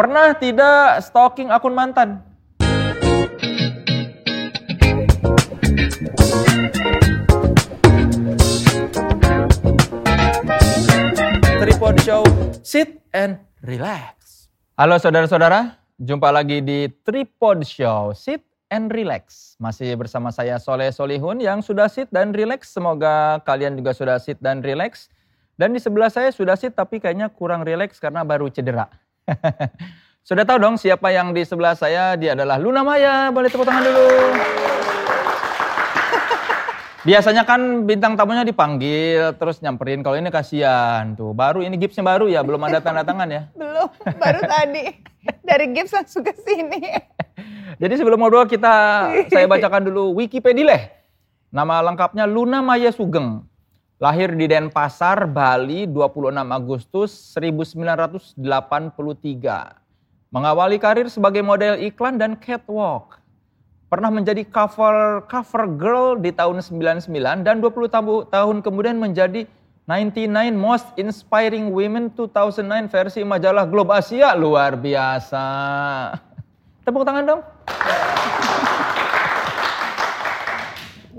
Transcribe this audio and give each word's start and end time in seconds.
Pernah 0.00 0.32
tidak 0.32 1.04
stalking 1.04 1.52
akun 1.52 1.76
mantan? 1.76 2.24
Tripod 11.60 12.00
Show, 12.00 12.24
sit 12.64 13.04
and 13.12 13.44
relax. 13.60 14.48
Halo 14.72 14.96
saudara-saudara, 14.96 15.76
jumpa 16.00 16.32
lagi 16.32 16.64
di 16.64 16.88
Tripod 17.04 17.60
Show, 17.68 18.16
sit 18.16 18.40
and 18.72 18.88
relax. 18.88 19.52
Masih 19.60 20.00
bersama 20.00 20.32
saya 20.32 20.56
Soleh 20.56 20.96
Solihun 20.96 21.44
yang 21.44 21.60
sudah 21.60 21.92
sit 21.92 22.08
dan 22.08 22.32
relax. 22.32 22.72
Semoga 22.72 23.44
kalian 23.44 23.76
juga 23.76 23.92
sudah 23.92 24.16
sit 24.16 24.40
dan 24.40 24.64
relax. 24.64 25.12
Dan 25.60 25.76
di 25.76 25.80
sebelah 25.84 26.08
saya 26.08 26.32
sudah 26.32 26.56
sit 26.56 26.72
tapi 26.72 27.04
kayaknya 27.04 27.28
kurang 27.28 27.68
relax 27.68 28.00
karena 28.00 28.24
baru 28.24 28.48
cedera. 28.48 28.88
sudah 30.28 30.44
tahu 30.46 30.58
dong 30.60 30.76
siapa 30.78 31.10
yang 31.12 31.32
di 31.34 31.42
sebelah 31.46 31.74
saya? 31.74 32.14
Dia 32.14 32.38
adalah 32.38 32.56
Luna 32.58 32.82
Maya. 32.84 33.30
Boleh 33.34 33.48
tepuk 33.50 33.66
tangan 33.66 33.82
dulu. 33.84 34.06
Biasanya 37.08 37.48
kan 37.48 37.88
bintang 37.88 38.12
tamunya 38.12 38.44
dipanggil 38.44 39.32
terus 39.40 39.64
nyamperin. 39.64 40.04
Kalau 40.04 40.16
ini 40.20 40.28
kasihan 40.28 41.16
tuh. 41.16 41.32
Baru 41.32 41.64
ini 41.64 41.80
gipsnya 41.80 42.04
baru 42.04 42.28
ya, 42.28 42.44
belum 42.44 42.60
ada 42.68 42.84
tanda 42.84 43.00
tangan 43.00 43.28
ya. 43.28 43.42
Belum, 43.58 43.88
baru 44.20 44.40
tadi. 44.44 44.84
Dari 45.44 45.64
gips 45.72 45.92
langsung 45.92 46.24
ke 46.24 46.32
sini. 46.36 46.80
Jadi 47.80 47.94
sebelum 47.96 48.20
ngobrol 48.20 48.44
kita 48.44 49.08
saya 49.28 49.48
bacakan 49.48 49.88
dulu 49.88 50.16
Wikipedia. 50.20 50.92
Nama 51.50 51.82
lengkapnya 51.82 52.30
Luna 52.30 52.62
Maya 52.62 52.94
Sugeng. 52.94 53.49
Lahir 54.00 54.32
di 54.32 54.48
Denpasar, 54.48 55.28
Bali 55.28 55.84
26 55.84 56.32
Agustus 56.48 57.36
1983. 57.36 58.40
Mengawali 60.32 60.80
karir 60.80 61.04
sebagai 61.12 61.44
model 61.44 61.76
iklan 61.84 62.16
dan 62.16 62.32
catwalk 62.40 63.20
pernah 63.92 64.08
menjadi 64.08 64.40
cover 64.48 65.28
cover 65.28 65.68
girl 65.76 66.16
di 66.16 66.32
tahun 66.32 66.64
99 66.64 67.12
dan 67.44 67.60
20 67.60 68.32
tahun 68.32 68.56
kemudian 68.64 68.96
menjadi 68.96 69.44
99 69.84 70.56
Most 70.56 70.88
Inspiring 70.96 71.68
Women 71.68 72.16
2009 72.16 72.88
versi 72.88 73.20
majalah 73.20 73.68
Globe 73.68 73.92
Asia 73.92 74.32
luar 74.32 74.80
biasa. 74.80 75.44
Tepuk 76.88 77.04
tangan 77.04 77.36
dong. 77.36 77.42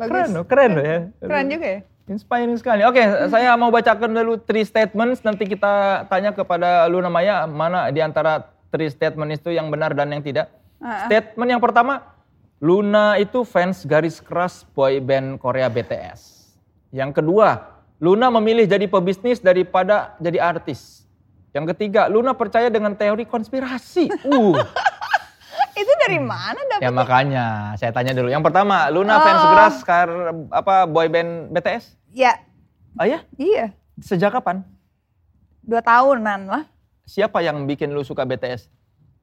Bagus. 0.02 0.10
Keren 0.10 0.30
loh, 0.34 0.46
keren 0.50 0.72
loh 0.74 0.86
ya. 0.88 1.00
Keren 1.22 1.46
juga 1.46 1.68
ya. 1.78 1.91
Inspiring 2.12 2.60
sekali. 2.60 2.84
Oke, 2.84 3.00
saya 3.32 3.56
mau 3.56 3.72
bacakan 3.72 4.12
dulu 4.12 4.36
three 4.44 4.68
statements. 4.68 5.24
Nanti 5.24 5.48
kita 5.48 6.04
tanya 6.12 6.36
kepada 6.36 6.84
Luna 6.92 7.08
Maya 7.08 7.48
mana 7.48 7.88
di 7.88 8.04
antara 8.04 8.52
three 8.68 8.92
statement 8.92 9.40
itu 9.40 9.56
yang 9.56 9.72
benar 9.72 9.96
dan 9.96 10.12
yang 10.12 10.20
tidak. 10.20 10.52
Ah. 10.84 11.08
Statement 11.08 11.56
yang 11.56 11.64
pertama, 11.64 12.04
Luna 12.60 13.16
itu 13.16 13.48
fans 13.48 13.88
garis 13.88 14.20
keras 14.20 14.68
boy 14.76 15.00
band 15.00 15.40
Korea 15.40 15.72
BTS. 15.72 16.52
Yang 16.92 17.24
kedua, 17.24 17.80
Luna 18.04 18.28
memilih 18.28 18.68
jadi 18.68 18.92
pebisnis 18.92 19.40
daripada 19.40 20.12
jadi 20.20 20.44
artis. 20.44 21.08
Yang 21.56 21.76
ketiga, 21.76 22.12
Luna 22.12 22.36
percaya 22.36 22.68
dengan 22.68 22.92
teori 22.92 23.24
konspirasi. 23.24 24.12
Uh, 24.28 24.60
Itu 25.82 25.94
dari 26.04 26.20
mana 26.20 26.60
dapet? 26.68 26.84
ya 26.84 26.92
makanya 26.92 27.46
saya 27.80 27.96
tanya 27.96 28.12
dulu. 28.12 28.28
Yang 28.28 28.52
pertama, 28.52 28.92
Luna 28.92 29.16
fans 29.24 29.40
Oh. 29.40 29.50
keras 29.56 29.76
kar 29.88 30.10
apa 30.52 30.84
boy 30.84 31.08
band 31.08 31.56
BTS? 31.56 32.01
Ya, 32.12 32.36
Oh 32.94 33.08
ya? 33.08 33.24
iya. 33.36 33.72
Sejak 33.98 34.32
kapan? 34.32 34.68
Dua 35.62 35.80
tahunan 35.80 36.42
lah. 36.44 36.64
Siapa 37.04 37.40
yang 37.40 37.64
bikin 37.64 37.90
lu 37.90 38.04
suka 38.04 38.24
BTS? 38.24 38.68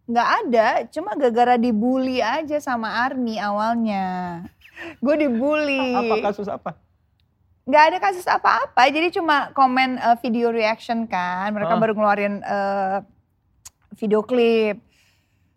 Nggak 0.08 0.28
ada, 0.40 0.66
cuma 0.88 1.12
gara-gara 1.12 1.54
dibully 1.54 2.18
aja 2.18 2.56
sama 2.58 3.04
Army 3.04 3.36
awalnya. 3.36 4.40
Gue 4.98 5.20
dibully. 5.20 5.92
Apa 5.92 6.24
kasus 6.24 6.48
apa? 6.48 6.80
Nggak 7.68 7.84
ada 7.84 7.98
kasus 8.00 8.24
apa-apa, 8.24 8.88
jadi 8.88 9.12
cuma 9.12 9.52
komen 9.52 10.00
eh, 10.00 10.16
video 10.18 10.48
reaction 10.48 11.04
kan. 11.04 11.52
Mereka 11.52 11.76
Ah. 11.76 11.76
baru 11.76 11.92
ngeluarin 11.92 12.40
eh, 12.40 12.98
video 13.94 14.24
klip. 14.24 14.80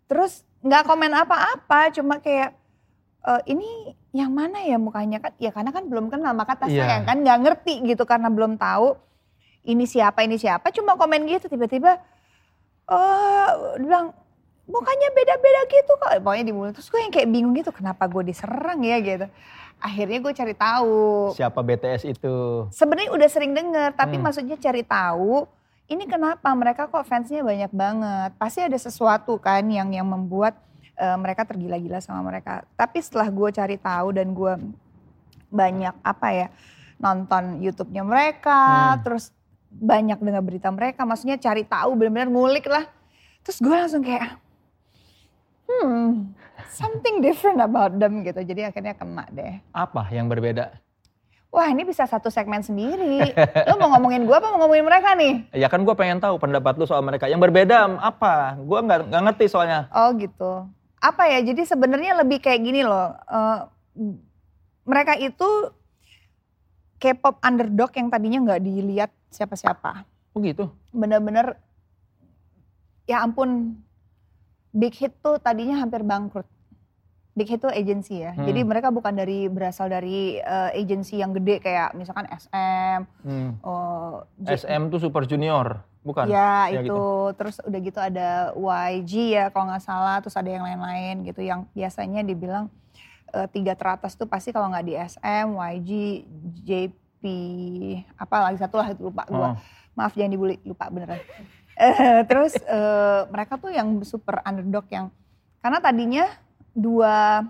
Terus 0.04 0.44
nggak 0.60 0.84
komen 0.84 1.16
apa-apa, 1.16 1.88
cuma 1.90 2.20
kayak 2.20 2.52
eh, 3.22 3.42
ini 3.46 3.68
yang 4.12 4.30
mana 4.30 4.60
ya 4.60 4.76
mukanya 4.76 5.18
kan? 5.18 5.32
Ya 5.36 5.50
karena 5.50 5.70
kan 5.70 5.86
belum 5.86 6.08
kenal, 6.08 6.32
maka 6.32 6.56
tas 6.56 6.68
Iya. 6.68 6.84
sayang 6.84 7.04
kan 7.04 7.16
nggak 7.18 7.38
ngerti 7.40 7.74
gitu 7.86 8.02
karena 8.02 8.28
belum 8.28 8.56
tahu 8.56 8.94
ini 9.62 9.84
siapa 9.84 10.22
ini 10.22 10.36
siapa. 10.36 10.68
Cuma 10.68 10.94
komen 10.94 11.24
gitu 11.24 11.46
tiba-tiba, 11.46 11.96
eh 12.88 13.48
dia 13.78 13.80
bilang 13.80 14.06
mukanya 14.64 15.08
beda-beda 15.12 15.60
gitu 15.66 15.92
kok. 15.96 16.10
Pokoknya 16.18 16.44
di 16.44 16.52
mulut 16.52 16.72
terus 16.72 16.88
gue 16.88 16.98
yang 16.98 17.10
kayak 17.10 17.28
bingung 17.28 17.54
gitu, 17.54 17.70
kenapa 17.70 18.04
gue 18.04 18.22
diserang 18.24 18.80
ya 18.80 18.98
gitu. 18.98 19.26
Akhirnya 19.78 20.18
gue 20.20 20.32
cari 20.32 20.54
tahu 20.54 21.34
Siapa 21.34 21.58
BTS 21.58 22.02
itu? 22.06 22.34
sebenarnya 22.70 23.10
udah 23.10 23.26
sering 23.26 23.50
denger 23.50 23.90
tapi 23.92 24.14
Hmm. 24.14 24.22
maksudnya 24.22 24.54
cari 24.54 24.82
tahu 24.82 25.42
ini 25.88 26.06
kenapa 26.06 26.46
mereka 26.54 26.86
kok 26.86 27.02
fansnya 27.02 27.42
banyak 27.42 27.66
banget 27.68 28.30
pasti 28.38 28.62
ada 28.62 28.78
sesuatu 28.78 29.34
kan 29.36 29.66
yang 29.66 29.90
yang 29.90 30.06
membuat 30.06 30.54
eh, 30.94 31.16
mereka 31.16 31.42
tergila-gila 31.44 31.98
sama 31.98 32.20
mereka 32.24 32.64
tapi 32.74 33.00
setelah 33.00 33.28
gue 33.28 33.48
cari 33.50 33.76
tahu 33.76 34.08
dan 34.12 34.32
gue 34.32 34.52
banyak 35.48 35.94
apa 36.00 36.28
ya 36.32 36.46
nonton 36.96 37.60
YouTube-nya 37.60 38.02
mereka 38.02 38.60
Hmm. 38.94 39.02
terus 39.04 39.30
banyak 39.68 40.20
dengar 40.20 40.44
berita 40.44 40.68
mereka 40.68 41.04
maksudnya 41.04 41.36
cari 41.36 41.64
tahu 41.64 41.96
benar-benar 41.96 42.28
ngulik 42.28 42.68
lah 42.68 42.84
terus 43.40 43.58
gue 43.58 43.72
langsung 43.72 44.04
kayak 44.04 44.36
hmm 45.66 46.32
something 46.72 47.20
different 47.20 47.60
about 47.60 47.92
them 47.96 48.20
gitu 48.22 48.40
jadi 48.40 48.68
akhirnya 48.68 48.92
kena 48.92 49.24
deh 49.28 49.60
Apa 49.72 50.08
yang 50.08 50.28
berbeda? 50.28 50.72
Wah 51.52 51.68
ini 51.68 51.84
bisa 51.84 52.08
satu 52.08 52.32
segmen 52.32 52.64
sendiri. 52.64 53.28
Lo 53.68 53.76
mau 53.76 53.92
ngomongin 53.92 54.24
gue 54.24 54.32
apa 54.32 54.48
mau 54.48 54.64
ngomongin 54.64 54.88
mereka 54.88 55.12
nih? 55.12 55.52
Ya 55.52 55.68
kan 55.68 55.84
gue 55.84 55.92
pengen 55.92 56.16
tahu 56.16 56.40
pendapat 56.40 56.80
lu 56.80 56.88
soal 56.88 57.04
mereka. 57.04 57.28
Yang 57.28 57.44
berbeda 57.44 57.92
apa? 58.00 58.56
Gue 58.56 58.80
nggak 58.80 59.12
ngerti 59.12 59.52
soalnya. 59.52 59.84
Oh 59.92 60.16
gitu. 60.16 60.64
Apa 61.02 61.26
ya? 61.26 61.42
Jadi 61.42 61.66
sebenarnya 61.66 62.14
lebih 62.16 62.38
kayak 62.38 62.62
gini 62.62 62.80
loh. 62.80 63.10
eh, 63.10 63.58
mereka 64.82 65.14
itu 65.14 65.48
K-pop 66.96 67.42
underdog 67.42 67.90
yang 67.92 68.08
tadinya 68.08 68.38
nggak 68.40 68.62
dilihat 68.62 69.10
siapa-siapa. 69.28 70.06
Oh 70.32 70.38
gitu. 70.38 70.70
Bener-bener 70.90 71.58
ya 73.04 73.20
ampun 73.20 73.74
Big 74.70 74.94
Hit 74.94 75.18
tuh 75.18 75.36
tadinya 75.36 75.76
hampir 75.76 76.00
bangkrut. 76.00 76.46
Big 77.32 77.44
Hit 77.46 77.60
tuh 77.60 77.68
agency 77.68 78.22
ya. 78.22 78.32
Hmm. 78.32 78.44
Jadi 78.44 78.62
mereka 78.62 78.88
bukan 78.88 79.12
dari 79.12 79.44
berasal 79.46 79.88
dari 79.88 80.36
eh, 80.36 80.70
agency 80.72 81.18
yang 81.18 81.32
gede 81.32 81.58
kayak 81.58 81.92
misalkan 81.92 82.24
SM, 82.28 82.98
Hmm. 83.20 83.50
oh, 83.60 84.22
J- 84.38 84.54
SM 84.56 84.88
tuh 84.88 85.00
Super 85.00 85.24
Junior, 85.24 85.82
bukan? 86.02 86.26
Ya, 86.26 86.66
Ya, 86.68 86.82
itu 86.82 86.90
gitu. 86.90 87.02
terus 87.34 87.56
udah 87.62 87.80
gitu 87.80 87.98
ada 87.98 88.28
YG 88.52 89.12
ya 89.32 89.44
kalau 89.48 89.70
nggak 89.70 89.82
salah 89.82 90.18
terus 90.18 90.34
ada 90.34 90.46
yang 90.46 90.62
lain-lain 90.62 91.22
gitu 91.24 91.40
yang 91.40 91.64
biasanya 91.70 92.20
dibilang 92.20 92.66
eh, 93.30 93.48
tiga 93.48 93.72
teratas 93.72 94.12
tuh 94.12 94.26
pasti 94.26 94.50
kalau 94.50 94.68
nggak 94.68 94.84
di 94.84 94.94
SM, 94.94 95.46
YG, 95.50 95.90
JP, 96.60 97.22
apa 98.14 98.36
lagi 98.44 98.58
satu 98.58 98.76
lah 98.76 98.90
itu 98.90 99.02
lupa 99.02 99.24
Oh. 99.26 99.32
gua. 99.32 99.48
Maaf 99.92 100.12
jangan 100.12 100.30
dibully 100.30 100.56
lupa 100.62 100.88
beneran. 100.88 101.20
Eh, 101.72 102.20
terus 102.26 102.52
eh, 102.58 103.20
mereka 103.28 103.56
tuh 103.56 103.70
yang 103.70 103.88
super 104.02 104.42
underdog 104.42 104.84
yang 104.88 105.08
karena 105.58 105.78
tadinya 105.78 106.24
dua 106.72 107.44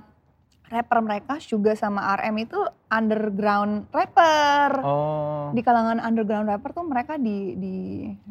rapper 0.73 0.99
mereka 0.99 1.37
juga 1.39 1.73
sama 1.75 2.17
RM 2.17 2.37
itu 2.41 2.57
underground 2.89 3.87
rapper 3.91 4.81
Oh, 4.81 5.53
di 5.53 5.61
kalangan 5.61 6.01
underground 6.01 6.49
rapper 6.49 6.73
tuh 6.73 6.83
mereka 6.83 7.15
di, 7.17 7.53
di 7.55 7.77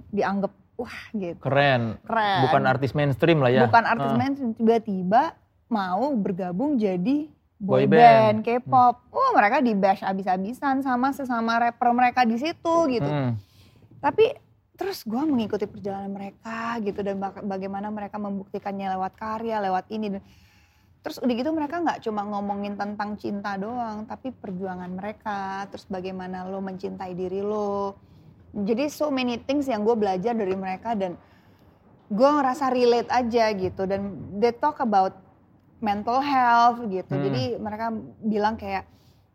dianggap 0.10 0.50
wah 0.74 1.00
gitu 1.12 1.38
keren. 1.38 2.02
keren 2.02 2.40
Bukan 2.44 2.64
artis 2.66 2.92
mainstream 2.92 3.38
lah 3.38 3.52
ya. 3.52 3.62
bukan 3.64 3.86
artis 3.86 4.10
Ah. 4.10 4.18
main 4.18 4.34
tiba-tiba 4.34 5.38
mau 5.68 6.12
bergabung 6.14 6.76
jadi 6.76 7.30
Boy 7.56 7.86
boy, 7.86 7.94
band. 7.94 8.42
band, 8.42 8.58
K-pop 8.58 8.96
wah 9.08 9.32
mereka 9.32 9.62
di 9.62 9.74
bash 9.74 10.02
abis-abisan 10.02 10.82
sama 10.82 11.14
sesama 11.14 11.62
rapper 11.62 11.90
mereka 11.92 12.26
di 12.26 12.36
situ 12.36 12.76
gitu 12.90 13.06
Hmm. 13.06 13.38
tapi 14.02 14.34
terus 14.74 15.06
gue 15.06 15.22
mengikuti 15.22 15.64
perjalanan 15.64 16.10
mereka 16.10 16.82
gitu 16.82 17.00
dan 17.00 17.16
bak- 17.16 17.46
bagaimana 17.46 17.88
mereka 17.88 18.18
membuktikannya 18.18 18.90
lewat 18.92 19.14
karya 19.14 19.62
lewat 19.62 19.86
ini 19.88 20.10
dan 20.10 20.26
terus 21.02 21.18
udah 21.18 21.34
gitu 21.34 21.50
mereka 21.50 21.82
nggak 21.82 22.06
cuma 22.06 22.22
ngomongin 22.22 22.78
tentang 22.78 23.18
cinta 23.18 23.58
doang 23.58 24.06
tapi 24.06 24.30
perjuangan 24.30 24.90
mereka 24.94 25.66
terus 25.74 25.90
bagaimana 25.90 26.46
lo 26.46 26.62
mencintai 26.62 27.18
diri 27.18 27.42
lo. 27.42 27.98
Jadi 28.52 28.92
so 28.92 29.10
many 29.10 29.42
things 29.42 29.66
yang 29.66 29.82
gue 29.82 29.96
belajar 29.96 30.36
dari 30.36 30.54
mereka 30.54 30.94
dan 30.94 31.18
gue 32.12 32.30
ngerasa 32.30 32.68
relate 32.70 33.10
aja 33.10 33.46
gitu. 33.56 33.88
Dan 33.88 34.30
they 34.38 34.52
talk 34.52 34.84
about 34.84 35.16
mental 35.82 36.22
health 36.22 36.84
gitu. 36.86 37.10
Hmm. 37.10 37.24
jadi 37.26 37.44
mereka 37.58 37.88
bilang 38.22 38.60
kayak 38.60 38.86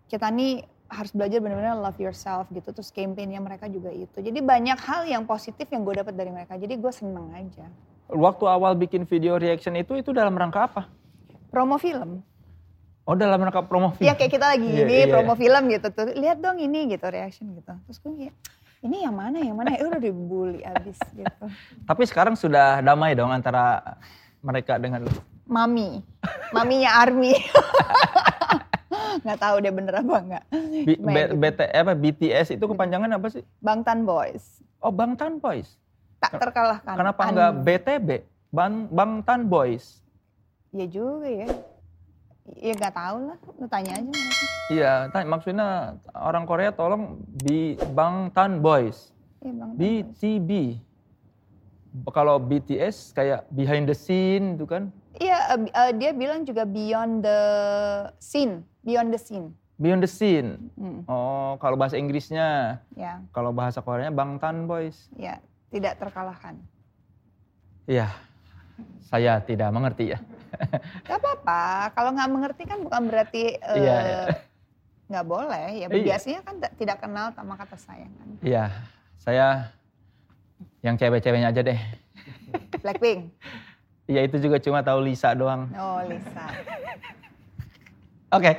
kita 0.07 0.31
nih 0.31 0.63
harus 0.87 1.11
belajar 1.11 1.43
benar-benar 1.43 1.81
love 1.83 1.99
yourself 1.99 2.47
gitu. 2.55 2.71
Terus 2.71 2.95
campaignnya 2.95 3.43
mereka 3.43 3.67
juga 3.67 3.91
itu. 3.91 4.23
Jadi 4.23 4.39
banyak 4.39 4.79
hal 4.79 5.03
yang 5.09 5.27
positif 5.27 5.67
yang 5.73 5.83
gue 5.83 5.99
dapat 5.99 6.15
dari 6.15 6.31
mereka. 6.31 6.55
Jadi 6.55 6.79
gue 6.79 6.93
seneng 6.95 7.33
aja. 7.35 7.67
Waktu 8.07 8.45
awal 8.47 8.79
bikin 8.79 9.03
video 9.03 9.35
reaction 9.35 9.75
itu 9.75 9.99
itu 9.99 10.15
dalam 10.15 10.39
rangka 10.39 10.71
apa? 10.71 10.83
Promo 11.57 11.81
film. 11.81 12.21
Oh 13.09 13.17
dalam 13.17 13.41
rangka 13.41 13.65
promo 13.65 13.97
film? 13.97 14.05
Iya 14.05 14.13
kayak 14.13 14.29
kita 14.29 14.45
lagi 14.45 14.69
Iya, 14.69 14.85
ini 14.85 14.97
iya. 15.01 15.09
promo 15.09 15.33
film 15.33 15.73
gitu 15.73 15.89
tuh. 15.89 16.13
Lihat 16.13 16.45
dong 16.45 16.61
ini 16.61 16.85
gitu 16.93 17.09
reaction 17.09 17.49
gitu. 17.57 17.73
Terus 17.89 17.97
gue 17.97 18.13
kayak 18.13 18.35
ini 18.85 19.09
yang 19.09 19.17
mana 19.17 19.41
yang 19.41 19.57
mana? 19.57 19.73
Eh 19.73 19.89
udah 19.89 19.97
dibully 19.97 20.61
abis 20.61 21.01
gitu. 21.17 21.45
Tapi 21.89 22.03
sekarang 22.05 22.37
sudah 22.37 22.85
damai 22.85 23.17
dong 23.17 23.33
antara 23.33 23.97
mereka 24.45 24.77
dengan 24.77 25.09
lu. 25.09 25.13
Mami, 25.49 26.05
maminya 26.53 27.01
Army. 27.01 27.41
nggak 29.25 29.41
tahu 29.41 29.57
dia 29.65 29.73
bener 29.73 29.97
apa 29.97 30.17
nggak. 30.29 30.45
B- 30.85 31.01
ya 31.01 31.09
B- 31.09 31.25
gitu. 31.25 31.35
BT, 31.41 31.61
apa, 31.73 31.93
BTS 31.97 32.47
itu 32.53 32.65
kepanjangan 32.69 33.17
apa 33.17 33.33
sih? 33.33 33.41
Bangtan 33.65 34.05
Boys. 34.05 34.61
Oh 34.85 34.93
Bangtan 34.93 35.41
Boys. 35.41 35.81
Tak 36.21 36.37
terkalahkan. 36.37 37.01
Kenapa 37.01 37.21
An- 37.25 37.33
enggak 37.33 37.51
BTB? 37.65 38.09
Bang, 38.53 38.93
Bangtan 38.93 39.49
Boys. 39.49 40.05
Ya 40.77 40.87
juga 40.87 41.25
ya. 41.25 41.49
Ya 42.55 42.73
nggak 42.79 42.95
tahu 42.95 43.17
lah, 43.27 43.39
lu 43.59 43.67
tanya 43.67 43.93
aja. 43.99 44.11
Iya, 44.71 44.93
tanya, 45.11 45.27
maksudnya 45.27 45.69
orang 46.15 46.47
Korea 46.47 46.71
tolong 46.71 47.19
di 47.27 47.75
Bangtan 47.91 48.63
Boys. 48.63 49.11
Iya 49.43 49.51
Bangtan 49.57 49.75
Boys. 49.75 49.81
BTB. 50.15 50.51
Kalau 52.13 52.37
BTS 52.39 53.17
kayak 53.17 53.49
behind 53.51 53.89
the 53.89 53.97
scene 53.97 54.55
itu 54.55 54.69
kan. 54.69 54.93
Iya, 55.17 55.57
eh, 55.57 55.61
eh, 55.65 55.91
dia 55.97 56.13
bilang 56.13 56.45
juga 56.45 56.69
beyond 56.69 57.25
the 57.25 57.41
scene, 58.21 58.61
beyond 58.85 59.11
the 59.11 59.19
scene. 59.19 59.49
Beyond 59.81 60.05
the 60.05 60.11
scene. 60.13 60.49
Hmm, 60.77 61.03
Oh, 61.09 61.57
kalau 61.57 61.75
bahasa 61.75 61.97
Inggrisnya, 61.97 62.79
ya, 62.93 63.25
kalau 63.33 63.51
bahasa 63.51 63.81
Koreanya 63.81 64.13
Bangtan 64.13 64.69
Boys. 64.69 65.09
ya, 65.17 65.41
tidak 65.73 65.97
terkalahkan. 65.99 66.61
Iya. 67.89 68.13
Saya 69.09 69.41
tidak 69.41 69.73
mengerti 69.73 70.13
ya. 70.13 70.21
Gak 71.05 71.19
apa-apa, 71.19 71.63
kalau 71.93 72.11
nggak 72.13 72.31
mengerti 72.31 72.63
kan 72.65 72.79
bukan 72.81 73.03
berarti 73.07 73.57
eh, 73.57 73.77
Iya, 73.77 73.97
iya. 74.01 74.21
nggak 75.07 75.27
boleh. 75.27 75.67
Ya 75.77 75.87
Iya. 75.87 76.05
biasanya 76.05 76.41
kan 76.43 76.55
tidak 76.75 76.99
kenal 77.01 77.31
sama 77.33 77.55
kata 77.55 77.77
sayang 77.77 78.13
kan. 78.17 78.29
Iya, 78.43 78.65
saya 79.17 79.71
yang 80.81 80.97
cewek-ceweknya 80.97 81.51
aja 81.51 81.63
deh. 81.63 81.81
Blackpink. 82.83 83.31
Iya 84.07 84.23
itu 84.23 84.39
juga 84.39 84.63
cuma 84.63 84.81
tahu 84.81 85.03
Lisa 85.03 85.35
doang. 85.35 85.67
Oh 85.75 85.99
Lisa. 86.07 86.47
Oke, 88.31 88.55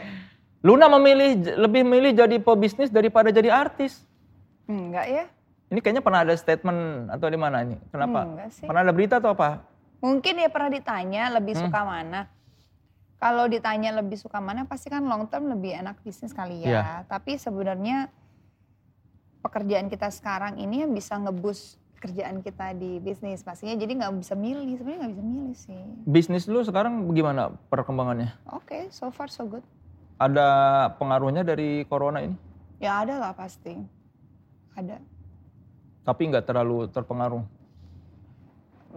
Luna 0.63 0.87
memilih 0.91 1.55
lebih 1.55 1.83
milih 1.87 2.11
jadi 2.15 2.37
pebisnis 2.39 2.91
daripada 2.91 3.31
jadi 3.31 3.51
artis. 3.51 4.03
Enggak 4.67 5.07
ya? 5.07 5.23
Ini 5.67 5.79
kayaknya 5.83 6.03
pernah 6.03 6.23
ada 6.23 6.35
statement 6.35 7.11
atau 7.11 7.27
di 7.27 7.39
mana 7.39 7.63
ini? 7.63 7.75
Kenapa? 7.91 8.23
Enggak 8.23 8.49
sih. 8.55 8.63
Pernah 8.67 8.81
ada 8.87 8.93
berita 8.95 9.19
atau 9.19 9.31
apa? 9.35 9.63
Mungkin 9.97 10.37
ya 10.37 10.49
pernah 10.49 10.69
ditanya 10.69 11.33
lebih 11.33 11.57
Hmm. 11.57 11.63
suka 11.67 11.81
mana. 11.81 12.21
Kalau 13.17 13.49
ditanya 13.49 13.97
lebih 13.97 14.13
suka 14.13 14.37
mana 14.37 14.69
pasti 14.69 14.93
kan 14.93 15.01
long 15.01 15.25
term 15.25 15.49
lebih 15.49 15.73
enak 15.73 15.97
bisnis 16.05 16.29
kali 16.31 16.61
ya. 16.61 16.69
Iya. 16.69 16.83
Tapi 17.09 17.41
sebenarnya 17.41 18.13
pekerjaan 19.41 19.89
kita 19.89 20.13
sekarang 20.13 20.61
ini 20.61 20.85
yang 20.85 20.93
bisa 20.93 21.17
ngebus 21.17 21.81
kerjaan 21.97 22.45
kita 22.45 22.77
di 22.77 23.01
bisnis 23.01 23.41
pastinya 23.41 23.73
jadi 23.73 23.89
nggak 23.97 24.21
bisa 24.21 24.37
milih 24.37 24.77
sebenarnya 24.77 24.99
nggak 25.01 25.13
bisa 25.17 25.25
milih 25.25 25.55
sih. 25.57 25.83
Bisnis 26.05 26.45
lu 26.45 26.61
sekarang 26.61 27.09
bagaimana 27.09 27.57
perkembangannya? 27.73 28.37
Oke, 28.53 28.85
so 28.93 29.09
far 29.09 29.33
so 29.33 29.49
good. 29.49 29.65
Ada 30.21 30.45
pengaruhnya 31.01 31.41
dari 31.41 31.89
corona 31.89 32.21
ini? 32.21 32.37
Ya 32.77 33.01
ada 33.01 33.17
lah 33.17 33.33
pasti. 33.33 33.73
Ada. 34.77 35.01
Tapi 36.05 36.21
nggak 36.29 36.45
terlalu 36.45 36.85
terpengaruh. 36.93 37.41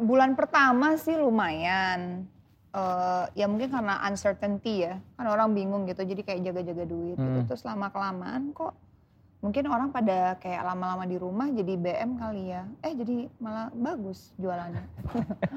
Bulan 0.00 0.34
pertama 0.34 0.96
sih 0.96 1.14
lumayan. 1.14 2.24
Eh, 2.70 3.24
ya 3.34 3.46
mungkin 3.50 3.68
karena 3.68 4.00
uncertainty 4.08 4.88
ya. 4.88 4.96
Kan 5.18 5.26
orang 5.28 5.52
bingung 5.52 5.84
gitu 5.84 6.02
jadi 6.02 6.22
kayak 6.24 6.40
jaga-jaga 6.50 6.84
duit 6.88 7.16
gitu. 7.18 7.38
Hmm. 7.40 7.46
Terus 7.46 7.62
lama 7.66 7.92
kelamaan 7.92 8.56
kok 8.56 8.74
mungkin 9.40 9.64
orang 9.72 9.88
pada 9.88 10.36
kayak 10.36 10.60
lama-lama 10.68 11.08
di 11.08 11.16
rumah 11.16 11.48
jadi 11.48 11.74
BM 11.76 12.20
kali 12.20 12.52
ya. 12.52 12.62
Eh 12.84 12.92
jadi 12.92 13.26
malah 13.40 13.72
bagus 13.72 14.32
jualannya. 14.36 14.84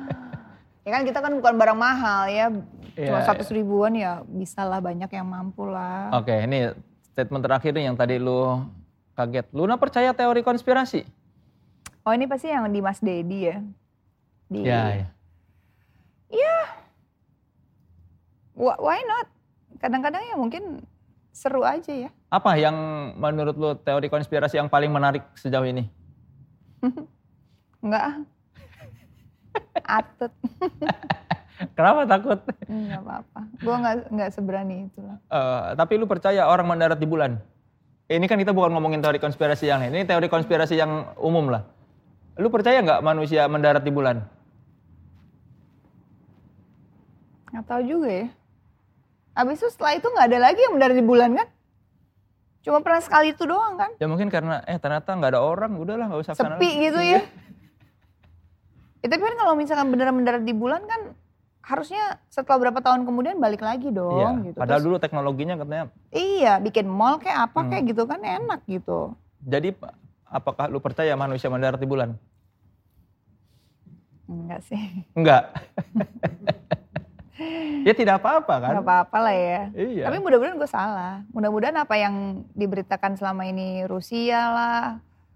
ya 0.88 0.90
kan 0.92 1.04
kita 1.04 1.20
kan 1.20 1.32
bukan 1.36 1.54
barang 1.60 1.80
mahal 1.80 2.22
ya. 2.32 2.48
Cuma 2.94 3.20
Iya, 3.20 3.26
seratus 3.26 3.50
ribuan 3.50 3.98
ya 3.98 4.22
bisa 4.24 4.62
lah 4.64 4.78
banyak 4.78 5.10
yang 5.10 5.26
mampu 5.26 5.66
lah. 5.66 6.14
Oke, 6.14 6.46
ini 6.46 6.70
statement 7.10 7.42
terakhir 7.42 7.74
nih 7.74 7.86
yang 7.90 7.98
tadi 7.98 8.22
lu 8.22 8.62
kaget. 9.18 9.50
Luna 9.54 9.76
percaya 9.82 10.14
teori 10.14 10.42
konspirasi? 10.46 11.02
Oh 12.06 12.14
ini 12.14 12.30
pasti 12.30 12.54
yang 12.54 12.70
di 12.70 12.80
Mas 12.82 13.02
Dedi 13.02 13.50
ya. 13.50 13.58
Di, 14.54 14.62
Ya, 14.62 14.82
ya. 15.02 15.08
Wh- 18.54 18.80
Why 18.80 19.02
not? 19.04 19.28
Kadang-kadang 19.82 20.22
ya 20.24 20.36
mungkin 20.38 20.86
seru 21.34 21.66
aja 21.66 21.90
ya. 21.90 22.10
Apa 22.30 22.54
yang 22.56 22.76
menurut 23.18 23.58
lu 23.58 23.74
teori 23.82 24.08
konspirasi 24.08 24.62
yang 24.62 24.70
paling 24.70 24.94
menarik 24.94 25.26
sejauh 25.34 25.66
ini? 25.66 25.90
Enggak. 27.84 28.24
Atut. 29.84 30.32
Kenapa 31.78 32.06
takut? 32.06 32.40
Enggak 32.70 33.02
apa-apa. 33.02 33.40
Gue 33.58 33.76
nggak 33.76 33.96
nggak 34.14 34.30
seberani 34.34 34.76
itu 34.90 35.02
lah. 35.02 35.18
Eh, 35.30 35.62
tapi 35.76 35.98
lu 35.98 36.06
percaya 36.06 36.46
orang 36.46 36.70
mendarat 36.70 37.02
di 37.02 37.10
bulan? 37.10 37.42
Ini 38.06 38.26
kan 38.30 38.38
kita 38.38 38.54
bukan 38.54 38.70
ngomongin 38.78 39.02
teori 39.02 39.18
konspirasi 39.18 39.66
yang 39.66 39.82
lain. 39.82 39.98
Ini 39.98 40.06
teori 40.06 40.30
konspirasi 40.30 40.78
yang 40.78 41.18
umum 41.18 41.50
lah. 41.50 41.66
Lu 42.38 42.50
percaya 42.54 42.82
nggak 42.82 43.02
manusia 43.02 43.50
mendarat 43.50 43.82
di 43.82 43.90
bulan? 43.90 44.22
Nggak 47.54 47.66
tahu 47.66 47.82
juga 47.86 48.10
ya. 48.10 48.28
Abis 49.34 49.62
itu 49.62 49.70
setelah 49.70 49.94
itu 49.94 50.06
nggak 50.06 50.28
ada 50.28 50.40
lagi 50.42 50.60
yang 50.60 50.74
mendarat 50.74 50.94
di 50.94 51.06
bulan 51.06 51.32
kan? 51.34 51.48
Cuma 52.62 52.80
pernah 52.80 52.98
sekali 52.98 53.30
itu 53.30 53.44
doang 53.44 53.76
kan? 53.76 53.92
Ya 53.96 54.08
mungkin 54.08 54.28
karena 54.28 54.64
eh 54.64 54.78
ternyata 54.78 55.10
nggak 55.12 55.32
ada 55.32 55.42
orang, 55.42 55.72
udahlah 55.76 56.06
nggak 56.08 56.22
usah 56.24 56.34
Sepi 56.34 56.50
lagi. 56.50 56.70
gitu 56.82 56.98
ya. 56.98 57.22
Ya, 59.00 59.08
tapi 59.08 59.22
kan 59.22 59.36
kalau 59.36 59.54
misalkan 59.54 59.88
beneran 59.88 60.16
mendarat 60.16 60.42
di 60.42 60.56
bulan 60.56 60.82
kan 60.84 61.12
harusnya 61.62 62.24
setelah 62.28 62.60
berapa 62.62 62.80
tahun 62.80 63.04
kemudian 63.04 63.36
balik 63.38 63.60
lagi 63.60 63.88
Iya. 63.88 64.00
dong 64.00 64.36
gitu. 64.44 64.56
Padahal 64.56 64.80
Terus, 64.80 64.88
dulu 64.90 64.96
teknologinya 64.98 65.56
katanya. 65.56 65.86
iya 66.10 66.58
bikin 66.58 66.88
mall 66.88 67.20
kayak 67.20 67.40
apa 67.46 67.60
Hmm. 67.60 67.70
kayak 67.70 67.84
gitu 67.86 68.04
kan 68.04 68.20
enak 68.20 68.64
gitu. 68.66 69.12
Jadi 69.40 69.76
apakah 70.26 70.66
lu 70.68 70.80
percaya 70.80 71.14
manusia 71.14 71.48
mendarat 71.48 71.78
di 71.78 71.86
bulan? 71.86 72.16
Enggak 74.26 74.64
sih. 74.64 74.84
Enggak. 75.14 75.52
ya 77.82 77.94
tidak 77.94 78.22
apa-apa 78.22 78.54
kan? 78.60 78.70
Enggak 78.74 78.86
apa-apa 78.86 79.18
lah 79.20 79.36
ya. 79.36 79.62
Iya. 79.74 80.04
Tapi 80.06 80.18
mudah-mudahan 80.18 80.56
gue 80.56 80.70
salah. 80.70 81.14
Mudah-mudahan 81.30 81.76
apa 81.76 81.96
yang 81.96 82.16
diberitakan 82.52 83.18
selama 83.18 83.44
ini 83.44 83.84
Rusia 83.84 84.42
lah, 84.48 84.82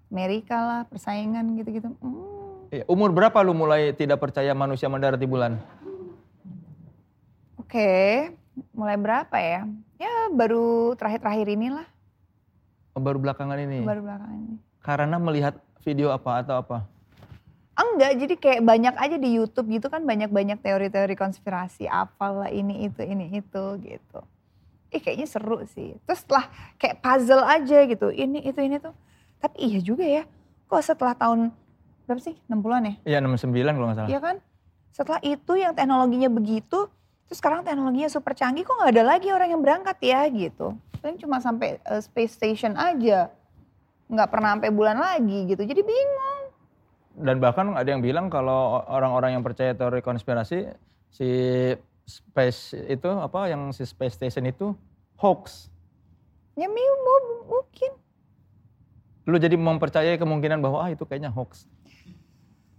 Amerika 0.08 0.58
lah, 0.58 0.82
persaingan 0.86 1.58
gitu-gitu. 1.58 1.90
Hmm, 1.98 2.70
Iya. 2.70 2.84
Umur 2.86 3.10
berapa 3.10 3.40
lu 3.42 3.56
mulai 3.56 3.92
tidak 3.92 4.20
percaya 4.20 4.52
manusia 4.52 4.86
mendarat 4.86 5.16
di 5.16 5.26
bulan? 5.26 5.56
Oke, 7.58 8.32
mulai 8.72 8.96
berapa 8.96 9.38
ya? 9.38 9.64
Ya 9.98 10.14
baru 10.30 10.94
terakhir-terakhir 10.94 11.48
inilah, 11.50 11.88
Oh, 12.92 13.02
Baru 13.02 13.22
belakangan 13.22 13.62
ini. 13.62 13.86
baru 13.86 14.02
belakangan 14.02 14.36
ini. 14.36 14.56
Karena 14.82 15.16
melihat 15.16 15.54
video 15.82 16.10
apa 16.10 16.42
atau 16.42 16.58
apa? 16.58 16.78
Enggak, 17.78 18.12
jadi 18.18 18.36
kayak 18.42 18.62
banyak 18.66 18.96
aja 18.98 19.18
di 19.22 19.38
YouTube 19.38 19.70
gitu 19.70 19.94
kan 19.94 20.02
banyak-banyak 20.02 20.66
teori-teori 20.66 21.14
konspirasi, 21.14 21.86
apalah 21.86 22.50
ini 22.50 22.90
itu 22.90 23.06
ini 23.06 23.38
itu 23.38 23.64
gitu. 23.86 24.20
Ih 24.90 24.98
kayaknya 24.98 25.30
seru 25.30 25.62
sih. 25.70 25.94
Terus 26.10 26.26
setelah 26.26 26.50
kayak 26.82 27.06
puzzle 27.06 27.46
aja 27.46 27.86
gitu, 27.86 28.10
ini 28.10 28.42
itu 28.50 28.58
ini 28.66 28.82
tuh. 28.82 28.98
Tapi 29.38 29.62
iya 29.62 29.80
juga 29.86 30.02
ya, 30.02 30.26
kok 30.66 30.82
setelah 30.82 31.14
tahun 31.14 31.54
berapa 32.10 32.18
sih? 32.18 32.34
60-an 32.50 32.82
ya? 32.82 32.94
Iya 33.06 33.18
69 33.22 33.54
kalau 33.54 33.88
nggak 33.94 33.98
salah. 34.02 34.10
Iya 34.10 34.20
kan? 34.26 34.36
Setelah 34.90 35.22
itu 35.22 35.54
yang 35.54 35.78
teknologinya 35.78 36.30
begitu, 36.34 36.90
terus 37.30 37.38
sekarang 37.38 37.62
teknologinya 37.62 38.10
super 38.10 38.34
canggih, 38.34 38.66
kok 38.66 38.74
nggak 38.74 38.90
ada 38.90 39.04
lagi 39.06 39.30
orang 39.30 39.54
yang 39.54 39.62
berangkat 39.62 40.02
ya 40.02 40.26
gitu. 40.34 40.74
Paling 40.98 41.22
cuma 41.22 41.38
sampai 41.38 41.78
eh, 41.78 42.02
space 42.02 42.42
station 42.42 42.74
aja, 42.74 43.30
nggak 44.10 44.30
pernah 44.34 44.58
sampai 44.58 44.74
bulan 44.74 44.98
lagi 44.98 45.46
gitu. 45.46 45.62
Jadi 45.62 45.86
bingung. 45.86 46.27
Dan 47.18 47.42
bahkan 47.42 47.74
ada 47.74 47.90
yang 47.90 48.06
bilang 48.06 48.30
kalau 48.30 48.86
orang-orang 48.86 49.34
yang 49.38 49.44
percaya 49.44 49.74
teori 49.74 50.06
konspirasi 50.06 50.70
si 51.10 51.30
space 52.06 52.78
itu 52.88 53.10
apa 53.10 53.50
yang 53.50 53.74
si 53.74 53.82
space 53.84 54.22
station 54.22 54.46
itu 54.46 54.78
hoax. 55.18 55.74
Ya 56.54 56.70
mungkin. 56.70 57.92
Lu 59.28 59.36
jadi 59.42 59.58
mempercayai 59.58 60.16
kemungkinan 60.22 60.62
bahwa 60.62 60.86
ah 60.86 60.90
itu 60.94 61.04
kayaknya 61.04 61.34
hoax. 61.34 61.66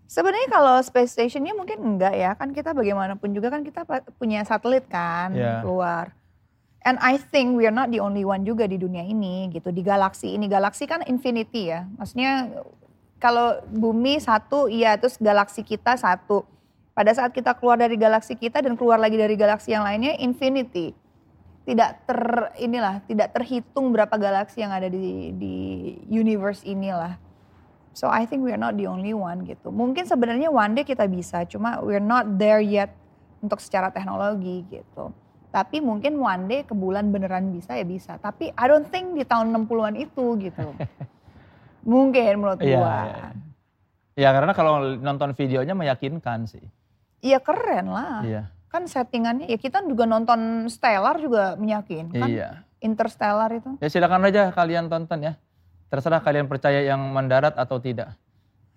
Sebenarnya 0.09 0.49
kalau 0.49 0.80
space 0.80 1.12
stationnya 1.12 1.52
mungkin 1.52 1.85
enggak 1.85 2.16
ya, 2.16 2.33
kan 2.33 2.57
kita 2.57 2.73
bagaimanapun 2.73 3.37
juga 3.37 3.52
kan 3.52 3.61
kita 3.61 3.85
punya 4.16 4.40
satelit 4.49 4.88
kan 4.88 5.37
Iya. 5.37 5.61
keluar. 5.61 6.16
And 6.88 6.97
I 7.04 7.21
think 7.21 7.59
we 7.61 7.68
are 7.68 7.75
not 7.75 7.92
the 7.92 8.00
only 8.00 8.25
one 8.25 8.49
juga 8.49 8.64
di 8.64 8.80
dunia 8.80 9.04
ini 9.04 9.52
gitu, 9.52 9.68
di 9.68 9.85
galaksi 9.85 10.33
ini. 10.33 10.49
Galaksi 10.49 10.88
kan 10.88 11.04
infinity 11.04 11.68
ya, 11.68 11.85
maksudnya 12.00 12.49
kalau 13.19 13.59
bumi 13.67 14.23
satu, 14.23 14.71
iya 14.71 14.95
terus 14.95 15.19
galaksi 15.19 15.67
kita 15.67 15.99
satu. 15.99 16.47
Pada 16.95 17.11
saat 17.15 17.35
kita 17.35 17.55
keluar 17.59 17.79
dari 17.79 17.95
galaksi 17.95 18.35
kita 18.35 18.63
dan 18.63 18.75
keluar 18.75 18.99
lagi 18.99 19.19
dari 19.19 19.35
galaksi 19.35 19.75
yang 19.75 19.87
lainnya, 19.87 20.19
infinity. 20.19 20.95
Tidak 21.67 21.91
ter 22.07 22.21
inilah, 22.63 23.03
tidak 23.07 23.35
terhitung 23.35 23.91
berapa 23.91 24.15
galaksi 24.15 24.63
yang 24.63 24.73
ada 24.73 24.87
di 24.87 25.35
di 25.35 25.55
universe 26.09 26.63
inilah. 26.63 27.19
So 27.93 28.07
I 28.07 28.31
think 28.31 28.47
we're 28.47 28.59
not 28.59 28.79
the 28.79 28.87
only 28.87 29.13
one 29.15 29.43
gitu. 29.43 29.75
Mungkin 29.75 30.07
sebenarnya 30.07 30.55
one 30.55 30.79
day 30.79 30.87
kita 30.87 31.11
bisa, 31.11 31.43
cuma 31.51 31.83
we're 31.83 32.03
not 32.03 32.39
there 32.39 32.63
yet 32.63 32.95
untuk 33.43 33.59
secara 33.59 33.91
teknologi 33.91 34.63
gitu. 34.71 35.11
Tapi 35.51 35.83
mungkin 35.83 36.23
one 36.23 36.47
day 36.47 36.61
ke 36.63 36.71
bulan 36.71 37.11
beneran 37.11 37.51
bisa 37.51 37.75
ya 37.75 37.83
bisa. 37.83 38.15
Tapi 38.23 38.55
I 38.55 38.65
don't 38.71 38.87
think 38.87 39.19
di 39.19 39.27
tahun 39.27 39.51
60-an 39.51 39.99
itu 39.99 40.39
gitu. 40.39 40.71
mungkin 41.88 42.33
menurut 42.37 42.61
Iya, 42.61 42.76
gua. 42.76 42.97
iya. 43.09 43.26
Ya 44.18 44.28
karena 44.35 44.52
kalau 44.52 44.75
nonton 44.99 45.33
videonya 45.33 45.73
meyakinkan 45.73 46.45
sih. 46.45 46.61
Iya 47.25 47.40
keren 47.40 47.88
lah. 47.88 48.21
Iya. 48.21 48.42
Kan 48.68 48.85
settingannya 48.85 49.49
ya 49.49 49.57
kita 49.57 49.80
juga 49.88 50.04
nonton 50.04 50.68
Stellar 50.68 51.16
juga 51.16 51.57
meyakinkan. 51.57 52.28
Iya. 52.28 52.66
Interstellar 52.78 53.49
itu. 53.57 53.75
Ya 53.80 53.88
silakan 53.88 54.28
aja 54.28 54.52
kalian 54.52 54.87
tonton 54.87 55.25
ya. 55.25 55.33
Terserah 55.88 56.21
kalian 56.21 56.45
percaya 56.47 56.85
yang 56.85 57.00
mendarat 57.00 57.57
atau 57.57 57.80
tidak. 57.80 58.12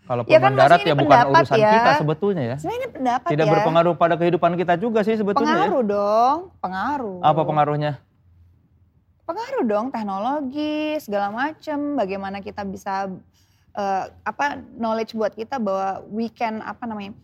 Kalaupun 0.02 0.32
Ya 0.34 0.40
kan 0.42 0.52
mendarat 0.56 0.80
ya 0.82 0.96
bukan 0.98 1.18
urusan 1.30 1.58
ya. 1.60 1.72
kita 1.78 1.92
sebetulnya 2.02 2.44
ya. 2.44 2.56
Sebenarnya 2.58 2.80
ini 2.80 2.88
pendapat 2.90 3.30
Tidak 3.30 3.46
ya. 3.46 3.52
berpengaruh 3.54 3.94
pada 3.96 4.16
kehidupan 4.18 4.52
kita 4.58 4.74
juga 4.76 5.00
sih 5.04 5.14
sebetulnya 5.14 5.54
ya. 5.54 5.58
Pengaruh 5.68 5.84
dong, 5.86 6.38
pengaruh. 6.58 7.20
Apa 7.22 7.42
pengaruhnya? 7.46 7.92
Pengaruh 9.32 9.64
dong 9.64 9.88
teknologi 9.96 11.00
segala 11.00 11.32
macam. 11.32 11.96
Bagaimana 11.96 12.44
kita 12.44 12.68
bisa 12.68 13.08
eh, 13.80 14.06
apa 14.28 14.60
knowledge 14.76 15.16
buat 15.16 15.32
kita 15.32 15.56
bahwa 15.56 16.04
we 16.12 16.28
can 16.28 16.60
apa 16.60 16.84
namanya 16.84 17.16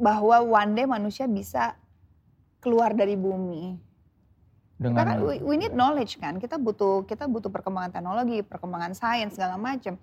bahwa 0.00 0.40
one 0.40 0.72
day 0.72 0.88
manusia 0.88 1.28
bisa 1.28 1.76
keluar 2.64 2.96
dari 2.96 3.12
bumi. 3.12 3.76
Kita 4.80 4.92
kan 4.96 5.20
Dengan 5.20 5.28
we, 5.28 5.36
we 5.44 5.54
need 5.60 5.76
knowledge 5.76 6.16
kan. 6.16 6.40
Kita 6.40 6.56
butuh 6.56 7.04
kita 7.04 7.28
butuh 7.28 7.52
perkembangan 7.52 7.92
teknologi, 7.92 8.40
perkembangan 8.40 8.96
sains 8.96 9.36
segala 9.36 9.60
macam. 9.60 10.00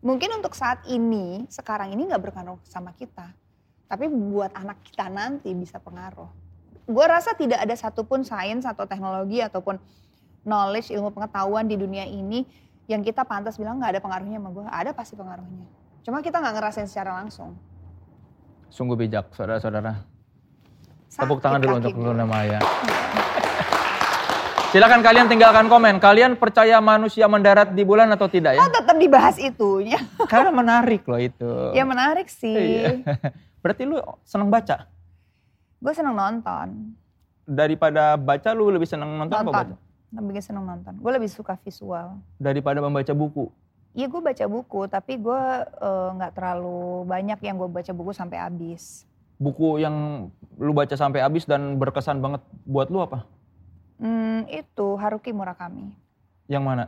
Mungkin 0.00 0.30
untuk 0.38 0.54
saat 0.54 0.86
ini, 0.86 1.42
sekarang 1.50 1.90
ini 1.90 2.06
nggak 2.06 2.22
berpengaruh 2.22 2.62
sama 2.62 2.94
kita. 2.94 3.34
Tapi 3.90 4.06
buat 4.06 4.54
anak 4.54 4.78
kita 4.86 5.10
nanti 5.10 5.50
bisa 5.58 5.82
pengaruh. 5.82 6.30
Gue 6.86 7.06
rasa 7.06 7.34
tidak 7.34 7.66
ada 7.66 7.74
satupun 7.74 8.22
sains 8.22 8.62
atau 8.62 8.86
teknologi 8.86 9.42
ataupun 9.42 9.78
knowledge, 10.44 10.92
ilmu 10.92 11.12
pengetahuan 11.12 11.68
di 11.68 11.76
dunia 11.76 12.04
ini 12.08 12.44
yang 12.90 13.06
kita 13.06 13.22
pantas 13.22 13.54
bilang 13.54 13.78
nggak 13.78 13.98
ada 13.98 14.00
pengaruhnya 14.02 14.38
sama 14.42 14.50
gue. 14.50 14.64
Ada 14.66 14.90
pasti 14.90 15.14
pengaruhnya. 15.14 15.66
Cuma 16.02 16.18
kita 16.24 16.42
nggak 16.42 16.54
ngerasain 16.58 16.88
secara 16.88 17.20
langsung. 17.20 17.54
sungguh 18.70 18.94
bijak 18.94 19.34
saudara-saudara. 19.34 20.06
Tepuk 21.10 21.42
tangan 21.42 21.58
dulu 21.58 21.74
untuk. 21.82 21.90
Luna 21.98 22.22
Maya. 22.22 22.62
Silakan 24.70 25.02
kalian 25.02 25.26
tinggalkan 25.26 25.66
komen. 25.66 25.98
Kalian 25.98 26.38
percaya 26.38 26.78
manusia 26.78 27.26
mendarat 27.26 27.74
di 27.74 27.82
bulan 27.82 28.06
atau 28.14 28.30
tidak 28.30 28.54
ya? 28.54 28.62
Oh 28.62 28.70
tetap 28.70 28.94
dibahas 28.94 29.34
itunya. 29.42 29.98
Karena 30.30 30.54
menarik 30.54 31.02
loh 31.10 31.18
itu. 31.18 31.74
ya 31.74 31.82
menarik 31.82 32.30
sih. 32.30 32.54
Iya. 32.54 33.02
Berarti 33.66 33.82
lu 33.82 33.98
seneng 34.22 34.46
baca? 34.46 34.86
Gue 35.82 35.90
seneng 35.90 36.14
nonton. 36.14 36.94
Daripada 37.42 38.14
baca 38.14 38.54
lu 38.54 38.70
lebih 38.70 38.86
seneng 38.86 39.10
nonton, 39.18 39.42
apa 39.42 39.50
baca? 39.50 39.74
Lebih 40.10 40.42
seneng 40.42 40.66
nonton. 40.66 40.98
Gue 40.98 41.12
lebih 41.14 41.30
suka 41.30 41.54
visual. 41.56 42.18
Daripada 42.36 42.82
membaca 42.82 43.14
buku. 43.14 43.46
Iya 43.90 44.06
gue 44.06 44.22
baca 44.22 44.44
buku, 44.46 44.80
tapi 44.86 45.18
gue 45.18 45.42
eh, 45.66 46.08
nggak 46.14 46.32
terlalu 46.34 47.06
banyak 47.06 47.38
yang 47.42 47.58
gue 47.58 47.66
baca 47.66 47.90
buku 47.90 48.10
sampai 48.14 48.38
habis. 48.38 49.02
Buku 49.34 49.80
yang 49.80 50.28
lu 50.60 50.70
baca 50.70 50.94
sampai 50.94 51.24
habis 51.24 51.42
dan 51.42 51.74
berkesan 51.74 52.22
banget 52.22 52.42
buat 52.62 52.86
lu 52.86 53.02
apa? 53.02 53.26
Hmm, 53.98 54.46
itu 54.46 54.86
Haruki 54.96 55.30
Murakami, 55.30 55.92
Yang 56.46 56.62
mana? 56.64 56.84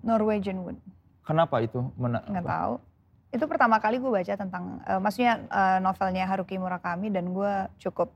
Norwegian 0.00 0.62
Wood. 0.62 0.78
Kenapa 1.24 1.64
itu? 1.64 1.80
Mena- 1.96 2.22
Nggak 2.28 2.44
apa? 2.44 2.52
tahu. 2.52 2.74
Itu 3.34 3.44
pertama 3.50 3.80
kali 3.80 3.98
gue 3.98 4.06
baca 4.06 4.34
tentang, 4.36 4.78
eh, 4.84 5.00
maksudnya 5.00 5.32
eh, 5.48 5.78
novelnya 5.80 6.24
Haruki 6.28 6.56
Murakami 6.56 7.08
dan 7.08 7.32
gue 7.32 7.52
cukup 7.80 8.12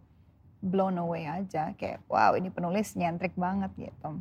blown 0.61 0.99
away 0.99 1.25
aja. 1.25 1.73
Kayak 1.75 2.05
wow 2.07 2.37
ini 2.37 2.51
penulis 2.51 2.93
nyentrik 2.93 3.33
banget 3.35 3.73
gitu. 3.75 4.21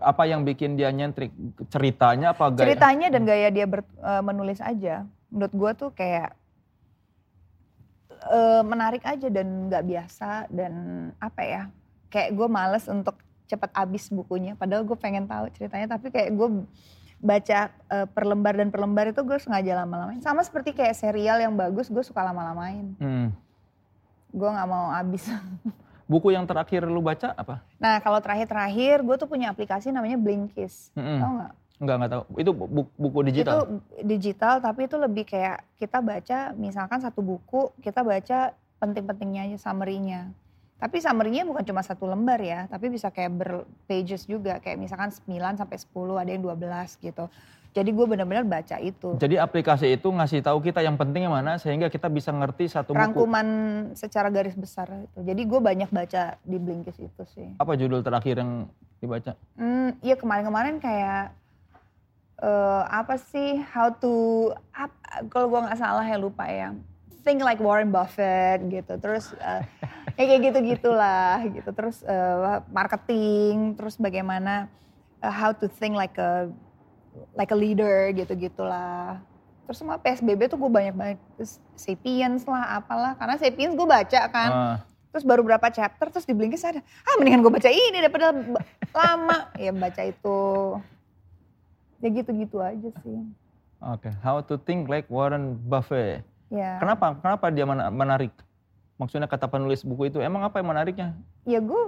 Apa 0.00 0.24
yang 0.24 0.46
bikin 0.46 0.78
dia 0.78 0.88
nyentrik? 0.88 1.34
Ceritanya 1.68 2.32
apa 2.32 2.48
gaya? 2.48 2.64
Ceritanya 2.72 3.08
dan 3.12 3.22
gaya 3.28 3.48
dia 3.52 3.66
ber- 3.68 3.84
eh, 3.84 4.22
menulis 4.24 4.62
aja. 4.62 5.04
Menurut 5.28 5.52
gue 5.52 5.70
tuh 5.76 5.90
kayak 5.92 6.32
eh, 8.30 8.62
menarik 8.64 9.04
aja 9.04 9.28
dan 9.28 9.68
nggak 9.68 9.84
biasa 9.84 10.30
dan 10.48 10.72
apa 11.20 11.42
ya? 11.44 11.62
Kayak 12.08 12.36
gue 12.36 12.48
males 12.48 12.84
untuk 12.88 13.20
cepat 13.50 13.70
habis 13.76 14.08
bukunya. 14.08 14.56
Padahal 14.56 14.86
gue 14.86 14.96
pengen 14.96 15.28
tahu 15.28 15.52
ceritanya, 15.52 15.98
tapi 15.98 16.08
kayak 16.08 16.32
gue 16.32 16.48
baca 17.22 17.60
eh, 17.68 18.06
per 18.08 18.24
lembar 18.24 18.56
dan 18.56 18.72
per 18.72 18.80
lembar 18.80 19.12
itu 19.12 19.20
gue 19.20 19.36
sengaja 19.36 19.76
lama-lamain. 19.84 20.24
Sama 20.24 20.40
seperti 20.40 20.72
kayak 20.72 20.96
serial 20.96 21.36
yang 21.38 21.52
bagus, 21.52 21.92
gue 21.92 22.00
suka 22.00 22.24
lama-lamain. 22.24 22.96
Hmm. 22.96 23.28
Gue 24.32 24.48
nggak 24.48 24.68
mau 24.68 24.88
habis. 24.88 25.28
Buku 26.12 26.28
yang 26.28 26.44
terakhir 26.44 26.84
lu 26.84 27.00
baca 27.00 27.32
apa? 27.32 27.64
Nah 27.80 27.96
kalau 28.04 28.20
terakhir-terakhir, 28.20 29.00
gue 29.00 29.16
tuh 29.16 29.24
punya 29.24 29.48
aplikasi 29.48 29.88
namanya 29.88 30.20
Blinkist. 30.20 30.92
Mm-mm. 30.92 31.18
Tau 31.24 31.30
nggak? 31.40 31.52
Enggak, 31.80 31.94
enggak 31.96 32.12
tahu. 32.12 32.22
Itu 32.36 32.50
bu- 32.52 32.92
buku 33.00 33.18
digital. 33.32 33.52
Itu 33.56 33.60
digital 34.04 34.54
tapi 34.60 34.84
itu 34.84 34.96
lebih 35.00 35.24
kayak 35.24 35.64
kita 35.80 36.04
baca 36.04 36.38
misalkan 36.52 37.00
satu 37.00 37.24
buku, 37.24 37.72
kita 37.80 38.04
baca 38.04 38.52
penting-pentingnya 38.76 39.48
aja 39.48 39.58
summary-nya. 39.72 40.28
Tapi 40.76 40.98
summary-nya 40.98 41.46
bukan 41.46 41.62
cuma 41.62 41.80
satu 41.80 42.10
lembar 42.10 42.42
ya, 42.42 42.66
tapi 42.66 42.90
bisa 42.90 43.08
kayak 43.08 43.32
berpages 43.38 44.26
juga. 44.26 44.58
Kayak 44.58 44.82
misalkan 44.82 45.14
9 45.14 45.54
sampai 45.54 45.78
10, 45.78 46.18
ada 46.18 46.30
yang 46.34 46.42
12 46.42 46.98
gitu. 46.98 47.24
Jadi 47.72 47.88
gue 47.88 48.04
benar-benar 48.04 48.44
baca 48.44 48.76
itu. 48.84 49.16
Jadi 49.16 49.40
aplikasi 49.40 49.96
itu 49.96 50.08
ngasih 50.12 50.44
tahu 50.44 50.60
kita 50.60 50.84
yang 50.84 51.00
penting 51.00 51.24
yang 51.24 51.32
mana 51.32 51.56
sehingga 51.56 51.88
kita 51.88 52.12
bisa 52.12 52.28
ngerti 52.28 52.68
satu 52.68 52.92
buku. 52.92 53.00
Rangkuman 53.00 53.46
secara 53.96 54.28
garis 54.28 54.52
besar 54.52 54.92
itu. 54.92 55.18
Jadi 55.24 55.42
gue 55.48 55.60
banyak 55.60 55.88
baca 55.88 56.36
di 56.44 56.56
Blinkist 56.60 57.00
itu 57.00 57.22
sih. 57.32 57.48
Apa 57.56 57.72
judul 57.80 58.04
terakhir 58.04 58.44
yang 58.44 58.68
dibaca? 59.00 59.32
Hmm, 59.56 59.96
iya 60.04 60.20
kemarin-kemarin 60.20 60.76
kayak 60.84 61.32
eh, 62.42 62.82
apa 62.90 63.14
sih 63.16 63.62
how 63.72 63.88
to 63.94 64.12
ap- 64.74 65.30
kalau 65.30 65.48
gua 65.48 65.70
nggak 65.70 65.80
salah 65.80 66.04
ya 66.04 66.18
lupa 66.18 66.44
ya 66.50 66.74
think 67.22 67.40
like 67.40 67.62
Warren 67.62 67.94
Buffett 67.94 68.66
gitu 68.66 68.98
terus 68.98 69.30
eh, 69.38 69.62
ya 70.18 70.24
kayak 70.26 70.52
gitu 70.52 70.58
gitulah 70.74 71.38
gitu 71.46 71.70
terus 71.70 72.02
eh, 72.02 72.58
marketing 72.74 73.78
terus 73.78 73.94
bagaimana 73.96 74.66
how 75.22 75.54
to 75.54 75.70
think 75.70 75.94
like 75.94 76.18
a 76.18 76.50
like 77.32 77.48
a 77.48 77.56
leader 77.56 78.10
gitu 78.12 78.32
gitulah 78.34 79.20
terus 79.62 79.78
semua 79.78 79.94
PSBB 79.96 80.50
tuh 80.50 80.58
gue 80.58 80.68
banyak 80.68 80.90
banget. 80.92 81.18
Terus 81.38 81.62
Sapiens 81.72 82.42
lah 82.44 82.76
apalah. 82.76 83.14
Karena 83.14 83.38
Sapiens 83.38 83.72
gue 83.72 83.86
baca 83.86 84.20
kan. 84.26 84.50
Ah, 84.50 84.76
terus 85.08 85.22
baru 85.22 85.40
berapa 85.40 85.70
chapter 85.70 86.10
terus 86.10 86.26
di 86.26 86.34
Blinkist 86.34 86.66
ada 86.66 86.82
ah 86.82 87.14
mendingan 87.14 87.40
gue 87.40 87.52
baca 87.52 87.70
ini 87.70 87.94
daripada 87.94 88.34
lama. 89.00 89.48
Ya 89.54 89.70
baca 89.70 90.02
itu. 90.02 90.40
Ya 92.02 92.08
gitu-gitu 92.10 92.58
aja 92.58 92.90
sih. 93.00 93.18
Oke, 93.80 94.10
How 94.18 94.42
to 94.42 94.58
Think 94.58 94.86
Like 94.86 95.06
Warren 95.06 95.54
Buffett. 95.56 96.26
ya. 96.50 96.82
Kenapa? 96.82 97.14
Kenapa 97.16 97.46
dia 97.48 97.62
mena- 97.62 97.88
menarik? 97.88 98.34
Maksudnya 98.98 99.26
kata 99.26 99.46
penulis 99.46 99.82
buku 99.82 100.06
itu, 100.06 100.18
emang 100.18 100.42
apa 100.42 100.58
yang 100.58 100.68
menariknya? 100.68 101.14
ya 101.42 101.58
gue 101.58 101.82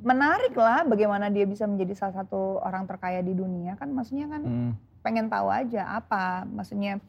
menarik 0.00 0.52
lah 0.52 0.82
bagaimana 0.82 1.28
dia 1.28 1.44
bisa 1.44 1.64
menjadi 1.64 1.92
salah 1.94 2.16
satu 2.18 2.58
orang 2.58 2.84
terkaya 2.84 3.20
di 3.20 3.32
dunia 3.32 3.74
kan 3.74 3.88
maksudnya 3.88 4.26
kan 4.26 4.40
Hmm. 4.40 4.72
pengen 5.00 5.26
tahu 5.26 5.46
aja 5.46 5.84
apa 5.94 6.42
maksudnya 6.46 7.00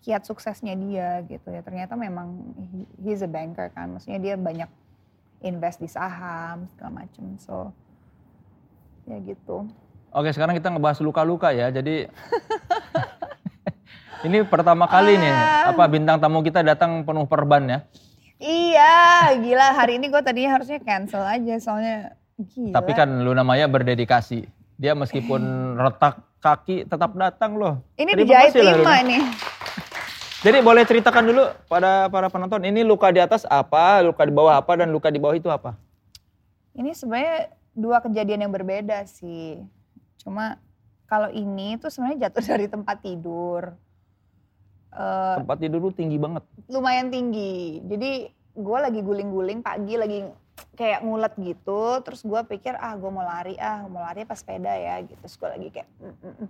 kiat 0.00 0.22
suksesnya 0.22 0.74
dia 0.74 1.20
gitu 1.24 1.46
ya 1.46 1.60
ternyata 1.60 1.92
memang 1.92 2.34
he- 2.64 2.90
he's 3.00 3.20
a 3.20 3.28
banker 3.28 3.68
kan 3.68 3.90
maksudnya 3.90 4.18
dia 4.18 4.34
banyak 4.34 4.66
invest 5.40 5.78
di 5.78 5.86
saham 5.86 6.66
segala 6.68 7.00
macem 7.00 7.36
so 7.36 7.70
ya 9.04 9.18
gitu 9.20 9.70
Oke, 10.10 10.26
sekarang 10.28 10.52
kita 10.52 10.68
ngebahas 10.68 10.98
luka-luka 10.98 11.54
ya. 11.54 11.70
Jadi 11.70 12.10
ini 14.26 14.42
pertama 14.42 14.84
kali 14.84 15.14
nih 15.14 15.30
Ah. 15.30 15.70
apa 15.70 15.86
bintang 15.86 16.18
tamu 16.18 16.42
kita 16.42 16.60
datang 16.60 17.06
penuh 17.06 17.24
perban 17.24 17.62
ya. 17.64 17.78
Iya, 18.36 18.96
gila 19.38 19.70
hari 19.72 19.96
ini 19.96 20.08
gue 20.08 20.18
tadinya 20.18 20.56
harusnya 20.56 20.80
cancel 20.80 21.22
aja 21.22 21.54
soalnya 21.56 22.18
gila. 22.48 22.74
Tapi 22.76 22.90
kan 22.96 23.08
Luna 23.20 23.44
Maya 23.44 23.68
berdedikasi. 23.68 24.48
Dia 24.80 24.96
meskipun 24.96 25.40
retak 25.76 26.24
kaki 26.40 26.88
tetap 26.88 27.12
datang 27.12 27.60
loh. 27.60 27.84
ini 28.00 28.16
dijahit 28.16 28.56
lima 28.56 29.04
nih. 29.04 29.22
Jadi 30.40 30.64
boleh 30.64 30.88
ceritakan 30.88 31.28
dulu 31.28 31.44
pada 31.68 32.08
para 32.08 32.32
penonton 32.32 32.64
ini 32.64 32.80
luka 32.80 33.12
di 33.12 33.20
atas 33.20 33.44
apa, 33.44 34.00
luka 34.00 34.24
di 34.24 34.32
bawah 34.32 34.56
apa 34.56 34.72
dan 34.80 34.88
luka 34.88 35.12
di 35.12 35.20
bawah 35.20 35.36
itu 35.36 35.52
apa? 35.52 35.76
Ini 36.72 36.96
sebenarnya 36.96 37.52
dua 37.76 38.00
kejadian 38.00 38.48
yang 38.48 38.52
berbeda 38.52 39.04
sih. 39.04 39.60
Cuma 40.16 40.56
kalau 41.04 41.28
ini 41.28 41.76
tuh 41.76 41.92
sebenarnya 41.92 42.32
jatuh 42.32 42.44
dari 42.56 42.66
tempat 42.72 42.96
tidur. 43.04 43.76
Uh, 44.90 45.44
Tempat 45.44 45.56
tidur 45.60 45.78
lu 45.86 45.90
tinggi 45.92 46.16
banget. 46.16 46.42
Lumayan 46.72 47.12
tinggi. 47.12 47.84
Jadi 47.84 48.32
gue 48.56 48.78
lagi 48.80 49.00
guling-guling 49.04 49.60
pagi 49.60 49.94
lagi 50.00 50.24
kayak 50.74 51.00
ngulet 51.04 51.34
gitu. 51.38 51.82
Terus 52.04 52.20
gue 52.24 52.40
pikir 52.56 52.74
ah 52.76 52.94
gue 52.96 53.10
mau 53.10 53.24
lari 53.24 53.54
ah 53.60 53.84
mau 53.86 54.02
lari 54.02 54.24
pas 54.24 54.38
sepeda 54.38 54.72
ya 54.74 55.00
gitu. 55.04 55.18
Terus 55.20 55.36
gue 55.36 55.48
lagi 55.48 55.68
kayak 55.72 55.88
mm, 56.00 56.16
mm, 56.20 56.34
mm. 56.44 56.48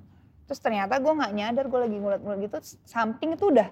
terus 0.51 0.59
ternyata 0.59 0.99
gue 0.99 1.13
nggak 1.15 1.33
nyadar 1.33 1.65
gue 1.71 1.81
lagi 1.81 1.97
ngulet-ngulet 1.99 2.39
gitu. 2.47 2.57
Samping 2.85 3.39
itu 3.39 3.45
udah 3.51 3.69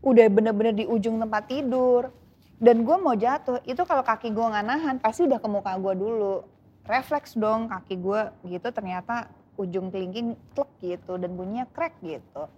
udah 0.00 0.26
bener-bener 0.30 0.74
di 0.74 0.84
ujung 0.86 1.18
tempat 1.18 1.50
tidur. 1.50 2.14
Dan 2.60 2.84
gue 2.84 2.96
mau 3.00 3.16
jatuh 3.16 3.64
itu 3.64 3.82
kalau 3.88 4.04
kaki 4.04 4.30
gue 4.30 4.46
nggak 4.46 4.66
nahan 4.66 4.96
pasti 5.00 5.24
udah 5.24 5.40
ke 5.40 5.48
muka 5.48 5.74
gue 5.80 5.94
dulu. 5.96 6.44
Refleks 6.86 7.36
dong 7.38 7.70
kaki 7.70 7.98
gue 7.98 8.20
gitu 8.50 8.68
ternyata 8.74 9.30
ujung 9.60 9.92
kelingking 9.92 10.32
klek 10.56 10.72
gitu 10.80 11.20
dan 11.20 11.36
bunyinya 11.36 11.68
crack 11.76 12.00
gitu 12.00 12.48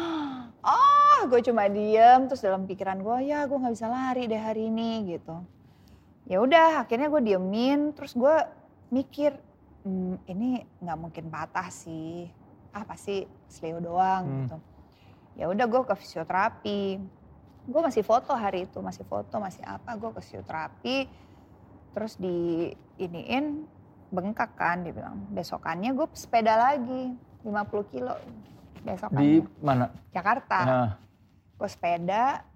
oh 0.64 1.20
gue 1.28 1.40
cuma 1.44 1.68
diem 1.68 2.24
terus 2.24 2.40
dalam 2.40 2.64
pikiran 2.64 2.96
gue 3.04 3.28
ya 3.28 3.44
gue 3.44 3.58
nggak 3.60 3.74
bisa 3.76 3.88
lari 3.92 4.24
deh 4.24 4.40
hari 4.40 4.72
ini 4.72 5.16
gitu 5.16 5.44
ya 6.26 6.42
udah 6.42 6.82
akhirnya 6.82 7.08
gue 7.08 7.22
diemin 7.22 7.94
terus 7.94 8.12
gue 8.12 8.36
mikir 8.90 9.34
hmm, 9.86 10.26
ini 10.26 10.66
nggak 10.82 10.98
mungkin 10.98 11.30
patah 11.30 11.70
sih 11.70 12.26
ah 12.74 12.84
pasti 12.84 13.24
sleo 13.46 13.78
doang 13.80 14.22
hmm. 14.26 14.36
gitu 14.42 14.56
ya 15.36 15.46
udah 15.48 15.66
gue 15.68 15.82
ke 15.86 15.94
fisioterapi 15.96 16.82
gue 17.66 17.80
masih 17.82 18.02
foto 18.06 18.34
hari 18.34 18.66
itu 18.66 18.78
masih 18.82 19.02
foto 19.06 19.38
masih 19.38 19.62
apa 19.66 19.94
gue 19.94 20.10
ke 20.14 20.20
fisioterapi 20.22 20.96
terus 21.94 22.18
di 22.18 22.70
iniin 23.00 23.64
bengkak 24.10 24.54
kan 24.54 24.86
dibilang 24.86 25.18
besokannya 25.34 25.90
gue 25.96 26.06
sepeda 26.14 26.54
lagi 26.54 27.16
50 27.42 27.92
kilo 27.94 28.14
besok 28.86 29.10
Di 29.18 29.42
mana? 29.58 29.90
Jakarta. 30.14 30.58
Nah. 30.62 30.90
Gue 31.58 31.68
sepeda, 31.72 32.46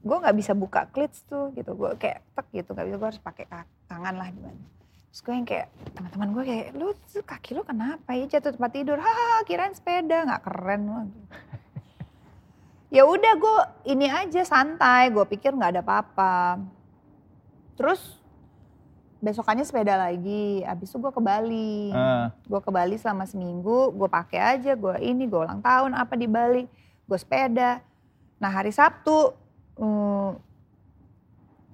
gue 0.00 0.16
nggak 0.16 0.36
bisa 0.36 0.52
buka 0.56 0.88
klits 0.88 1.24
tuh 1.28 1.52
gitu. 1.52 1.76
Gue 1.76 1.92
kayak 2.00 2.24
tek 2.32 2.46
gitu, 2.52 2.72
nggak 2.72 2.86
bisa. 2.88 2.96
Gue 2.96 3.08
harus 3.12 3.22
pakai 3.22 3.44
tangan 3.88 4.14
lah 4.16 4.28
gimana. 4.32 4.60
Terus 5.10 5.20
gue 5.26 5.34
yang 5.34 5.46
kayak 5.46 5.68
teman-teman 5.92 6.28
gue 6.30 6.44
kayak, 6.46 6.66
lu 6.78 6.88
kaki 7.26 7.50
lu 7.58 7.62
kenapa 7.66 8.10
ya 8.14 8.24
jatuh 8.30 8.54
tempat 8.54 8.72
tidur? 8.72 8.98
Haha, 9.02 9.42
kirain 9.42 9.74
sepeda 9.74 10.22
nggak 10.22 10.42
keren 10.46 10.80
loh. 10.86 11.04
ya 12.96 13.02
udah 13.04 13.32
gue 13.34 13.56
ini 13.90 14.06
aja 14.06 14.42
santai. 14.46 15.10
Gue 15.10 15.26
pikir 15.26 15.52
nggak 15.52 15.76
ada 15.76 15.82
apa-apa. 15.82 16.62
Terus 17.74 18.20
besokannya 19.20 19.68
sepeda 19.68 20.00
lagi. 20.00 20.64
Abis 20.64 20.94
itu 20.94 20.96
gue 20.96 21.12
ke 21.12 21.20
Bali. 21.20 21.92
Uh. 21.92 22.32
Gue 22.48 22.60
ke 22.64 22.70
Bali 22.72 22.96
selama 22.96 23.28
seminggu, 23.28 23.92
gue 23.92 24.08
pakai 24.08 24.56
aja, 24.56 24.72
gue 24.72 24.96
ini, 25.04 25.28
gue 25.28 25.40
ulang 25.40 25.60
tahun 25.60 25.92
apa 25.92 26.16
di 26.16 26.26
Bali. 26.26 26.64
Gue 27.04 27.18
sepeda. 27.20 27.84
Nah 28.40 28.50
hari 28.50 28.72
Sabtu, 28.72 29.36
hmm, 29.80 30.30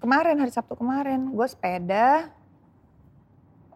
kemarin 0.00 0.38
hari 0.38 0.52
Sabtu 0.54 0.78
kemarin, 0.78 1.34
gue 1.34 1.46
sepeda. 1.50 2.30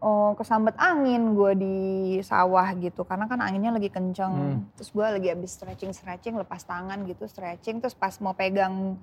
Oh, 0.01 0.33
kesambet 0.33 0.73
angin 0.81 1.37
gue 1.37 1.53
di 1.61 1.79
sawah 2.25 2.73
gitu 2.73 3.05
karena 3.05 3.29
kan 3.29 3.37
anginnya 3.45 3.77
lagi 3.77 3.93
kenceng 3.93 4.33
hmm. 4.33 4.73
terus 4.73 4.97
gue 4.97 5.05
lagi 5.05 5.29
abis 5.29 5.61
stretching 5.61 5.93
stretching 5.93 6.41
lepas 6.41 6.65
tangan 6.65 7.05
gitu 7.05 7.29
stretching 7.29 7.85
terus 7.85 7.93
pas 7.93 8.17
mau 8.25 8.33
pegang 8.33 8.97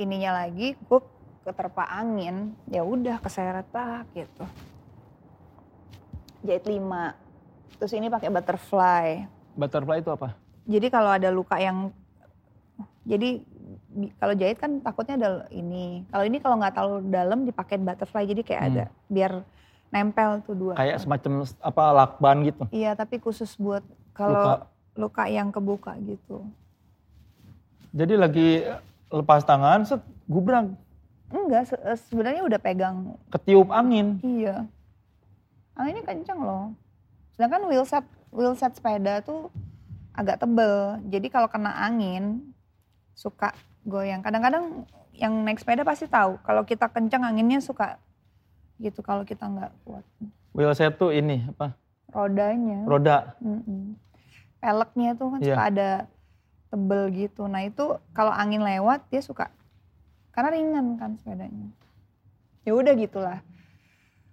ininya 0.00 0.40
lagi 0.40 0.72
gue 0.72 1.00
keterpa 1.44 1.84
angin 1.84 2.56
ya 2.72 2.80
udah 2.80 3.20
keseret 3.20 3.68
tak 3.68 4.08
gitu 4.16 4.48
jahit 6.48 6.64
lima 6.64 7.12
terus 7.76 7.92
ini 7.92 8.08
pakai 8.08 8.32
butterfly 8.32 9.28
butterfly 9.52 10.00
itu 10.00 10.08
apa 10.12 10.32
jadi 10.64 10.86
kalau 10.88 11.12
ada 11.12 11.28
luka 11.28 11.60
yang 11.60 11.92
jadi 13.04 13.44
kalau 14.22 14.34
jahit 14.38 14.58
kan 14.58 14.78
takutnya 14.78 15.14
ada 15.18 15.30
ini 15.50 16.06
kalau 16.10 16.24
ini 16.24 16.38
kalau 16.38 16.56
nggak 16.62 16.74
terlalu 16.74 16.98
dalam 17.10 17.38
dipakai 17.42 17.76
butterfly 17.78 18.24
jadi 18.26 18.42
kayak 18.46 18.62
hmm. 18.62 18.70
ada 18.70 18.84
biar 19.10 19.32
nempel 19.90 20.30
tuh 20.46 20.54
dua 20.54 20.74
kayak 20.78 21.02
semacam 21.02 21.42
apa 21.58 21.84
lakban 21.90 22.36
gitu 22.46 22.62
iya 22.70 22.94
tapi 22.94 23.18
khusus 23.18 23.50
buat 23.58 23.82
kalau 24.14 24.38
luka. 24.38 24.54
luka 24.94 25.24
yang 25.26 25.50
kebuka 25.50 25.98
gitu 26.06 26.46
jadi 27.90 28.14
lagi 28.14 28.62
lepas 29.10 29.42
tangan 29.42 29.82
set 29.82 30.02
gubrang 30.30 30.78
Enggak, 31.30 31.62
se 31.70 31.78
eh, 31.78 31.98
sebenarnya 32.10 32.42
udah 32.42 32.58
pegang. 32.58 33.14
Ketiup 33.30 33.70
angin. 33.70 34.18
Iya. 34.20 34.66
Anginnya 35.78 36.02
kenceng 36.02 36.42
loh. 36.42 36.74
Sedangkan 37.38 37.70
wheelset 37.70 38.02
wheelset 38.34 38.74
sepeda 38.74 39.22
tuh 39.22 39.46
agak 40.10 40.42
tebel. 40.42 40.98
Jadi 41.06 41.30
kalau 41.30 41.46
kena 41.46 41.70
angin 41.86 42.50
suka 43.14 43.54
goyang. 43.86 44.20
Kadang-kadang 44.24 44.88
yang 45.16 45.32
naik 45.44 45.60
sepeda 45.60 45.84
pasti 45.84 46.08
tahu 46.08 46.40
kalau 46.44 46.64
kita 46.64 46.88
kenceng 46.88 47.24
anginnya 47.24 47.60
suka 47.60 48.00
gitu 48.80 49.04
kalau 49.04 49.22
kita 49.24 49.44
nggak 49.44 49.72
kuat. 49.84 50.04
Wheelset 50.56 50.96
tuh 50.96 51.12
ini 51.12 51.44
apa? 51.46 51.76
Rodanya. 52.10 52.88
Roda. 52.88 53.18
Mm 53.38 53.60
-mm. 53.62 53.82
Peleknya 54.60 55.10
tuh 55.16 55.28
kan 55.32 55.40
yeah. 55.40 55.46
suka 55.54 55.62
ada 55.68 55.90
tebel 56.72 57.02
gitu. 57.12 57.46
Nah 57.46 57.64
itu 57.64 57.96
kalau 58.16 58.32
angin 58.32 58.64
lewat 58.64 59.04
dia 59.12 59.22
suka 59.22 59.52
karena 60.34 60.56
ringan 60.56 60.86
kan 60.96 61.18
sepedanya 61.18 61.68
ya 62.64 62.72
udah 62.72 62.94
gitulah 62.96 63.38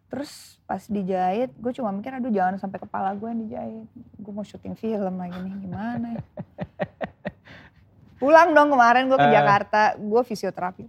terus 0.08 0.56
pas 0.64 0.80
dijahit 0.88 1.52
gue 1.60 1.72
cuma 1.76 1.92
mikir 1.92 2.16
aduh 2.16 2.32
jangan 2.32 2.56
sampai 2.56 2.80
kepala 2.80 3.12
gue 3.18 3.28
yang 3.28 3.42
dijahit 3.44 3.88
gue 4.16 4.32
mau 4.32 4.46
syuting 4.46 4.78
film 4.80 5.20
lagi 5.20 5.36
nih 5.36 5.56
gimana 5.68 6.10
pulang 8.18 8.54
dong 8.54 8.74
kemarin 8.74 9.10
gue 9.10 9.18
ke 9.18 9.30
uh. 9.30 9.34
Jakarta 9.34 9.96
gue 9.98 10.22
fisioterapi 10.26 10.86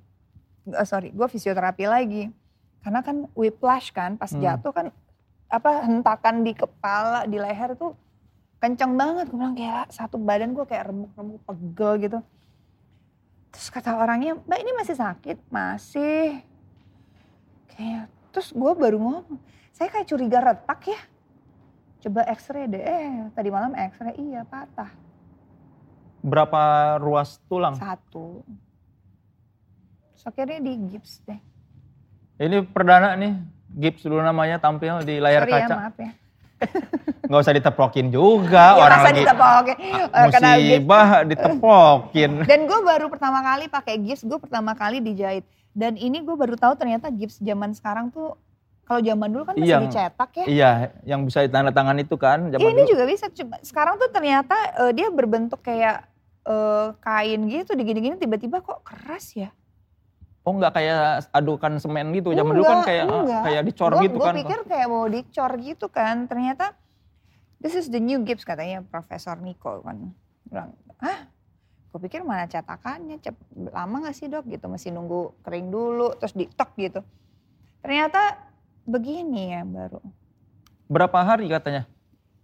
uh, 0.75 0.87
sorry 0.88 1.12
gue 1.12 1.29
fisioterapi 1.29 1.85
lagi 1.88 2.25
karena 2.85 3.01
kan 3.05 3.29
whiplash 3.37 3.93
kan 3.93 4.17
pas 4.17 4.33
hmm. 4.33 4.41
jatuh 4.41 4.73
kan 4.73 4.87
apa 5.49 5.88
hentakan 5.88 6.45
di 6.45 6.53
kepala 6.53 7.25
di 7.25 7.41
leher 7.41 7.73
tuh 7.77 7.97
kencang 8.61 8.97
banget 8.97 9.33
gue 9.33 9.38
bilang 9.38 9.57
kayak 9.57 9.88
satu 9.93 10.21
badan 10.21 10.53
gue 10.53 10.64
kayak 10.67 10.93
remuk-remuk 10.93 11.41
pegel 11.47 11.93
gitu 12.05 12.19
Terus 13.53 13.69
kata 13.73 13.97
orangnya, 13.97 14.37
mbak 14.37 14.61
ini 14.61 14.73
masih 14.77 14.97
sakit? 14.97 15.37
Masih. 15.49 16.45
Kayak, 17.73 18.12
terus 18.35 18.53
gue 18.53 18.73
baru 18.77 19.01
ngomong, 19.01 19.41
saya 19.73 19.88
kayak 19.88 20.09
curiga 20.09 20.38
retak 20.45 20.81
ya. 20.85 21.01
Coba 21.99 22.29
x-ray 22.31 22.71
deh, 22.71 22.83
eh 22.83 23.27
tadi 23.35 23.49
malam 23.51 23.73
x-ray, 23.75 24.14
iya 24.21 24.45
patah. 24.45 24.93
Berapa 26.23 26.97
ruas 26.99 27.39
tulang? 27.47 27.79
Satu. 27.79 28.43
Terus 30.15 30.25
akhirnya 30.27 30.59
di 30.59 30.73
gips 30.91 31.23
deh. 31.23 31.41
Ini 32.39 32.63
perdana 32.71 33.19
nih, 33.19 33.35
gips 33.79 34.07
dulu 34.07 34.23
namanya 34.23 34.63
tampil 34.63 35.03
di 35.03 35.19
layar 35.19 35.47
Sorry 35.47 35.53
kaca. 35.55 35.75
Ya, 35.75 35.79
maaf 35.79 35.97
ya. 35.99 36.11
Nggak 37.31 37.41
usah 37.45 37.55
ditepokin 37.55 38.07
juga 38.11 38.65
ya, 38.75 38.83
orang 38.83 39.01
lagi 39.07 39.23
ditepokin. 39.23 39.77
Ah, 40.11 40.27
musibah 40.27 41.09
ditepokin. 41.23 42.31
Dan 42.51 42.61
gue 42.67 42.81
baru 42.83 43.07
pertama 43.07 43.39
kali 43.43 43.71
pakai 43.71 43.95
gips, 44.03 44.27
gue 44.27 44.39
pertama 44.43 44.75
kali 44.75 44.99
dijahit. 44.99 45.47
Dan 45.71 45.95
ini 45.95 46.19
gue 46.25 46.35
baru 46.35 46.59
tahu 46.59 46.75
ternyata 46.75 47.13
gips 47.15 47.39
zaman 47.39 47.71
sekarang 47.75 48.11
tuh 48.11 48.35
kalau 48.88 49.05
zaman 49.05 49.29
dulu 49.29 49.44
kan 49.44 49.55
masih 49.61 49.68
yang, 49.68 49.85
dicetak 49.85 50.31
ya. 50.33 50.46
Iya, 50.48 50.70
yang 51.05 51.20
bisa 51.29 51.44
ditanda 51.44 51.68
tangan 51.68 52.01
itu 52.01 52.16
kan. 52.16 52.48
Zaman 52.48 52.72
ini 52.72 52.88
dulu. 52.88 52.92
juga 52.96 53.05
bisa. 53.05 53.29
Sekarang 53.61 54.01
tuh 54.01 54.09
ternyata 54.09 54.57
uh, 54.81 54.92
dia 54.96 55.12
berbentuk 55.12 55.61
kayak 55.61 56.09
uh, 56.48 56.96
kain 57.05 57.53
gitu, 57.53 57.77
digini-gini 57.77 58.16
tiba-tiba 58.16 58.64
kok 58.64 58.81
keras 58.81 59.37
ya. 59.37 59.53
Oh 60.48 60.57
nggak 60.57 60.81
kayak 60.81 61.29
adukan 61.37 61.77
semen 61.77 62.16
gitu. 62.16 62.33
Zaman 62.33 62.57
dulu 62.57 62.64
kan 62.64 62.81
kayak 62.88 63.05
enggak. 63.05 63.42
kayak 63.44 63.62
dicor 63.68 63.92
gua, 63.92 64.01
gitu 64.09 64.16
gua 64.16 64.24
kan. 64.24 64.33
Gue 64.33 64.40
pikir 64.40 64.61
kayak 64.64 64.87
mau 64.88 65.05
dicor 65.05 65.53
gitu 65.61 65.87
kan. 65.92 66.16
Ternyata 66.24 66.72
this 67.61 67.77
is 67.77 67.92
the 67.92 68.01
new 68.01 68.24
gips 68.24 68.48
katanya 68.48 68.81
Profesor 68.88 69.37
Niko 69.37 69.85
kan. 69.85 70.16
Bilang, 70.48 70.72
hah? 71.05 71.29
Gue 71.92 72.01
pikir 72.09 72.24
mana 72.24 72.48
cetakannya, 72.48 73.20
cep, 73.20 73.37
lama 73.53 74.09
gak 74.09 74.16
sih 74.16 74.33
dok 74.33 74.48
gitu. 74.48 74.64
Masih 74.72 74.96
nunggu 74.96 75.37
kering 75.44 75.68
dulu, 75.68 76.16
terus 76.16 76.33
ditok 76.33 76.72
gitu. 76.81 77.01
Ternyata 77.85 78.48
begini 78.88 79.53
ya 79.53 79.62
baru. 79.68 80.01
Berapa 80.88 81.20
hari 81.20 81.53
katanya? 81.53 81.85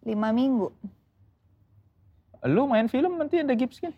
Lima 0.04 0.28
minggu. 0.36 0.68
Lu 2.44 2.68
main 2.68 2.84
film 2.92 3.16
nanti 3.16 3.40
ada 3.40 3.56
gips 3.56 3.80
kan? 3.80 3.96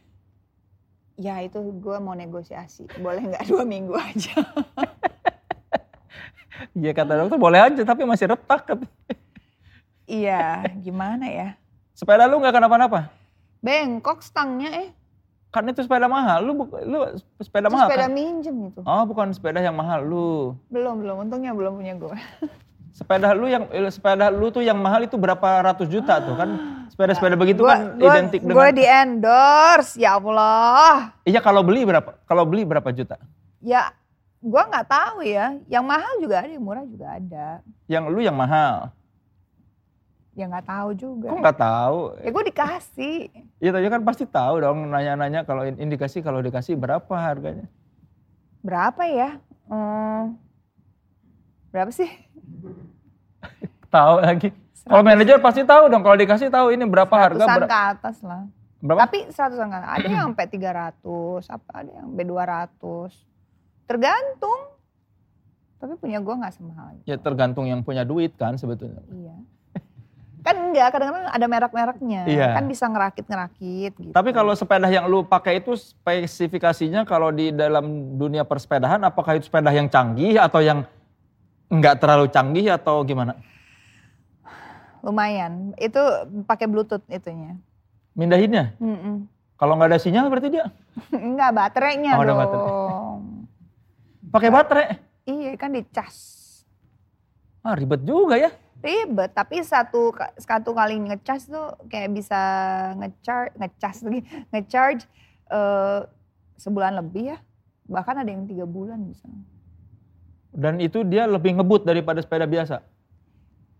Ya 1.19 1.43
itu 1.43 1.59
gue 1.59 1.97
mau 1.99 2.15
negosiasi, 2.15 2.87
boleh 3.03 3.35
nggak 3.35 3.51
dua 3.51 3.67
minggu 3.67 3.99
aja. 3.99 4.37
Iya 6.77 6.93
kata 7.03 7.19
dokter 7.19 7.41
boleh 7.41 7.59
aja 7.59 7.83
tapi 7.83 8.07
masih 8.07 8.31
retak. 8.31 8.79
iya 10.07 10.63
gimana 10.79 11.27
ya. 11.27 11.49
Sepeda 11.97 12.31
lu 12.31 12.39
nggak 12.39 12.55
kenapa-napa? 12.55 13.11
Bengkok 13.59 14.23
stangnya 14.23 14.71
eh. 14.87 14.89
Kan 15.55 15.65
itu 15.71 15.81
sepeda 15.87 16.05
mahal, 16.11 16.45
lu 16.45 16.53
lu 16.85 16.99
sepeda 17.41 17.71
itu 17.71 17.75
mahal 17.75 17.89
sepeda 17.89 18.07
kan? 18.07 18.13
minjem 18.13 18.57
itu. 18.69 18.81
Oh 18.85 19.03
bukan 19.09 19.33
sepeda 19.33 19.63
yang 19.63 19.77
mahal 19.77 20.05
lu. 20.05 20.53
Belum 20.69 21.01
belum, 21.01 21.17
untungnya 21.27 21.57
belum 21.57 21.81
punya 21.81 21.95
gue. 21.97 22.17
sepeda 22.99 23.37
lu 23.37 23.45
yang 23.49 23.69
eh, 23.73 23.93
sepeda 23.93 24.33
lu 24.33 24.49
tuh 24.49 24.65
yang 24.65 24.81
mahal 24.81 25.05
itu 25.05 25.21
berapa 25.21 25.61
ratus 25.73 25.89
juta 25.89 26.17
tuh 26.21 26.37
kan? 26.37 26.51
Sepeda-sepeda 26.89 27.37
begitu 27.37 27.61
gua, 27.61 27.77
kan 27.77 27.81
gua, 28.01 28.09
identik 28.17 28.41
dengan 28.41 28.57
gue 28.57 28.69
di 28.73 28.85
endorse. 28.85 29.93
Ya 30.01 30.17
Allah. 30.17 31.13
Iya 31.29 31.41
kalau 31.45 31.61
beli 31.61 31.85
berapa 31.85 32.17
kalau 32.25 32.49
beli 32.49 32.65
berapa 32.65 32.89
juta? 32.93 33.21
Ya 33.61 33.93
gue 34.41 34.63
nggak 34.65 34.87
tahu 34.89 35.25
ya. 35.25 35.57
Yang 35.69 35.85
mahal 35.85 36.13
juga 36.21 36.37
ada 36.41 36.53
yang 36.53 36.65
murah 36.65 36.85
juga 36.89 37.07
ada. 37.17 37.49
Yang 37.85 38.05
lu 38.13 38.21
yang 38.25 38.37
mahal 38.37 38.93
ya 40.37 40.45
nggak 40.47 40.69
tahu 40.69 40.89
juga 40.93 41.33
kok 41.33 41.41
nggak 41.41 41.59
tahu 41.59 41.99
ya 42.21 42.29
gue 42.29 42.45
dikasih 42.53 43.19
iya 43.59 43.71
tadi 43.73 43.87
kan 43.89 44.05
pasti 44.05 44.25
tahu 44.29 44.61
dong 44.61 44.93
nanya-nanya 44.93 45.49
kalau 45.49 45.65
indikasi 45.65 46.21
kalau 46.21 46.45
dikasih 46.45 46.77
berapa 46.77 47.15
harganya 47.17 47.67
berapa 48.61 49.03
ya 49.09 49.41
hmm, 49.73 50.37
berapa 51.73 51.89
sih 51.89 52.11
tahu 53.97 54.17
lagi. 54.21 54.49
Kalau 54.87 55.03
manajer 55.03 55.43
pasti 55.43 55.63
tahu 55.67 55.91
dong. 55.91 56.03
Kalau 56.07 56.17
dikasih 56.19 56.49
tahu 56.53 56.67
ini 56.71 56.85
berapa 56.87 57.11
harga. 57.11 57.43
Ber 57.43 57.67
ke 57.67 57.79
atas 57.97 58.17
lah. 58.23 58.47
Berapa? 58.79 59.09
Tapi 59.09 59.19
seratusan 59.35 59.67
kan. 59.73 59.83
Ada 59.83 60.07
yang 60.07 60.31
sampai 60.31 60.47
300, 60.47 61.51
apa 61.51 61.71
ada 61.75 61.91
yang 61.91 62.07
sampai 62.13 62.25
200. 62.31 63.91
Tergantung. 63.91 64.61
Tapi 65.77 65.93
punya 65.99 66.19
gue 66.23 66.35
nggak 66.39 66.55
semahal. 66.55 66.95
Ya 67.03 67.19
tergantung 67.19 67.67
yang 67.67 67.83
punya 67.83 68.07
duit 68.07 68.39
kan 68.39 68.55
sebetulnya. 68.55 69.03
Iya. 69.11 69.37
Kan 70.47 70.71
enggak, 70.71 70.95
kadang-kadang 70.95 71.27
ada 71.27 71.47
merek-mereknya. 71.51 72.23
Iya. 72.31 72.55
Kan 72.55 72.71
bisa 72.71 72.87
ngerakit-ngerakit 72.87 73.93
gitu. 73.99 74.15
Tapi 74.15 74.31
kalau 74.31 74.55
sepeda 74.55 74.87
yang 74.87 75.11
lu 75.11 75.27
pakai 75.27 75.59
itu 75.59 75.75
spesifikasinya 75.75 77.03
kalau 77.03 77.35
di 77.35 77.51
dalam 77.51 78.15
dunia 78.15 78.47
persepedahan 78.47 79.03
apakah 79.03 79.35
itu 79.35 79.51
sepeda 79.51 79.75
yang 79.75 79.91
canggih 79.91 80.39
atau 80.39 80.63
yang 80.63 80.87
Enggak 81.67 81.99
terlalu 81.99 82.31
canggih 82.31 82.71
atau 82.71 83.03
gimana? 83.03 83.35
Lumayan. 85.03 85.75
Itu 85.79 85.99
pakai 86.47 86.71
Bluetooth 86.71 87.03
itunya. 87.11 87.59
Mindahinnya? 88.15 88.79
Mm 88.79 88.97
-mm. 88.97 89.17
Kalau 89.57 89.75
nggak 89.75 89.91
ada 89.91 89.99
sinyal 89.99 90.31
berarti 90.31 90.49
dia? 90.53 90.71
Enggak, 91.11 91.51
baterainya 91.57 92.13
oh, 92.15 92.23
dong. 92.23 92.39
Baterai. 92.39 92.71
Pakai 94.31 94.51
baterai? 94.53 94.87
Iya, 95.27 95.51
kan 95.59 95.75
dicas. 95.75 96.17
Ah, 97.67 97.75
ribet 97.75 98.07
juga 98.07 98.39
ya. 98.39 98.55
Ribet, 98.85 99.33
tapi 99.35 99.65
satu 99.67 100.15
satu 100.39 100.71
kali 100.71 101.01
ngecas 101.11 101.51
tuh 101.51 101.75
kayak 101.91 102.13
bisa 102.13 102.41
ngecharge, 103.01 103.53
ngecas 103.59 103.97
lagi, 104.05 104.21
ngecharge 104.53 105.03
uh, 105.51 106.07
sebulan 106.61 107.01
lebih 107.01 107.35
ya. 107.35 107.39
Bahkan 107.87 108.23
ada 108.23 108.31
yang 108.31 108.47
tiga 108.47 108.67
bulan 108.67 109.03
bisa. 109.07 109.27
Dan 110.57 110.81
itu 110.81 111.05
dia 111.05 111.29
lebih 111.29 111.59
ngebut 111.61 111.85
daripada 111.85 112.23
sepeda 112.23 112.49
biasa? 112.49 112.81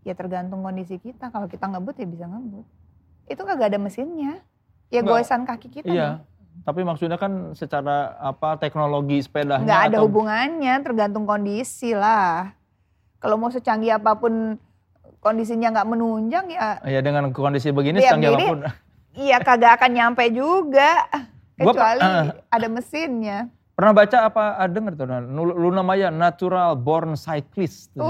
Ya 0.07 0.15
tergantung 0.15 0.63
kondisi 0.63 1.01
kita. 1.01 1.33
Kalau 1.33 1.49
kita 1.49 1.67
ngebut 1.67 1.97
ya 1.99 2.07
bisa 2.07 2.25
ngebut. 2.29 2.67
Itu 3.27 3.43
kagak 3.43 3.75
ada 3.75 3.79
mesinnya. 3.81 4.45
Ya 4.93 5.03
Enggak. 5.03 5.25
goesan 5.25 5.43
kaki 5.49 5.69
kita. 5.71 5.91
Iya. 5.91 6.09
Nih. 6.23 6.63
Tapi 6.63 6.81
maksudnya 6.89 7.21
kan 7.21 7.53
secara 7.53 8.17
apa 8.17 8.57
teknologi 8.57 9.21
sepeda 9.21 9.61
Nggak 9.61 9.83
ada 9.93 9.99
atau... 10.01 10.05
hubungannya, 10.09 10.75
tergantung 10.81 11.29
kondisi 11.29 11.93
lah. 11.93 12.55
Kalau 13.21 13.37
mau 13.37 13.53
secanggih 13.53 13.97
apa 13.97 14.17
pun 14.17 14.57
kondisinya 15.21 15.69
nggak 15.75 15.89
menunjang 15.89 16.47
ya. 16.53 16.81
Iya 16.85 17.01
dengan 17.03 17.33
kondisi 17.33 17.73
begini 17.73 18.03
ya, 18.03 18.15
secanggih 18.15 18.35
apa 18.35 18.47
pun. 18.47 18.61
Iya 19.17 19.41
kagak 19.41 19.81
akan 19.81 19.91
nyampe 19.97 20.29
juga. 20.29 21.09
Kecuali 21.57 22.05
gua, 22.05 22.37
uh, 22.37 22.37
ada 22.53 22.69
mesinnya. 22.69 23.49
Pernah 23.73 23.93
baca 23.97 24.19
apa 24.29 24.61
ada 24.61 24.73
denger 24.73 24.93
tuh 24.93 25.09
Luna 25.57 25.81
Maya 25.81 26.13
Natural 26.13 26.77
Born 26.77 27.17
Cyclist. 27.17 27.97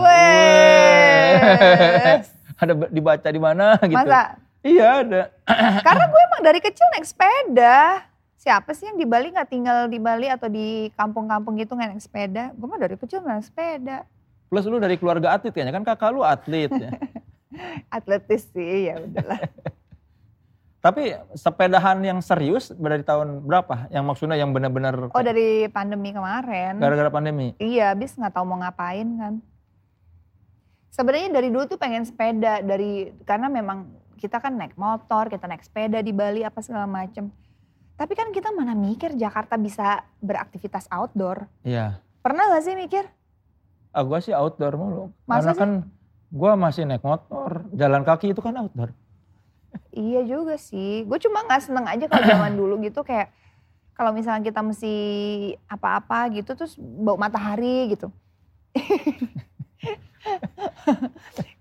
ada 2.62 2.72
dibaca 2.90 3.28
di 3.30 3.38
mana 3.38 3.78
gitu. 3.86 3.94
Masa? 3.94 4.34
Iya 4.66 5.06
ada. 5.06 5.22
Karena 5.86 6.04
gue 6.10 6.20
emang 6.26 6.42
dari 6.42 6.58
kecil 6.58 6.86
naik 6.90 7.06
sepeda. 7.06 8.02
Siapa 8.34 8.74
sih 8.74 8.90
yang 8.90 8.98
di 8.98 9.06
Bali 9.06 9.34
nggak 9.34 9.50
tinggal 9.50 9.90
di 9.90 9.98
Bali 9.98 10.30
atau 10.30 10.46
di 10.50 10.90
kampung-kampung 10.94 11.58
gitu 11.58 11.78
naik 11.78 12.02
sepeda? 12.02 12.50
Gue 12.54 12.66
mah 12.66 12.78
dari 12.78 12.98
kecil 12.98 13.22
naik 13.22 13.46
sepeda. 13.46 14.02
Plus 14.46 14.64
lu 14.66 14.78
dari 14.78 14.94
keluarga 14.94 15.35
atlet 15.35 15.50
kayaknya 15.50 15.74
kan 15.74 15.85
kakak 15.85 16.11
lu 16.14 16.22
atlet 16.22 16.70
ya. 16.70 16.90
Atletis 17.96 18.46
sih 18.52 18.90
ya 18.90 19.00
udahlah. 19.02 19.40
Tapi 20.87 21.18
sepedahan 21.35 21.98
yang 21.98 22.22
serius 22.22 22.70
dari 22.70 23.02
tahun 23.02 23.42
berapa? 23.42 23.90
Yang 23.90 24.04
maksudnya 24.06 24.37
yang 24.38 24.54
benar-benar 24.54 25.11
Oh 25.11 25.24
dari 25.24 25.66
pandemi 25.66 26.14
kemarin. 26.14 26.78
Gara-gara 26.78 27.11
pandemi? 27.11 27.59
Iya, 27.59 27.90
habis 27.90 28.14
nggak 28.14 28.30
tahu 28.30 28.46
mau 28.46 28.62
ngapain 28.62 29.09
kan. 29.18 29.35
Sebenarnya 30.94 31.35
dari 31.35 31.50
dulu 31.50 31.66
tuh 31.66 31.78
pengen 31.80 32.06
sepeda 32.06 32.62
dari 32.62 33.11
karena 33.26 33.50
memang 33.50 33.90
kita 34.14 34.38
kan 34.38 34.54
naik 34.54 34.78
motor, 34.78 35.26
kita 35.26 35.50
naik 35.50 35.66
sepeda 35.66 35.98
di 36.06 36.14
Bali 36.14 36.46
apa 36.46 36.62
segala 36.62 36.87
macem. 36.87 37.35
Tapi 37.96 38.12
kan 38.14 38.30
kita 38.30 38.52
mana 38.52 38.76
mikir 38.76 39.16
Jakarta 39.18 39.59
bisa 39.59 40.06
beraktivitas 40.22 40.87
outdoor. 40.92 41.50
Iya. 41.66 41.98
Pernah 42.20 42.52
gak 42.52 42.62
sih 42.62 42.78
mikir? 42.78 43.09
Ah, 43.96 44.04
gue 44.04 44.18
sih 44.20 44.37
outdoor 44.37 44.76
mulu. 44.76 45.04
Masa 45.24 45.40
Karena 45.40 45.52
sih? 45.56 45.61
kan 45.64 45.70
gue 46.28 46.52
masih 46.61 46.82
naik 46.85 47.00
motor, 47.00 47.64
jalan 47.72 48.04
kaki 48.04 48.37
itu 48.37 48.44
kan 48.44 48.52
outdoor. 48.61 48.92
Iya 49.96 50.20
juga 50.28 50.61
sih. 50.61 51.09
Gue 51.09 51.16
cuma 51.16 51.48
nggak 51.48 51.64
seneng 51.64 51.88
aja 51.88 52.04
kalau 52.04 52.28
zaman 52.28 52.52
dulu 52.61 52.76
gitu 52.85 53.00
kayak 53.00 53.32
kalau 53.96 54.12
misalnya 54.12 54.44
kita 54.44 54.61
mesti 54.61 54.92
apa-apa 55.64 56.28
gitu 56.37 56.52
terus 56.52 56.76
bau 56.76 57.16
matahari 57.16 57.96
gitu. 57.96 58.12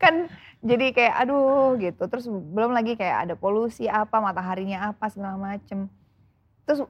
kan 0.04 0.28
jadi 0.60 0.92
kayak 0.92 1.16
aduh 1.24 1.80
gitu. 1.80 2.04
Terus 2.12 2.28
belum 2.28 2.76
lagi 2.76 3.00
kayak 3.00 3.32
ada 3.32 3.34
polusi 3.40 3.88
apa, 3.88 4.20
mataharinya 4.20 4.92
apa 4.92 5.08
segala 5.08 5.40
macem. 5.40 5.88
Terus 6.68 6.84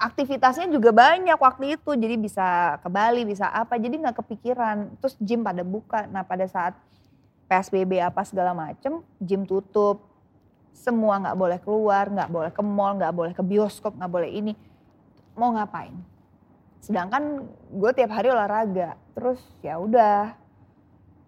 aktivitasnya 0.00 0.72
juga 0.72 0.90
banyak 0.96 1.36
waktu 1.36 1.76
itu. 1.76 1.92
Jadi 1.92 2.16
bisa 2.16 2.80
ke 2.80 2.88
Bali, 2.88 3.28
bisa 3.28 3.52
apa. 3.52 3.76
Jadi 3.76 4.00
nggak 4.00 4.16
kepikiran. 4.24 4.96
Terus 4.98 5.14
gym 5.20 5.44
pada 5.44 5.60
buka. 5.60 6.08
Nah 6.08 6.24
pada 6.24 6.48
saat 6.48 6.72
PSBB 7.52 8.00
apa 8.00 8.24
segala 8.24 8.56
macem, 8.56 9.04
gym 9.20 9.44
tutup 9.44 10.08
semua 10.70 11.20
nggak 11.20 11.36
boleh 11.36 11.58
keluar, 11.60 12.08
nggak 12.08 12.30
boleh 12.30 12.50
ke 12.54 12.62
mall, 12.64 12.96
nggak 12.96 13.12
boleh 13.12 13.32
ke 13.36 13.42
bioskop, 13.44 13.92
nggak 13.98 14.08
boleh 14.08 14.30
ini. 14.30 14.56
Mau 15.36 15.52
ngapain? 15.52 15.92
Sedangkan 16.80 17.44
gue 17.68 17.90
tiap 17.92 18.14
hari 18.14 18.32
olahraga, 18.32 18.96
terus 19.12 19.42
ya 19.60 19.76
udah 19.76 20.32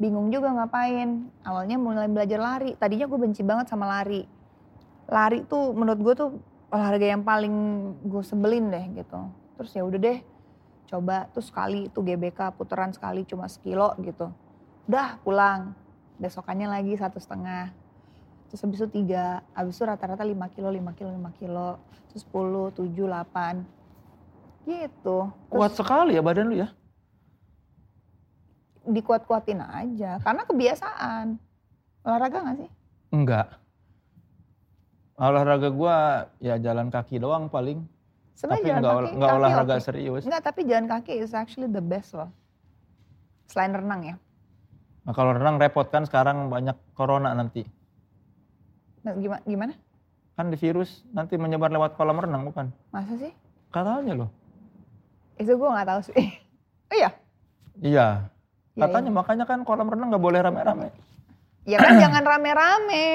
bingung 0.00 0.32
juga 0.32 0.48
ngapain. 0.54 1.28
Awalnya 1.44 1.76
mulai 1.76 2.08
belajar 2.08 2.40
lari, 2.40 2.78
tadinya 2.78 3.04
gue 3.11 3.18
benci 3.20 3.42
banget 3.44 3.68
sama 3.68 3.85
lari. 3.85 4.24
Lari 5.11 5.44
tuh 5.44 5.76
menurut 5.76 6.00
gue 6.00 6.14
tuh 6.16 6.30
olahraga 6.72 7.06
yang 7.06 7.22
paling 7.22 7.54
gue 8.00 8.24
sebelin 8.24 8.72
deh 8.72 9.04
gitu. 9.04 9.20
Terus 9.61 9.70
ya 9.76 9.85
udah 9.85 10.00
deh, 10.00 10.18
coba 10.88 11.28
tuh 11.30 11.44
sekali 11.44 11.92
itu 11.92 12.00
GBK 12.00 12.56
puteran 12.56 12.90
sekali 12.96 13.28
cuma 13.28 13.46
sekilo 13.46 13.92
gitu. 14.00 14.32
Udah 14.88 15.20
pulang, 15.20 15.76
besokannya 16.16 16.66
lagi 16.66 16.96
satu 16.96 17.20
setengah 17.20 17.82
terus 18.52 18.68
habis 18.68 18.85
itu 18.85 18.88
tiga, 19.00 19.40
habis 19.56 19.80
itu 19.80 19.85
rata-rata 19.88 20.20
lima 20.28 20.44
kilo, 20.52 20.68
lima 20.68 20.92
kilo, 20.92 21.08
lima 21.08 21.32
kilo, 21.40 21.80
terus 22.12 22.20
sepuluh, 22.20 22.68
tujuh, 22.76 23.08
delapan, 23.08 23.64
gitu. 24.68 25.32
Terus, 25.48 25.56
Kuat 25.56 25.72
sekali 25.72 26.12
ya 26.12 26.20
badan 26.20 26.52
lu 26.52 26.61
ya? 26.61 26.68
Dikuat-kuatin 28.85 29.56
aja, 29.56 30.20
karena 30.20 30.44
kebiasaan. 30.44 31.40
Olahraga 32.04 32.44
gak 32.44 32.56
sih? 32.61 32.70
Enggak. 33.08 33.62
Olahraga 35.20 35.68
gua 35.68 36.29
ya 36.40 36.57
jalan 36.57 36.88
kaki 36.88 37.20
doang 37.20 37.53
paling. 37.53 37.85
Sebenarnya 38.33 38.64
tapi 38.64 38.70
enggak, 38.81 38.92
kaki, 38.92 39.11
enggak 39.12 39.31
olahraga 39.37 39.75
okay. 39.77 39.85
serius. 39.85 40.22
Enggak, 40.25 40.42
tapi 40.42 40.61
jalan 40.64 40.87
kaki 40.88 41.12
is 41.20 41.33
actually 41.37 41.68
the 41.68 41.85
best 41.85 42.16
loh. 42.16 42.33
Selain 43.46 43.77
renang 43.77 44.03
ya. 44.03 44.16
Nah 45.05 45.12
kalau 45.12 45.37
renang 45.37 45.61
repot 45.61 45.85
kan 45.90 46.09
sekarang 46.09 46.48
banyak 46.48 46.75
corona 46.96 47.37
nanti. 47.37 47.66
Nah, 49.03 49.18
gimana, 49.18 49.42
gimana? 49.42 49.75
Kan 50.38 50.48
di 50.48 50.57
virus 50.57 51.03
nanti 51.11 51.35
menyebar 51.37 51.68
lewat 51.68 51.98
kolam 51.98 52.22
renang 52.22 52.46
bukan? 52.48 52.70
Masa 52.94 53.18
sih? 53.18 53.35
Katanya 53.75 54.25
loh. 54.25 54.31
Itu 55.37 55.59
gue 55.59 55.68
gak 55.68 55.88
tahu 55.90 56.01
sih. 56.07 56.14
oh 56.88 56.96
iya? 57.01 57.11
Iya. 57.83 58.09
Katanya 58.79 59.11
iya. 59.11 59.18
makanya 59.18 59.44
kan 59.44 59.61
kolam 59.66 59.90
renang 59.90 60.14
gak 60.14 60.22
boleh 60.22 60.40
rame-rame. 60.40 60.88
Ya 61.66 61.79
kan 61.83 61.98
jangan 61.98 62.22
rame-rame. 62.25 63.07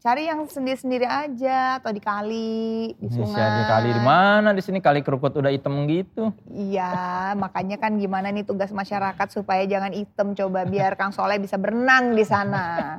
Cari 0.00 0.32
yang 0.32 0.48
sendiri-sendiri 0.48 1.04
aja 1.04 1.76
atau 1.76 1.92
di 1.92 2.00
kali, 2.00 2.96
di 2.96 3.08
sungai. 3.12 3.36
Di 3.36 3.64
kali 3.68 3.88
di 3.92 4.00
mana? 4.00 4.48
Di 4.56 4.64
sini 4.64 4.80
kali 4.80 5.04
kerukut 5.04 5.36
udah 5.36 5.52
hitam 5.52 5.76
gitu. 5.84 6.32
Iya, 6.48 7.36
makanya 7.36 7.76
kan 7.76 8.00
gimana 8.00 8.32
nih 8.32 8.48
tugas 8.48 8.72
masyarakat 8.72 9.28
supaya 9.28 9.60
jangan 9.68 9.92
hitam 9.92 10.32
coba 10.32 10.64
biar 10.64 10.96
Kang 10.96 11.12
Soleh 11.12 11.36
bisa 11.36 11.60
berenang 11.60 12.16
di 12.16 12.24
sana. 12.24 12.96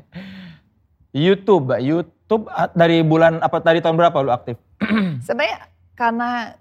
YouTube, 1.12 1.68
Mbak. 1.68 1.80
YouTube 1.84 2.48
ah, 2.48 2.72
dari 2.72 3.04
bulan 3.04 3.44
apa 3.44 3.60
dari 3.60 3.84
tahun 3.84 4.00
berapa 4.00 4.16
lu 4.24 4.32
aktif? 4.32 4.56
Sebenarnya 5.28 5.68
karena 5.92 6.56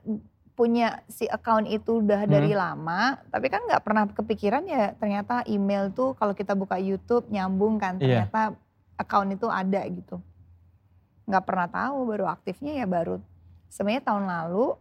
punya 0.60 1.08
si 1.08 1.24
account 1.32 1.72
itu 1.72 2.04
udah 2.04 2.28
dari 2.28 2.52
hmm. 2.52 2.60
lama, 2.60 3.16
tapi 3.32 3.48
kan 3.48 3.64
nggak 3.64 3.80
pernah 3.80 4.12
kepikiran 4.12 4.68
ya 4.68 4.92
ternyata 5.00 5.48
email 5.48 5.88
tuh 5.96 6.20
kalau 6.20 6.36
kita 6.36 6.52
buka 6.52 6.76
YouTube 6.76 7.32
nyambung 7.32 7.80
kan 7.80 7.96
iya. 8.04 8.28
ternyata 8.28 8.42
yeah. 8.52 8.63
Account 9.00 9.30
itu 9.34 9.48
ada 9.50 9.82
gitu. 9.90 10.22
Nggak 11.26 11.44
pernah 11.48 11.68
tahu 11.72 11.98
baru 12.10 12.26
aktifnya 12.30 12.84
ya 12.84 12.88
baru 12.88 13.22
sebenarnya 13.74 14.06
tahun 14.06 14.26
lalu 14.30 14.78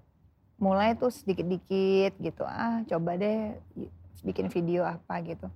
mulai 0.61 0.93
tuh 0.95 1.09
sedikit-dikit 1.09 2.21
gitu 2.21 2.45
ah 2.45 2.85
coba 2.85 3.17
deh 3.17 3.57
bikin 4.21 4.53
video 4.53 4.85
apa 4.85 5.25
gitu. 5.25 5.49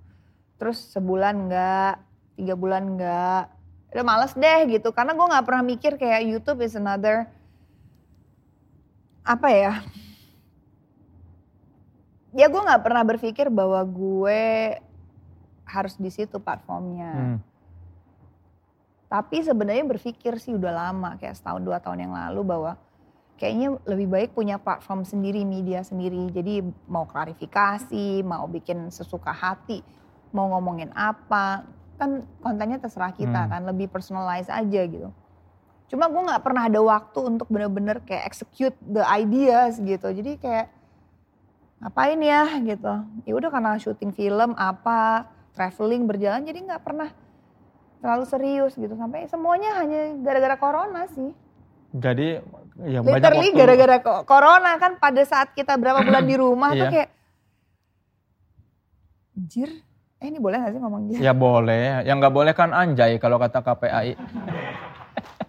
Terus 0.57 0.89
sebulan 0.89 1.47
enggak, 1.47 2.01
tiga 2.33 2.57
bulan 2.57 2.97
enggak, 2.97 3.53
udah 3.93 4.03
males 4.03 4.33
deh 4.33 4.59
gitu 4.73 4.89
karena 4.91 5.13
gue 5.13 5.27
nggak 5.31 5.45
pernah 5.45 5.63
mikir 5.63 5.95
kayak 5.95 6.27
YouTube 6.27 6.65
is 6.65 6.75
another 6.75 7.29
apa 9.23 9.47
ya 9.51 9.73
ya 12.35 12.47
gue 12.51 12.61
nggak 12.61 12.83
pernah 12.83 13.03
berpikir 13.05 13.47
bahwa 13.47 13.79
gue 13.85 14.41
harus 15.67 15.99
di 15.99 16.07
situ 16.07 16.39
platformnya. 16.39 17.11
Hmm. 17.11 17.39
Tapi 19.07 19.39
sebenarnya 19.39 19.87
berpikir 19.87 20.35
sih 20.35 20.51
udah 20.51 20.91
lama 20.91 21.15
kayak 21.15 21.39
setahun 21.39 21.63
dua 21.63 21.79
tahun 21.79 22.07
yang 22.07 22.13
lalu 22.13 22.43
bahwa 22.43 22.75
kayaknya 23.39 23.79
lebih 23.87 24.07
baik 24.11 24.29
punya 24.35 24.59
platform 24.59 25.07
sendiri, 25.07 25.47
media 25.47 25.79
sendiri. 25.85 26.27
Jadi 26.33 26.59
mau 26.91 27.07
klarifikasi, 27.07 28.25
mau 28.27 28.43
bikin 28.51 28.91
sesuka 28.91 29.31
hati, 29.31 29.79
mau 30.35 30.51
ngomongin 30.51 30.91
apa, 30.91 31.63
kan 31.95 32.27
kontennya 32.43 32.83
terserah 32.83 33.15
kita 33.15 33.47
hmm. 33.47 33.49
kan, 33.53 33.61
lebih 33.63 33.87
personalize 33.87 34.51
aja 34.51 34.81
gitu. 34.83 35.09
Cuma 35.87 36.11
gue 36.11 36.19
nggak 36.27 36.43
pernah 36.43 36.67
ada 36.67 36.83
waktu 36.83 37.19
untuk 37.23 37.47
bener-bener 37.47 38.03
kayak 38.03 38.27
execute 38.27 38.75
the 38.83 39.07
ideas 39.07 39.79
gitu. 39.79 40.11
Jadi 40.11 40.35
kayak 40.35 40.67
ngapain 41.79 42.19
ya 42.19 42.43
gitu. 42.59 42.93
Ya 43.23 43.33
udah 43.39 43.47
karena 43.47 43.79
syuting 43.79 44.11
film 44.11 44.51
apa, 44.59 45.31
traveling 45.55 46.03
berjalan 46.03 46.43
jadi 46.43 46.59
nggak 46.59 46.83
pernah 46.83 47.09
terlalu 47.99 48.25
serius 48.29 48.73
gitu 48.77 48.93
sampai 48.93 49.25
semuanya 49.27 49.77
hanya 49.81 50.15
gara-gara 50.21 50.55
corona 50.57 51.09
sih. 51.09 51.33
Jadi 51.97 52.37
yang 52.85 53.03
Literally 53.03 53.49
gara-gara 53.57 53.97
corona 54.21 54.77
kan 54.77 55.01
pada 55.01 55.25
saat 55.25 55.53
kita 55.57 55.73
berapa 55.81 56.05
bulan 56.05 56.25
di 56.29 56.35
rumah 56.37 56.77
tuh 56.77 56.85
iya. 56.85 56.93
kayak 56.93 57.09
jir 59.37 59.71
eh 60.17 60.33
ini 60.33 60.41
boleh 60.41 60.57
gak 60.57 60.73
sih 60.73 60.81
ngomong 60.81 61.01
jir? 61.13 61.21
Ya 61.21 61.33
boleh, 61.33 62.01
yang 62.01 62.17
nggak 62.17 62.33
boleh 62.33 62.53
kan 62.57 62.73
anjay 62.73 63.21
kalau 63.21 63.37
kata 63.37 63.61
KPAI. 63.61 64.17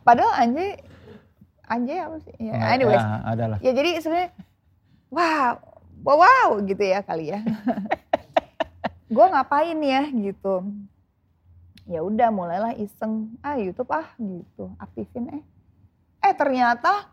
Padahal 0.04 0.32
anjay, 0.36 0.76
anjay 1.64 1.96
apa 2.04 2.16
sih? 2.20 2.34
Ya, 2.36 2.76
anyways. 2.76 3.00
Ya, 3.00 3.16
adalah. 3.24 3.58
Ya 3.64 3.72
jadi 3.72 3.96
sebenarnya, 4.04 4.30
wow, 5.08 5.56
wow, 6.04 6.16
wow 6.20 6.48
gitu 6.68 6.84
ya 6.84 7.00
kali 7.00 7.32
ya. 7.32 7.40
gue 9.16 9.26
ngapain 9.32 9.78
ya 9.80 10.04
gitu. 10.12 10.68
Ya 11.88 12.04
udah 12.04 12.28
mulailah 12.28 12.76
iseng, 12.76 13.32
ah 13.40 13.56
YouTube 13.56 13.88
ah 13.88 14.04
gitu, 14.20 14.68
aktifin 14.76 15.40
eh. 15.40 15.42
Eh 16.20 16.36
ternyata 16.36 17.08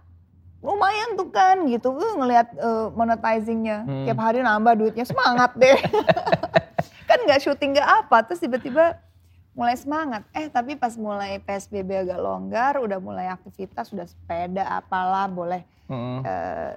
lumayan 0.60 1.16
tuh 1.16 1.32
kan 1.32 1.64
gitu, 1.72 1.96
gue 1.96 2.10
ngelihat 2.20 2.52
uh, 2.60 2.92
monetizingnya. 2.92 3.88
Hmm. 3.88 4.04
Tiap 4.04 4.20
hari 4.20 4.44
nambah 4.44 4.76
duitnya, 4.76 5.08
semangat 5.08 5.56
deh. 5.56 5.80
kan 7.10 7.20
nggak 7.24 7.40
syuting 7.40 7.72
nggak 7.72 7.90
apa, 8.04 8.28
terus 8.28 8.44
tiba-tiba 8.44 9.00
mulai 9.56 9.80
semangat. 9.80 10.28
Eh 10.36 10.52
tapi 10.52 10.76
pas 10.76 10.92
mulai 11.00 11.40
PSBB 11.40 12.12
agak 12.12 12.20
longgar, 12.20 12.76
udah 12.84 13.00
mulai 13.00 13.32
aktivitas, 13.32 13.96
sudah 13.96 14.04
sepeda 14.04 14.68
apalah 14.68 15.32
boleh 15.32 15.64
-hmm. 15.88 16.20
uh, 16.20 16.74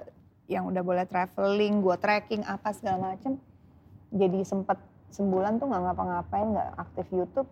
yang 0.49 0.65
udah 0.65 0.81
boleh 0.81 1.05
traveling, 1.05 1.83
gue 1.83 1.95
trekking 1.99 2.41
apa 2.47 2.71
segala 2.73 3.13
macem. 3.13 3.37
Jadi 4.09 4.41
sempet 4.41 4.79
sebulan 5.13 5.61
tuh 5.61 5.69
nggak 5.69 5.83
ngapa-ngapain, 5.89 6.47
nggak 6.55 6.69
aktif 6.77 7.05
YouTube, 7.13 7.49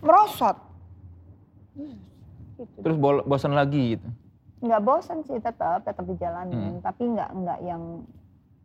merosot. 0.00 0.56
Hmm, 1.76 1.96
gitu. 2.58 2.78
Terus 2.84 2.96
bosan 3.24 3.54
lagi 3.54 3.96
gitu? 3.96 4.08
Nggak 4.60 4.82
bosan 4.84 5.24
sih 5.24 5.40
tetap, 5.40 5.84
tetap 5.84 6.04
dijalanin, 6.04 6.80
hmm. 6.80 6.84
tapi 6.84 7.02
nggak 7.08 7.30
nggak 7.32 7.58
yang 7.64 8.04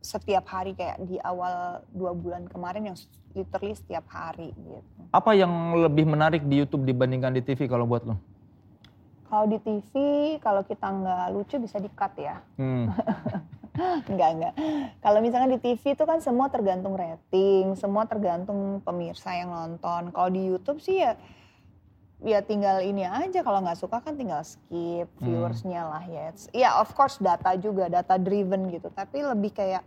setiap 0.06 0.46
hari 0.46 0.78
kayak 0.78 1.02
di 1.10 1.18
awal 1.26 1.82
dua 1.90 2.14
bulan 2.14 2.46
kemarin 2.46 2.94
yang 2.94 2.98
literally 3.34 3.74
setiap 3.74 4.06
hari 4.12 4.54
gitu. 4.54 5.02
Apa 5.10 5.34
yang 5.34 5.50
lebih 5.82 6.06
menarik 6.06 6.46
di 6.46 6.62
YouTube 6.62 6.86
dibandingkan 6.86 7.34
di 7.34 7.42
TV 7.42 7.66
kalau 7.66 7.90
buat 7.90 8.06
lo? 8.06 8.16
Kalau 9.26 9.50
di 9.50 9.58
TV, 9.58 9.94
kalau 10.38 10.62
kita 10.62 10.86
nggak 10.86 11.26
lucu 11.34 11.58
bisa 11.58 11.82
di-cut 11.82 12.14
ya. 12.22 12.38
Hmm. 12.62 12.94
enggak, 14.12 14.30
enggak. 14.40 14.54
Kalau 15.04 15.20
misalkan 15.20 15.52
di 15.56 15.60
TV 15.60 15.84
itu 15.96 16.04
kan 16.08 16.20
semua 16.24 16.48
tergantung 16.48 16.96
rating, 16.96 17.76
semua 17.76 18.08
tergantung 18.08 18.80
pemirsa 18.82 19.36
yang 19.36 19.52
nonton. 19.52 20.16
Kalau 20.16 20.30
di 20.32 20.42
YouTube 20.48 20.80
sih 20.80 21.04
ya 21.04 21.20
ya 22.24 22.40
tinggal 22.42 22.80
ini 22.82 23.04
aja 23.06 23.44
kalau 23.44 23.62
nggak 23.62 23.78
suka 23.78 24.00
kan 24.02 24.16
tinggal 24.16 24.42
skip 24.42 25.12
hmm. 25.20 25.24
viewersnya 25.24 25.82
lah 25.86 26.04
ya. 26.08 26.32
Ya 26.56 26.70
of 26.80 26.96
course 26.96 27.20
data 27.20 27.54
juga, 27.60 27.92
data 27.92 28.16
driven 28.16 28.72
gitu. 28.72 28.88
Tapi 28.90 29.22
lebih 29.22 29.52
kayak 29.52 29.84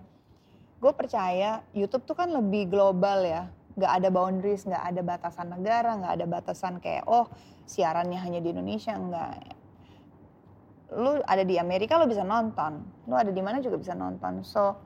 gue 0.79 0.93
percaya 0.95 1.65
YouTube 1.75 2.07
tuh 2.07 2.15
kan 2.15 2.31
lebih 2.31 2.71
global 2.71 3.25
ya 3.25 3.51
nggak 3.79 3.93
ada 4.03 4.09
boundaries, 4.11 4.67
nggak 4.67 4.85
ada 4.91 5.01
batasan 5.07 5.49
negara, 5.55 5.95
nggak 5.95 6.15
ada 6.19 6.27
batasan 6.27 6.83
kayak 6.83 7.07
oh 7.07 7.31
siarannya 7.63 8.19
hanya 8.19 8.43
di 8.43 8.51
Indonesia, 8.51 8.99
nggak. 8.99 9.58
Lu 10.95 11.21
ada 11.29 11.45
di 11.45 11.61
Amerika 11.61 12.01
lu 12.01 12.09
bisa 12.09 12.25
nonton, 12.25 12.81
lu 13.05 13.15
ada 13.17 13.29
di 13.29 13.43
mana 13.45 13.61
juga 13.61 13.77
bisa 13.77 13.93
nonton. 13.93 14.41
So 14.47 14.77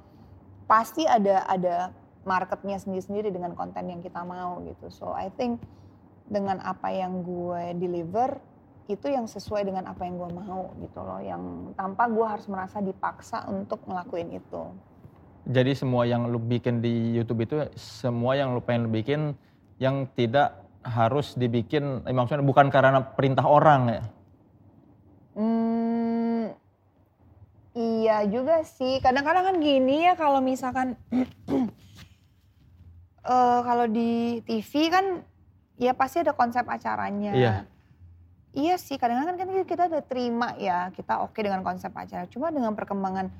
pasti 0.66 1.06
ada 1.06 1.46
ada 1.46 1.94
marketnya 2.22 2.78
sendiri-sendiri 2.78 3.30
dengan 3.34 3.54
konten 3.54 3.86
yang 3.86 4.00
kita 4.02 4.22
mau 4.22 4.62
gitu. 4.66 4.90
So 4.90 5.14
I 5.14 5.30
think 5.34 5.62
dengan 6.26 6.62
apa 6.62 6.90
yang 6.90 7.26
gue 7.26 7.76
deliver 7.78 8.38
itu 8.90 9.06
yang 9.06 9.30
sesuai 9.30 9.62
dengan 9.62 9.86
apa 9.86 10.02
yang 10.02 10.18
gue 10.18 10.30
mau 10.34 10.74
gitu 10.82 11.00
loh, 11.00 11.22
yang 11.22 11.70
tanpa 11.78 12.10
gue 12.10 12.26
harus 12.26 12.46
merasa 12.50 12.82
dipaksa 12.82 13.46
untuk 13.46 13.82
ngelakuin 13.86 14.34
itu. 14.34 14.62
Jadi 15.42 15.74
semua 15.74 16.06
yang 16.06 16.30
lu 16.30 16.38
bikin 16.38 16.82
di 16.82 17.14
YouTube 17.14 17.46
itu 17.46 17.66
semua 17.74 18.38
yang 18.38 18.54
lu 18.54 18.62
pengen 18.62 18.86
lu 18.86 18.90
bikin 18.94 19.34
yang 19.82 20.06
tidak 20.14 20.62
harus 20.82 21.34
dibikin, 21.38 22.02
eh, 22.06 22.14
maksudnya 22.14 22.42
bukan 22.42 22.70
karena 22.70 23.02
perintah 23.02 23.46
orang 23.46 23.82
ya? 23.90 24.02
Hmm, 25.38 25.71
iya 28.12 28.28
juga 28.28 28.60
sih. 28.68 29.00
Kadang-kadang 29.00 29.48
kan 29.48 29.56
gini 29.56 30.04
ya 30.04 30.12
kalau 30.12 30.44
misalkan 30.44 31.00
uh, 33.24 33.60
kalau 33.68 33.88
di 33.88 34.44
TV 34.44 34.92
kan 34.92 35.24
ya 35.80 35.96
pasti 35.96 36.20
ada 36.20 36.36
konsep 36.36 36.68
acaranya. 36.68 37.32
Iya. 37.32 37.54
Iya 38.52 38.76
sih, 38.76 39.00
kadang-kadang 39.00 39.40
kan 39.40 39.48
kita 39.64 39.88
udah 39.88 40.04
terima 40.04 40.52
ya, 40.60 40.92
kita 40.92 41.24
oke 41.24 41.32
okay 41.32 41.40
dengan 41.40 41.64
konsep 41.64 41.88
acara. 41.88 42.28
Cuma 42.28 42.52
dengan 42.52 42.76
perkembangan 42.76 43.32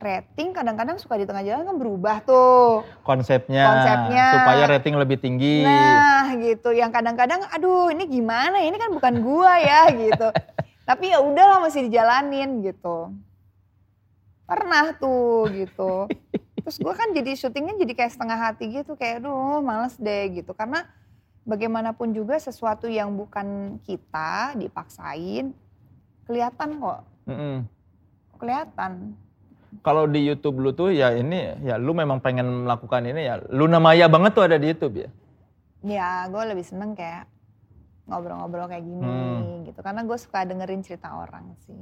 rating 0.00 0.56
kadang-kadang 0.56 0.96
suka 0.96 1.20
di 1.20 1.28
tengah 1.28 1.44
jalan 1.44 1.68
kan 1.68 1.76
berubah 1.76 2.16
tuh 2.24 2.84
konsepnya, 3.04 3.64
konsepnya 3.64 4.26
supaya 4.40 4.64
rating 4.72 4.96
lebih 4.96 5.20
tinggi. 5.20 5.68
Nah 5.68 6.32
gitu, 6.40 6.72
yang 6.72 6.88
kadang-kadang 6.88 7.44
aduh 7.52 7.92
ini 7.92 8.08
gimana 8.08 8.64
ini 8.64 8.80
kan 8.80 8.88
bukan 8.88 9.20
gua 9.20 9.60
ya 9.60 9.92
gitu. 9.92 10.32
Tapi 10.88 11.12
ya 11.12 11.20
udahlah 11.20 11.60
masih 11.60 11.84
dijalanin 11.88 12.64
gitu. 12.64 13.12
Pernah 14.44 14.96
tuh 14.96 15.48
gitu. 15.52 16.08
Terus 16.64 16.76
gua 16.80 16.94
kan 16.96 17.12
jadi 17.12 17.36
syutingnya 17.36 17.76
jadi 17.76 17.92
kayak 17.92 18.12
setengah 18.16 18.38
hati 18.40 18.72
gitu 18.72 18.96
kayak 18.96 19.20
aduh 19.24 19.60
males 19.60 20.00
deh 20.00 20.32
gitu 20.32 20.56
karena 20.56 20.88
bagaimanapun 21.44 22.16
juga 22.16 22.40
sesuatu 22.40 22.88
yang 22.88 23.12
bukan 23.12 23.76
kita 23.84 24.56
dipaksain 24.56 25.52
kelihatan 26.24 26.68
kok. 26.80 27.00
Mm 27.28 27.36
-hmm. 27.36 27.56
Kelihatan 28.40 28.92
kalau 29.82 30.06
di 30.06 30.22
YouTube 30.22 30.60
lu 30.62 30.70
tuh 30.76 30.94
ya 30.94 31.10
ini 31.16 31.58
ya 31.64 31.80
lu 31.80 31.96
memang 31.96 32.22
pengen 32.22 32.68
melakukan 32.68 33.02
ini 33.08 33.26
ya 33.26 33.40
Luna 33.50 33.82
Maya 33.82 34.06
banget 34.06 34.36
tuh 34.36 34.44
ada 34.46 34.60
di 34.60 34.70
YouTube 34.70 35.02
ya? 35.02 35.08
Ya 35.82 36.10
gue 36.30 36.42
lebih 36.54 36.62
seneng 36.62 36.94
kayak 36.94 37.26
ngobrol-ngobrol 38.04 38.68
kayak 38.68 38.84
gini 38.84 39.02
hmm. 39.02 39.72
gitu 39.72 39.80
karena 39.80 40.04
gue 40.04 40.18
suka 40.20 40.44
dengerin 40.44 40.84
cerita 40.84 41.16
orang 41.16 41.56
sih. 41.64 41.80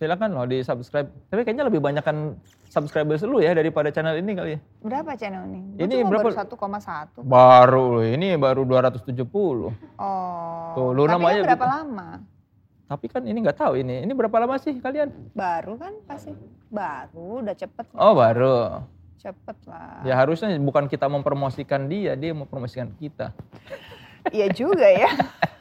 Silakan 0.00 0.32
loh 0.32 0.48
di 0.48 0.64
subscribe. 0.64 1.12
Tapi 1.28 1.44
kayaknya 1.44 1.68
lebih 1.68 1.84
banyak 1.84 2.00
kan 2.00 2.32
subscribers 2.72 3.20
lu 3.20 3.44
ya 3.44 3.52
daripada 3.52 3.92
channel 3.92 4.16
ini 4.16 4.32
kali 4.32 4.50
ya. 4.56 4.58
Berapa 4.80 5.12
channel 5.12 5.44
ini? 5.44 5.76
Gua 5.76 5.84
ini 5.84 5.96
berapa? 6.08 6.28
Baru 6.32 6.56
1,1. 7.20 7.20
Baru 7.20 7.86
ini 8.00 8.28
baru 8.40 8.64
270. 8.64 9.20
Oh. 10.00 10.72
Tuh 10.72 10.96
Luna 10.96 11.20
Maya 11.20 11.44
berapa 11.44 11.52
gitu. 11.52 11.68
lama? 11.68 12.24
Tapi 12.88 13.06
kan 13.12 13.28
ini 13.28 13.44
nggak 13.44 13.60
tahu 13.60 13.76
ini. 13.76 14.00
Ini 14.08 14.12
berapa 14.16 14.32
lama 14.40 14.56
sih 14.56 14.72
kalian? 14.80 15.12
Baru 15.36 15.76
kan 15.76 15.92
pasti. 16.08 16.32
Baru, 16.72 17.44
udah 17.44 17.52
cepet. 17.52 17.92
Oh 17.92 18.16
baru. 18.16 18.80
Cepet 19.20 19.56
lah. 19.68 20.00
Ya 20.08 20.16
harusnya 20.16 20.48
bukan 20.56 20.88
kita 20.88 21.12
mempromosikan 21.12 21.92
dia, 21.92 22.16
dia 22.16 22.32
mempromosikan 22.32 22.88
kita. 22.96 23.36
Iya 24.32 24.48
juga 24.48 24.88
ya. 24.88 25.12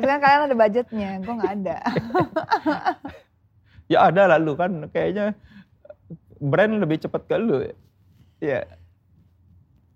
Tapi 0.00 0.08
kan 0.08 0.18
kalian 0.24 0.42
ada 0.48 0.56
budgetnya, 0.56 1.08
gue 1.20 1.34
nggak 1.36 1.54
ada. 1.60 1.78
Ya 3.90 4.06
ada 4.06 4.30
lah 4.30 4.38
lu 4.38 4.54
kan 4.54 4.86
kayaknya 4.94 5.34
brand 6.38 6.78
lebih 6.78 7.02
cepat 7.02 7.26
ke 7.26 7.34
lu. 7.42 7.66
Ya. 8.38 8.62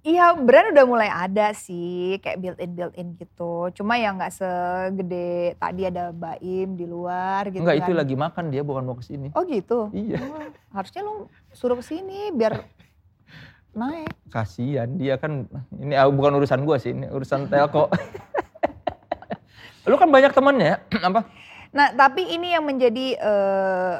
Iya 0.02 0.34
brand 0.34 0.74
udah 0.74 0.84
mulai 0.84 1.06
ada 1.06 1.54
sih 1.54 2.18
kayak 2.18 2.42
built 2.42 2.58
in 2.58 2.74
built 2.74 2.94
in 2.98 3.14
gitu. 3.14 3.70
Cuma 3.70 3.94
ya 3.94 4.10
nggak 4.10 4.34
segede 4.34 5.54
tadi 5.56 5.86
ada 5.86 6.10
Baim 6.10 6.74
di 6.74 6.90
luar 6.90 7.54
gitu 7.54 7.62
Enggak 7.62 7.80
kan. 7.80 7.86
itu 7.86 7.92
lagi 7.94 8.14
makan 8.18 8.44
dia 8.50 8.66
bukan 8.66 8.82
mau 8.82 8.98
ke 8.98 9.06
sini. 9.06 9.30
Oh 9.30 9.46
gitu. 9.46 9.94
Iya. 9.94 10.18
Oh, 10.26 10.42
harusnya 10.74 11.00
lu 11.06 11.30
suruh 11.54 11.78
ke 11.78 11.86
sini 11.86 12.34
biar 12.34 12.66
naik. 13.78 14.10
Kasihan 14.26 14.90
dia 14.98 15.22
kan 15.22 15.46
ini 15.78 15.94
ah, 15.94 16.10
bukan 16.10 16.34
urusan 16.42 16.66
gua 16.66 16.82
sih, 16.82 16.90
ini 16.90 17.06
urusan 17.06 17.46
telco. 17.46 17.86
lu 19.84 19.96
kan 19.96 20.08
banyak 20.08 20.32
temennya 20.32 20.80
apa? 21.08 21.20
Nah 21.70 21.92
tapi 21.92 22.24
ini 22.28 22.52
yang 22.52 22.64
menjadi 22.64 23.06
eh, 23.16 23.94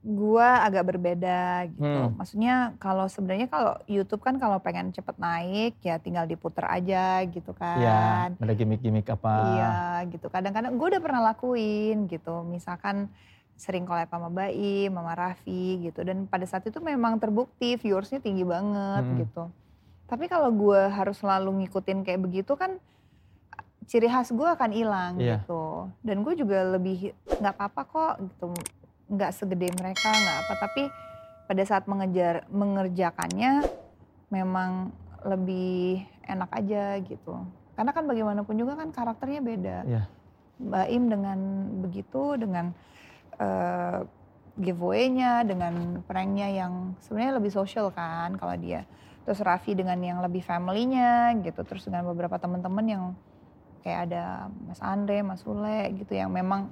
gua 0.00 0.64
agak 0.64 0.94
berbeda 0.94 1.68
gitu. 1.74 1.84
Hmm. 1.84 2.14
Maksudnya 2.16 2.72
kalau 2.78 3.10
sebenarnya 3.10 3.50
kalau 3.50 3.76
YouTube 3.84 4.22
kan 4.22 4.38
kalau 4.38 4.56
pengen 4.62 4.94
cepet 4.94 5.18
naik 5.18 5.76
ya 5.82 5.98
tinggal 5.98 6.24
diputer 6.24 6.64
aja 6.64 7.20
gitu 7.26 7.50
Iya, 7.52 8.32
kan. 8.32 8.40
ada 8.40 8.52
gimmick-gimmick 8.54 9.10
apa? 9.10 9.34
Iya 9.52 9.74
gitu. 10.08 10.30
Kadang-kadang 10.30 10.78
gue 10.78 10.86
udah 10.96 11.02
pernah 11.02 11.22
lakuin 11.28 12.06
gitu. 12.08 12.46
Misalkan 12.46 13.10
sering 13.58 13.82
collab 13.84 14.06
sama 14.06 14.30
Baim, 14.30 14.94
sama 14.94 15.12
Raffi 15.18 15.90
gitu. 15.90 16.06
Dan 16.06 16.30
pada 16.30 16.46
saat 16.46 16.62
itu 16.64 16.78
memang 16.78 17.18
terbukti 17.18 17.74
viewersnya 17.74 18.22
tinggi 18.22 18.46
banget 18.46 19.02
Mm-mm. 19.02 19.18
gitu. 19.26 19.50
Tapi 20.08 20.24
kalau 20.30 20.48
gue 20.54 20.88
harus 20.88 21.18
selalu 21.20 21.66
ngikutin 21.66 22.06
kayak 22.06 22.22
begitu 22.22 22.54
kan 22.54 22.78
ciri 23.88 24.04
khas 24.06 24.28
gue 24.30 24.44
akan 24.44 24.70
hilang 24.70 25.16
Iya. 25.16 25.40
gitu. 25.40 25.88
Dan 26.04 26.20
gue 26.20 26.36
juga 26.36 26.60
lebih 26.76 27.16
nggak 27.40 27.54
apa-apa 27.56 27.82
kok 27.88 28.14
gitu. 28.20 28.46
Nggak 29.08 29.32
segede 29.32 29.72
mereka 29.72 30.12
nggak 30.12 30.38
apa. 30.44 30.52
Tapi 30.60 30.82
pada 31.48 31.62
saat 31.64 31.88
mengejar 31.88 32.44
mengerjakannya 32.52 33.64
memang 34.28 34.92
lebih 35.24 36.04
enak 36.28 36.50
aja 36.52 37.00
gitu. 37.00 37.40
Karena 37.72 37.90
kan 37.96 38.04
bagaimanapun 38.04 38.54
juga 38.60 38.76
kan 38.76 38.92
karakternya 38.92 39.40
beda. 39.40 39.78
Iya. 39.88 40.02
Baim 40.60 41.08
dengan 41.08 41.38
begitu 41.80 42.36
dengan 42.36 42.76
eh, 43.40 44.04
giveaway-nya 44.58 45.46
dengan 45.46 46.02
pranknya 46.04 46.50
yang 46.50 46.98
sebenarnya 47.00 47.38
lebih 47.40 47.52
social 47.54 47.88
kan 47.94 48.36
kalau 48.36 48.52
dia. 48.60 48.84
Terus 49.24 49.40
Raffi 49.40 49.72
dengan 49.72 49.96
yang 50.02 50.18
lebih 50.20 50.44
family-nya 50.44 51.32
gitu. 51.40 51.64
Terus 51.64 51.88
dengan 51.88 52.04
beberapa 52.04 52.36
teman-teman 52.36 52.84
yang 52.84 53.04
kayak 53.80 54.00
ada 54.06 54.24
Mas 54.62 54.80
Andre, 54.80 55.20
Mas 55.20 55.40
Sule 55.40 55.78
gitu 55.94 56.12
yang 56.12 56.28
memang 56.28 56.68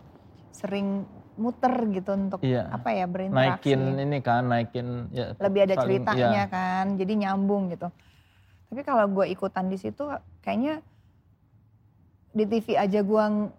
sering 0.51 1.05
muter 1.37 1.69
gitu 1.91 2.11
untuk 2.11 2.41
Iya. 2.41 2.65
apa 2.71 2.89
ya 2.91 3.05
berinteraksi 3.05 3.77
Naikin 3.77 3.81
ini 4.01 4.19
kan, 4.21 4.43
naikin 4.47 4.87
ya 5.11 5.37
lebih 5.37 5.61
ada 5.63 5.75
saling- 5.77 6.01
ceritanya 6.01 6.33
iya. 6.33 6.45
kan 6.47 6.97
jadi 6.97 7.13
nyambung 7.19 7.69
gitu 7.69 7.93
tapi 8.67 8.81
kalau 8.83 9.05
gue 9.07 9.29
ikutan 9.29 9.69
di 9.69 9.77
situ 9.77 10.09
kayaknya 10.41 10.81
di 12.33 12.45
TV 12.45 12.75
aja 12.75 13.01
gue 13.01 13.25
ng- 13.27 13.53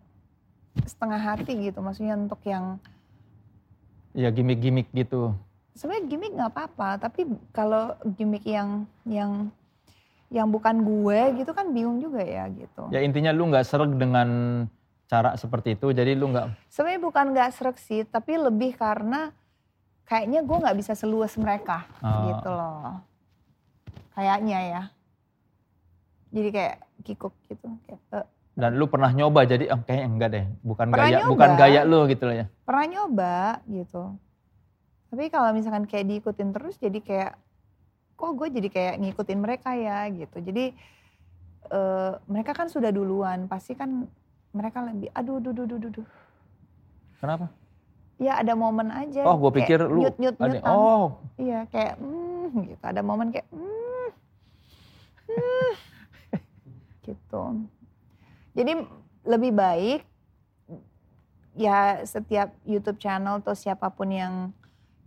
setengah 0.84 1.18
hati 1.20 1.54
gitu 1.64 1.80
maksudnya 1.80 2.14
untuk 2.14 2.42
yang 2.44 2.82
Ya 4.12 4.28
gimmick-gimmick 4.28 4.90
gitu. 4.92 5.38
sebenarnya 5.72 6.06
gimmick 6.08 6.34
nggak 6.34 6.52
apa-apa 6.52 6.90
tapi 7.00 7.26
kalau 7.52 7.94
gimmick 8.12 8.42
yang 8.44 8.90
yang 9.04 9.54
yang 10.30 10.48
bukan 10.48 10.82
gue 10.82 11.20
gitu 11.38 11.52
kan 11.52 11.70
bingung 11.70 11.98
juga 11.98 12.20
ya 12.20 12.48
gitu 12.50 12.90
Ya 12.90 13.00
intinya 13.00 13.32
lu 13.32 13.48
nggak 13.48 13.64
sereg 13.64 13.94
dengan 13.94 14.28
cara 15.06 15.34
seperti 15.34 15.74
itu, 15.74 15.88
jadi 15.90 16.12
lu 16.14 16.28
nggak 16.28 16.68
sebenarnya 16.68 17.00
bukan 17.02 17.26
nggak 17.32 17.50
serak 17.52 17.78
sih 17.78 18.04
tapi 18.04 18.36
lebih 18.36 18.74
karena 18.74 19.32
kayaknya 20.04 20.40
gue 20.42 20.58
nggak 20.58 20.78
bisa 20.78 20.94
seluas 20.94 21.32
mereka 21.36 21.88
Oh. 22.00 22.28
gitu 22.28 22.50
loh 22.50 23.00
kayaknya 24.12 24.60
ya 24.66 24.82
jadi 26.30 26.50
kayak 26.50 26.76
kikuk 27.02 27.32
gitu 27.48 27.68
kayak, 27.82 28.02
eh, 28.14 28.26
dan 28.54 28.76
lu 28.76 28.86
pernah 28.86 29.08
nyoba 29.10 29.46
jadi 29.46 29.70
oh, 29.70 29.80
kayaknya 29.80 30.06
enggak 30.06 30.30
deh, 30.30 30.46
bukan 30.60 30.88
Pernah 30.90 31.06
gaya 31.06 31.18
nyoba. 31.18 31.32
bukan 31.32 31.50
gaya 31.56 31.82
lu 31.84 32.00
gitu 32.06 32.24
loh 32.26 32.36
ya. 32.36 32.46
pernah 32.62 32.86
nyoba 32.86 33.36
gitu 33.66 34.04
tapi 35.08 35.24
kalau 35.30 35.50
misalkan 35.50 35.86
kayak 35.86 36.04
diikutin 36.06 36.52
terus 36.52 36.76
jadi 36.76 37.00
kayak 37.00 37.32
kok 38.18 38.32
gue 38.34 38.48
jadi 38.50 38.68
kayak 38.74 38.96
ngikutin 39.00 39.40
mereka 39.40 39.78
ya 39.78 40.10
gitu 40.10 40.42
jadi 40.42 40.74
eh, 41.70 42.12
mereka 42.26 42.52
kan 42.58 42.68
sudah 42.68 42.90
duluan 42.90 43.46
pasti 43.46 43.78
kan 43.78 44.10
mereka 44.52 44.82
lebih 44.82 45.14
aduh 45.14 45.38
duh 45.38 45.54
duh 45.54 45.70
duh 45.70 45.78
duh, 45.78 45.92
duh. 46.02 46.08
Kenapa? 47.22 47.50
ya 48.18 48.42
ada 48.42 48.58
momen 48.58 48.90
aja 48.90 49.22
Oh, 49.30 49.38
gue 49.38 49.52
kayak 49.54 49.58
pikir 49.62 49.80
lu 49.86 50.02
nyut 50.02 50.18
nyut 50.18 50.36
nyutan. 50.42 50.66
oh, 50.66 51.22
iya 51.38 51.70
kayak 51.70 52.02
hmm 52.02 52.66
gitu 52.74 52.84
ada 52.84 53.02
momen 53.06 53.30
kayak 53.30 53.46
hmm, 53.54 54.10
hmm, 55.30 55.72
gitu 57.06 57.44
jadi 58.58 58.74
lebih 59.22 59.52
baik 59.54 60.02
ya 61.54 62.02
setiap 62.10 62.54
YouTube 62.66 62.98
channel 62.98 63.38
atau 63.42 63.54
siapa 63.54 63.86
pun 63.94 64.10
yang 64.10 64.50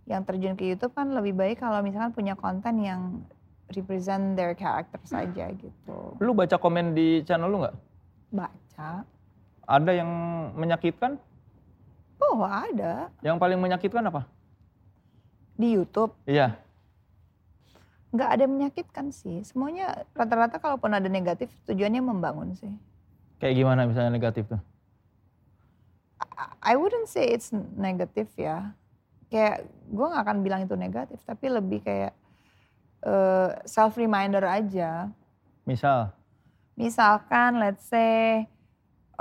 yang 0.05 0.25
terjun 0.25 0.57
ke 0.57 0.65
YouTube 0.65 0.93
kan 0.93 1.13
lebih 1.13 1.33
baik 1.33 1.61
kalau 1.61 1.79
misalkan 1.81 2.11
punya 2.11 2.33
konten 2.33 2.81
yang 2.81 3.21
represent 3.71 4.35
their 4.35 4.51
character 4.51 4.99
saja 5.03 5.47
gitu 5.53 6.17
lu 6.19 6.31
baca 6.33 6.57
komen 6.57 6.91
di 6.91 7.21
channel 7.23 7.47
lu 7.47 7.63
nggak? 7.63 7.75
baca 8.31 9.03
Ada 9.65 9.91
yang 9.95 10.09
menyakitkan? 10.57 11.15
oh 12.19 12.43
ada 12.43 13.07
Yang 13.23 13.37
paling 13.39 13.59
menyakitkan 13.59 14.03
apa? 14.05 14.27
di 15.55 15.77
YouTube 15.77 16.11
Iya. 16.25 16.57
nggak 18.11 18.29
ada 18.29 18.41
yang 18.43 18.53
menyakitkan 18.57 19.05
sih 19.13 19.39
semuanya 19.45 20.03
rata-rata 20.11 20.59
kalaupun 20.59 20.91
ada 20.91 21.07
negatif 21.07 21.47
tujuannya 21.63 22.01
membangun 22.03 22.51
sih 22.57 22.73
Kayak 23.39 23.57
gimana 23.57 23.89
misalnya 23.89 24.13
negatif 24.13 24.45
tuh? 24.45 24.61
I 26.61 26.77
wouldn't 26.77 27.09
say 27.09 27.25
it's 27.25 27.49
negatif 27.73 28.29
ya. 28.37 28.77
Kayak 29.31 29.63
gue 29.87 30.05
gak 30.11 30.23
akan 30.27 30.37
bilang 30.43 30.61
itu 30.67 30.75
negatif, 30.75 31.23
tapi 31.23 31.47
lebih 31.47 31.79
kayak 31.79 32.13
self 33.65 33.97
reminder 33.97 34.45
aja. 34.45 35.09
Misal, 35.65 36.13
Misalkan, 36.77 37.57
let's 37.61 37.85
say, 37.89 38.45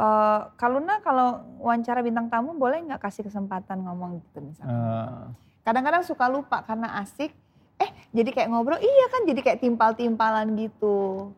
eh 0.00 0.40
Kaluna 0.56 1.00
kalau 1.04 1.44
wawancara 1.60 2.00
bintang 2.00 2.32
tamu 2.32 2.56
boleh 2.56 2.80
nggak 2.84 3.00
kasih 3.04 3.24
kesempatan 3.26 3.84
ngomong 3.84 4.20
gitu 4.24 4.40
misalkan. 4.40 4.72
eh, 4.72 5.24
Kadang-kadang 5.60 6.04
suka 6.04 6.24
lupa 6.32 6.64
karena 6.64 6.96
asik, 7.04 7.36
eh 7.76 7.90
jadi 8.16 8.30
kayak 8.32 8.48
ngobrol, 8.48 8.80
iya 8.80 9.06
kan 9.12 9.28
jadi 9.28 9.40
kayak 9.44 9.60
timpal-timpalan 9.60 10.56
gitu. 10.56 11.30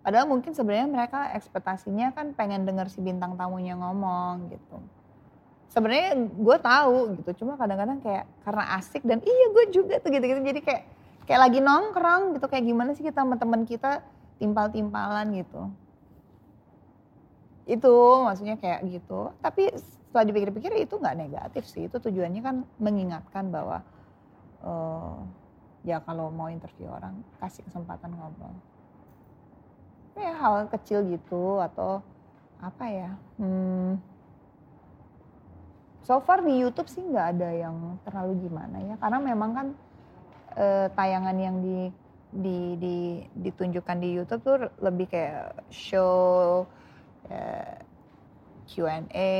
Padahal 0.00 0.24
mungkin 0.24 0.56
sebenarnya 0.56 0.88
mereka 0.88 1.28
ekspektasinya 1.36 2.16
kan 2.16 2.32
pengen 2.32 2.64
denger 2.64 2.88
si 2.88 3.04
bintang 3.04 3.36
tamunya 3.36 3.76
ngomong 3.76 4.48
gitu. 4.48 4.80
Sebenarnya 5.70 6.18
gue 6.18 6.56
tahu 6.58 6.96
gitu, 7.22 7.30
cuma 7.46 7.54
kadang-kadang 7.54 8.02
kayak 8.02 8.26
karena 8.42 8.64
asik 8.74 9.06
dan 9.06 9.22
iya 9.22 9.46
gue 9.54 9.64
juga 9.70 10.02
tuh 10.02 10.10
gitu-gitu. 10.10 10.42
Jadi 10.42 10.60
kayak 10.66 10.82
kayak 11.30 11.40
lagi 11.46 11.58
nongkrong 11.62 12.34
gitu, 12.34 12.46
kayak 12.50 12.64
gimana 12.66 12.90
sih 12.98 13.06
kita 13.06 13.22
sama 13.22 13.38
teman 13.38 13.62
kita 13.62 14.02
timpal-timpalan 14.42 15.30
gitu. 15.38 15.70
Itu 17.70 17.94
maksudnya 18.26 18.58
kayak 18.58 18.82
gitu. 18.90 19.30
Tapi 19.38 19.70
setelah 19.78 20.26
dipikir-pikir 20.26 20.74
itu 20.82 20.98
nggak 20.98 21.18
negatif 21.22 21.62
sih. 21.70 21.86
Itu 21.86 22.02
tujuannya 22.02 22.42
kan 22.42 22.56
mengingatkan 22.82 23.54
bahwa 23.54 23.78
eh, 24.66 25.18
ya 25.86 26.02
kalau 26.02 26.34
mau 26.34 26.50
interview 26.50 26.90
orang 26.90 27.14
kasih 27.38 27.62
kesempatan 27.62 28.10
ngobrol. 28.10 28.50
Ya 30.18 30.34
hal 30.34 30.66
kecil 30.66 31.06
gitu 31.14 31.62
atau 31.62 32.02
apa 32.58 32.84
ya? 32.90 33.10
Hmm, 33.38 34.02
so 36.04 36.20
far 36.24 36.42
di 36.44 36.60
YouTube 36.60 36.88
sih 36.88 37.02
nggak 37.04 37.26
ada 37.36 37.48
yang 37.52 38.00
terlalu 38.04 38.48
gimana 38.48 38.76
ya. 38.82 38.94
Karena 39.00 39.18
memang 39.20 39.50
kan 39.52 39.66
eh, 40.56 40.86
tayangan 40.94 41.36
yang 41.36 41.56
di 41.60 41.78
di, 42.30 42.58
di 42.78 42.96
ditunjukkan 43.34 43.96
di 43.98 44.08
YouTube 44.14 44.42
tuh 44.46 44.58
lebih 44.78 45.10
kayak 45.10 45.66
show 45.70 46.62
eh, 47.26 47.82
Q&A 48.70 49.32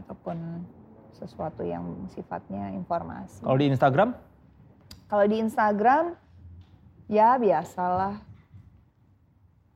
ataupun 0.00 0.64
sesuatu 1.12 1.60
yang 1.60 2.08
sifatnya 2.08 2.72
informasi. 2.72 3.44
kalau 3.44 3.58
di 3.60 3.68
Instagram, 3.68 4.10
Kalau 5.12 5.28
di 5.28 5.36
Instagram 5.44 6.04
ya 7.04 7.36
biasalah 7.36 8.16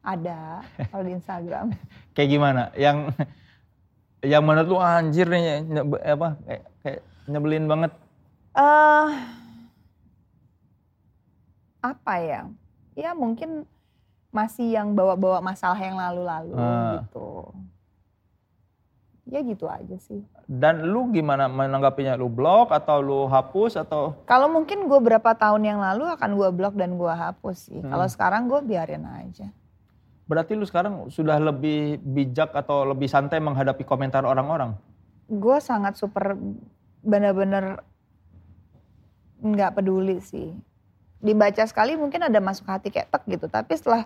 ada 0.01 0.65
kalau 0.89 1.05
di 1.05 1.13
Instagram. 1.13 1.77
kayak 2.17 2.31
gimana? 2.33 2.63
Yang 2.73 3.13
yang 4.27 4.43
menurut 4.43 4.69
lu 4.69 4.79
anjir 4.79 5.25
nih 5.25 5.63
nyebe- 5.63 6.03
apa 6.03 6.29
kayak, 6.43 6.65
kayak 6.83 7.01
nyebelin 7.27 7.67
banget. 7.67 7.93
eh 8.53 9.09
apa 11.81 12.15
ya? 12.19 12.43
Ya 12.93 13.13
mungkin 13.13 13.63
masih 14.29 14.75
yang 14.75 14.93
bawa-bawa 14.93 15.39
masalah 15.41 15.79
yang 15.79 15.97
lalu-lalu 15.97 16.55
Ah. 16.55 17.01
gitu. 17.01 17.53
ya 19.27 19.43
gitu 19.43 19.67
aja 19.67 19.99
sih. 19.99 20.23
Dan 20.47 20.87
lu 20.87 21.11
gimana 21.11 21.51
menanggapinya? 21.51 22.15
Lu 22.15 22.31
blok 22.31 22.71
atau 22.71 23.03
lu 23.03 23.27
hapus 23.27 23.75
atau? 23.77 24.15
Kalau 24.23 24.47
mungkin 24.47 24.87
gue 24.87 25.01
berapa 25.03 25.35
tahun 25.35 25.67
yang 25.67 25.81
lalu 25.83 26.07
akan 26.07 26.31
gue 26.33 26.51
blok 26.55 26.79
dan 26.79 26.95
gue 26.95 27.11
hapus 27.11 27.59
sih. 27.67 27.81
Hmm. 27.83 27.91
Kalau 27.91 28.07
sekarang 28.07 28.47
gue 28.47 28.63
biarin 28.63 29.03
aja. 29.03 29.51
Berarti 30.27 30.59
lu 30.59 30.67
sekarang 30.67 31.07
sudah 31.07 31.39
lebih 31.39 32.03
bijak 32.03 32.51
atau 32.51 32.83
lebih 32.83 33.07
santai 33.07 33.39
menghadapi 33.39 33.87
komentar 33.87 34.27
orang-orang? 34.27 34.75
Gue 35.31 35.63
sangat 35.63 35.95
super 35.95 36.35
bener-bener 37.07 37.79
nggak 39.39 39.79
peduli 39.79 40.19
sih. 40.19 40.51
Dibaca 41.23 41.63
sekali 41.63 41.95
mungkin 41.95 42.27
ada 42.27 42.43
masuk 42.43 42.67
hati 42.67 42.91
kayak 42.91 43.15
tek 43.15 43.23
gitu. 43.31 43.47
Tapi 43.47 43.73
setelah 43.79 44.03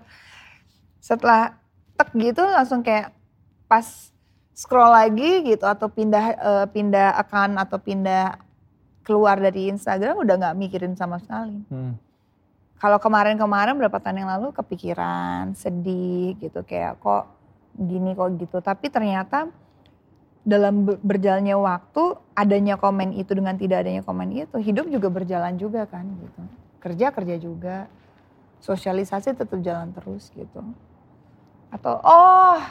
setelah 1.00 1.56
tek 1.96 2.12
gitu 2.12 2.44
langsung 2.44 2.84
kayak 2.84 3.16
pas 3.64 4.12
scroll 4.52 4.92
lagi 4.92 5.40
gitu 5.48 5.64
atau 5.64 5.88
pindah 5.88 6.24
uh, 6.36 6.66
pindah 6.68 7.16
account 7.16 7.56
atau 7.56 7.80
pindah 7.80 8.36
keluar 9.00 9.40
dari 9.40 9.72
Instagram 9.72 10.20
udah 10.20 10.34
nggak 10.36 10.58
mikirin 10.60 10.92
sama 11.00 11.16
sekali. 11.16 11.64
Hmm. 11.72 11.96
Kalau 12.80 12.96
kemarin-kemarin 12.96 13.76
berapa 13.76 14.00
tahun 14.00 14.24
yang 14.24 14.32
lalu 14.40 14.56
kepikiran, 14.56 15.52
sedih 15.52 16.32
gitu 16.40 16.64
kayak 16.64 16.96
kok 16.96 17.28
gini 17.76 18.16
kok 18.16 18.32
gitu. 18.40 18.56
Tapi 18.64 18.88
ternyata 18.88 19.52
dalam 20.40 20.88
berjalannya 20.88 21.52
waktu 21.60 22.16
adanya 22.32 22.80
komen 22.80 23.12
itu 23.20 23.36
dengan 23.36 23.60
tidak 23.60 23.84
adanya 23.84 24.00
komen 24.00 24.32
itu 24.32 24.56
hidup 24.56 24.88
juga 24.88 25.12
berjalan 25.12 25.60
juga 25.60 25.84
kan 25.84 26.08
gitu. 26.08 26.40
Kerja 26.80 27.12
kerja 27.12 27.36
juga, 27.36 27.76
sosialisasi 28.64 29.36
tetap 29.36 29.60
jalan 29.60 29.92
terus 29.92 30.32
gitu. 30.32 30.64
Atau 31.68 32.00
oh 32.00 32.64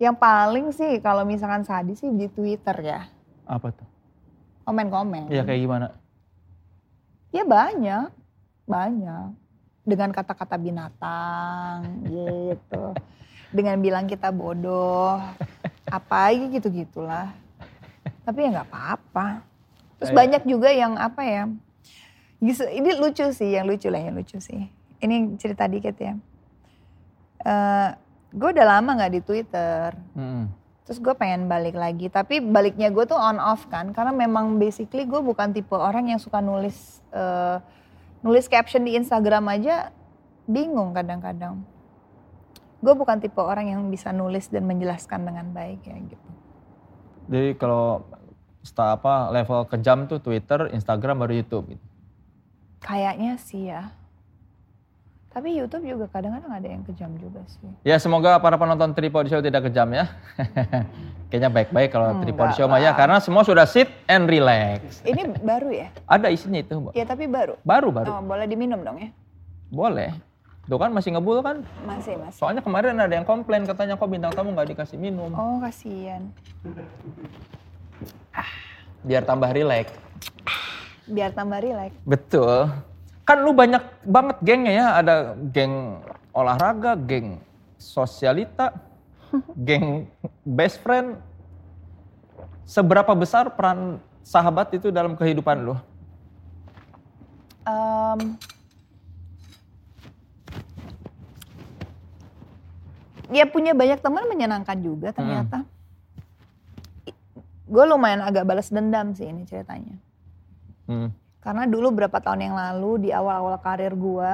yang 0.00 0.16
paling 0.16 0.72
sih 0.72 0.96
kalau 1.04 1.28
misalkan 1.28 1.68
sadis 1.68 2.00
sih 2.00 2.08
di 2.08 2.24
Twitter 2.32 2.76
ya. 2.80 3.04
Apa 3.44 3.68
tuh? 3.68 3.84
Komen-komen. 4.64 5.28
Iya 5.28 5.44
kayak 5.44 5.60
gimana? 5.60 5.86
Ya 7.32 7.48
banyak, 7.48 8.12
banyak. 8.68 9.34
Dengan 9.82 10.14
kata-kata 10.14 10.54
binatang 10.60 12.06
gitu. 12.06 12.94
Dengan 13.50 13.80
bilang 13.82 14.06
kita 14.06 14.30
bodoh. 14.30 15.18
Apa 15.88 16.30
gitu-gitulah. 16.36 17.34
Tapi 18.22 18.38
ya 18.46 18.48
nggak 18.54 18.68
apa-apa. 18.70 19.42
Terus 19.98 20.12
Ayo. 20.14 20.18
banyak 20.22 20.42
juga 20.46 20.68
yang 20.70 20.94
apa 21.00 21.26
ya. 21.26 21.50
Ini 22.42 22.98
lucu 22.98 23.26
sih, 23.34 23.54
yang 23.54 23.66
lucu 23.66 23.90
lah 23.90 24.02
yang 24.02 24.14
lucu 24.14 24.38
sih. 24.38 24.70
Ini 25.02 25.34
cerita 25.40 25.66
dikit 25.66 25.96
ya. 25.98 26.14
Uh, 27.42 27.90
gue 28.30 28.48
udah 28.54 28.78
lama 28.78 28.94
nggak 28.94 29.14
di 29.18 29.20
Twitter. 29.24 29.94
Hmm. 30.14 30.46
Terus 30.92 31.08
gue 31.08 31.16
pengen 31.16 31.48
balik 31.48 31.72
lagi, 31.72 32.12
tapi 32.12 32.44
baliknya 32.44 32.92
gue 32.92 33.08
tuh 33.08 33.16
on 33.16 33.40
off 33.40 33.64
kan, 33.72 33.96
karena 33.96 34.12
memang 34.12 34.60
basically 34.60 35.08
gue 35.08 35.24
bukan 35.24 35.56
tipe 35.56 35.72
orang 35.72 36.12
yang 36.12 36.20
suka 36.20 36.44
nulis 36.44 37.00
uh, 37.16 37.64
nulis 38.20 38.44
caption 38.44 38.84
di 38.84 38.92
Instagram 39.00 39.48
aja 39.48 39.88
bingung 40.44 40.92
kadang-kadang. 40.92 41.64
Gue 42.84 42.92
bukan 42.92 43.24
tipe 43.24 43.40
orang 43.40 43.72
yang 43.72 43.80
bisa 43.88 44.12
nulis 44.12 44.52
dan 44.52 44.68
menjelaskan 44.68 45.24
dengan 45.24 45.48
baik 45.56 45.80
ya 45.80 45.96
gitu. 45.96 46.30
Jadi 47.32 47.56
kalau 47.56 48.04
apa 48.76 49.32
level 49.32 49.64
kejam 49.72 50.04
tuh 50.12 50.20
Twitter, 50.20 50.76
Instagram 50.76 51.24
baru 51.24 51.40
YouTube 51.40 51.72
gitu. 51.72 51.86
Kayaknya 52.84 53.40
sih 53.40 53.72
ya. 53.72 53.96
Tapi 55.32 55.48
YouTube 55.56 55.88
juga 55.88 56.04
kadang-kadang 56.12 56.52
ada 56.52 56.68
yang 56.68 56.84
kejam 56.84 57.08
juga 57.16 57.40
sih. 57.48 57.64
Ya 57.88 57.96
semoga 57.96 58.36
para 58.36 58.60
penonton 58.60 58.92
Tripod 58.92 59.32
Show 59.32 59.40
tidak 59.40 59.64
kejam 59.64 59.88
ya. 59.96 60.12
Kayaknya 61.32 61.48
baik-baik 61.48 61.88
kalau 61.88 62.20
Tripod 62.20 62.52
Show 62.52 62.68
mah 62.68 62.76
ya. 62.84 62.92
Karena 62.92 63.16
semua 63.16 63.40
sudah 63.40 63.64
sit 63.64 63.88
and 64.04 64.28
relax. 64.28 65.00
Ini 65.08 65.40
baru 65.40 65.72
ya? 65.72 65.88
ada 66.04 66.28
isinya 66.28 66.60
itu 66.60 66.76
Mbak. 66.76 66.92
Ya 66.92 67.08
tapi 67.08 67.24
baru? 67.24 67.56
Baru, 67.64 67.88
baru. 67.88 68.12
Oh, 68.12 68.20
boleh 68.20 68.44
diminum 68.44 68.84
dong 68.84 69.00
ya? 69.00 69.08
Boleh. 69.72 70.12
Tuh 70.68 70.76
kan 70.76 70.92
masih 70.92 71.16
ngebul 71.16 71.40
kan? 71.40 71.64
Masih, 71.88 72.20
masih. 72.20 72.36
Soalnya 72.36 72.60
kemarin 72.60 73.00
ada 73.00 73.16
yang 73.16 73.24
komplain 73.24 73.64
katanya 73.64 73.96
kok 73.96 74.12
bintang 74.12 74.36
tamu 74.36 74.52
nggak 74.52 74.76
dikasih 74.76 75.00
minum. 75.00 75.32
Oh 75.32 75.56
kasihan. 75.64 76.28
Biar 79.00 79.24
tambah 79.24 79.48
rileks. 79.48 79.96
Biar 81.08 81.32
tambah 81.32 81.56
rileks. 81.58 81.96
Betul. 82.04 82.68
Kan 83.22 83.46
lu 83.46 83.54
banyak 83.54 83.82
banget 84.02 84.36
gengnya 84.42 84.72
ya, 84.72 84.86
ada 84.98 85.14
geng 85.54 86.02
olahraga, 86.34 86.98
geng 86.98 87.38
sosialita, 87.78 88.74
geng 89.68 90.10
best 90.42 90.82
friend. 90.82 91.18
Seberapa 92.66 93.12
besar 93.14 93.52
peran 93.54 94.02
sahabat 94.26 94.74
itu 94.74 94.90
dalam 94.90 95.14
kehidupan 95.14 95.66
lu? 95.66 95.76
Um, 97.62 98.38
ya 103.30 103.46
punya 103.46 103.70
banyak 103.70 104.02
teman 104.02 104.26
menyenangkan 104.26 104.78
juga 104.82 105.14
ternyata. 105.14 105.62
Hmm. 105.62 105.70
Gue 107.70 107.84
lumayan 107.86 108.20
agak 108.20 108.44
balas 108.44 108.68
dendam 108.68 109.14
sih 109.14 109.30
ini 109.30 109.46
ceritanya. 109.46 109.96
Hmm. 110.90 111.21
Karena 111.42 111.66
dulu 111.66 111.90
berapa 111.90 112.22
tahun 112.22 112.46
yang 112.46 112.54
lalu 112.54 113.06
di 113.06 113.10
awal-awal 113.10 113.58
karir 113.58 113.98
gue, 113.98 114.32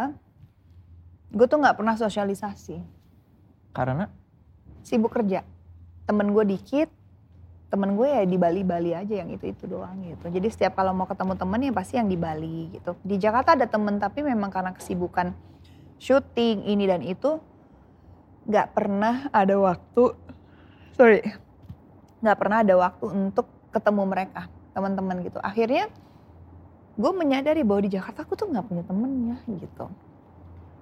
gue 1.32 1.46
tuh 1.48 1.56
nggak 1.56 1.80
pernah 1.80 1.96
sosialisasi. 1.96 2.84
Karena? 3.72 4.12
Sibuk 4.84 5.16
kerja. 5.16 5.40
Temen 6.04 6.36
gue 6.36 6.44
dikit, 6.44 6.92
temen 7.72 7.96
gue 7.96 8.09
ya 8.09 8.24
di 8.24 8.36
Bali-Bali 8.36 8.92
aja 8.96 9.24
yang 9.24 9.32
itu-itu 9.32 9.64
doang 9.64 10.04
gitu. 10.04 10.28
Jadi 10.28 10.48
setiap 10.52 10.76
kalau 10.76 10.92
mau 10.92 11.09
ketemu 11.09 11.36
temen 11.36 11.61
ya 11.64 11.72
pasti 11.72 11.96
yang 11.96 12.09
di 12.09 12.16
Bali 12.20 12.76
gitu. 12.76 12.96
Di 13.00 13.16
Jakarta 13.16 13.56
ada 13.56 13.64
temen 13.68 13.96
tapi 14.00 14.24
memang 14.24 14.52
karena 14.52 14.72
kesibukan 14.76 15.32
syuting 15.96 16.64
ini 16.68 16.84
dan 16.88 17.00
itu, 17.04 17.40
nggak 18.48 18.72
pernah 18.72 19.28
ada 19.32 19.56
waktu, 19.61 20.16
sorry, 20.96 21.20
nggak 22.24 22.36
pernah 22.40 22.64
ada 22.64 22.74
waktu 22.80 23.04
untuk 23.12 23.48
ketemu 23.68 24.02
mereka, 24.09 24.48
teman-teman 24.72 25.20
gitu. 25.20 25.36
Akhirnya 25.44 25.92
gue 26.99 27.12
menyadari 27.14 27.62
bahwa 27.62 27.86
di 27.86 27.94
Jakarta 27.94 28.26
aku 28.26 28.34
tuh 28.34 28.51
nggak 28.51 28.66
punya 28.66 28.82
temennya 28.82 29.38
gitu. 29.46 29.86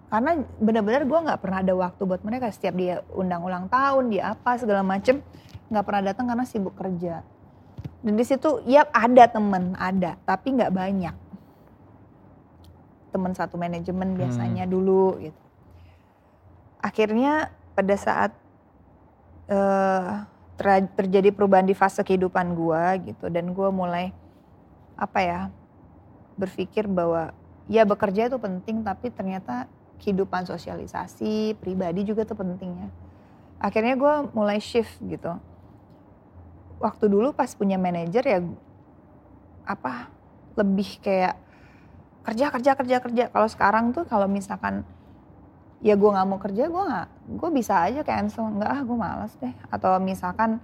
Karena 0.08 0.40
benar-benar 0.56 1.04
gue 1.04 1.18
nggak 1.28 1.40
pernah 1.44 1.58
ada 1.60 1.74
waktu 1.76 2.02
buat 2.08 2.24
mereka. 2.24 2.48
Setiap 2.48 2.72
dia 2.72 3.04
undang 3.12 3.44
ulang 3.44 3.68
tahun 3.68 4.08
dia 4.08 4.32
apa 4.32 4.56
segala 4.56 4.80
macem 4.80 5.20
nggak 5.68 5.84
pernah 5.84 6.02
datang 6.08 6.24
karena 6.32 6.44
sibuk 6.48 6.72
kerja. 6.72 7.20
Dan 8.00 8.16
di 8.16 8.24
situ 8.24 8.64
ya 8.64 8.88
ada 8.96 9.28
temen 9.28 9.76
ada 9.76 10.16
tapi 10.24 10.56
nggak 10.56 10.72
banyak. 10.72 11.16
Temen 13.12 13.32
satu 13.36 13.60
manajemen 13.60 14.16
biasanya 14.16 14.64
hmm. 14.64 14.72
dulu 14.72 15.20
gitu. 15.20 15.42
Akhirnya 16.80 17.52
pada 17.76 17.92
saat 18.00 18.32
uh, 19.52 20.24
terjadi 20.96 21.28
perubahan 21.28 21.68
di 21.68 21.76
fase 21.76 22.00
kehidupan 22.00 22.56
gue 22.56 23.12
gitu 23.12 23.28
dan 23.28 23.52
gue 23.52 23.68
mulai 23.68 24.16
apa 24.96 25.20
ya 25.20 25.40
berpikir 26.36 26.86
bahwa 26.86 27.32
ya 27.66 27.82
bekerja 27.82 28.30
itu 28.30 28.38
penting 28.38 28.84
tapi 28.86 29.10
ternyata 29.10 29.66
kehidupan 29.98 30.44
sosialisasi 30.44 31.56
pribadi 31.58 32.04
juga 32.04 32.28
tuh 32.28 32.36
penting 32.36 32.70
ya. 32.76 32.88
Akhirnya 33.58 33.96
gue 33.96 34.14
mulai 34.36 34.60
shift 34.60 35.00
gitu. 35.00 35.32
Waktu 36.76 37.08
dulu 37.08 37.32
pas 37.32 37.48
punya 37.56 37.80
manajer 37.80 38.22
ya 38.22 38.38
apa 39.64 40.12
lebih 40.54 41.00
kayak 41.00 41.34
kerja 42.28 42.52
kerja 42.52 42.72
kerja 42.76 42.96
kerja. 43.00 43.24
Kalau 43.32 43.48
sekarang 43.48 43.96
tuh 43.96 44.04
kalau 44.04 44.28
misalkan 44.28 44.84
ya 45.84 45.96
gue 45.96 46.08
nggak 46.08 46.28
mau 46.28 46.40
kerja 46.40 46.72
gue 46.72 46.82
nggak 46.88 47.08
gue 47.36 47.50
bisa 47.52 47.84
aja 47.84 48.00
cancel 48.00 48.48
nggak 48.48 48.70
ah 48.70 48.80
gue 48.80 48.96
malas 48.96 49.32
deh 49.36 49.52
atau 49.68 50.00
misalkan 50.00 50.56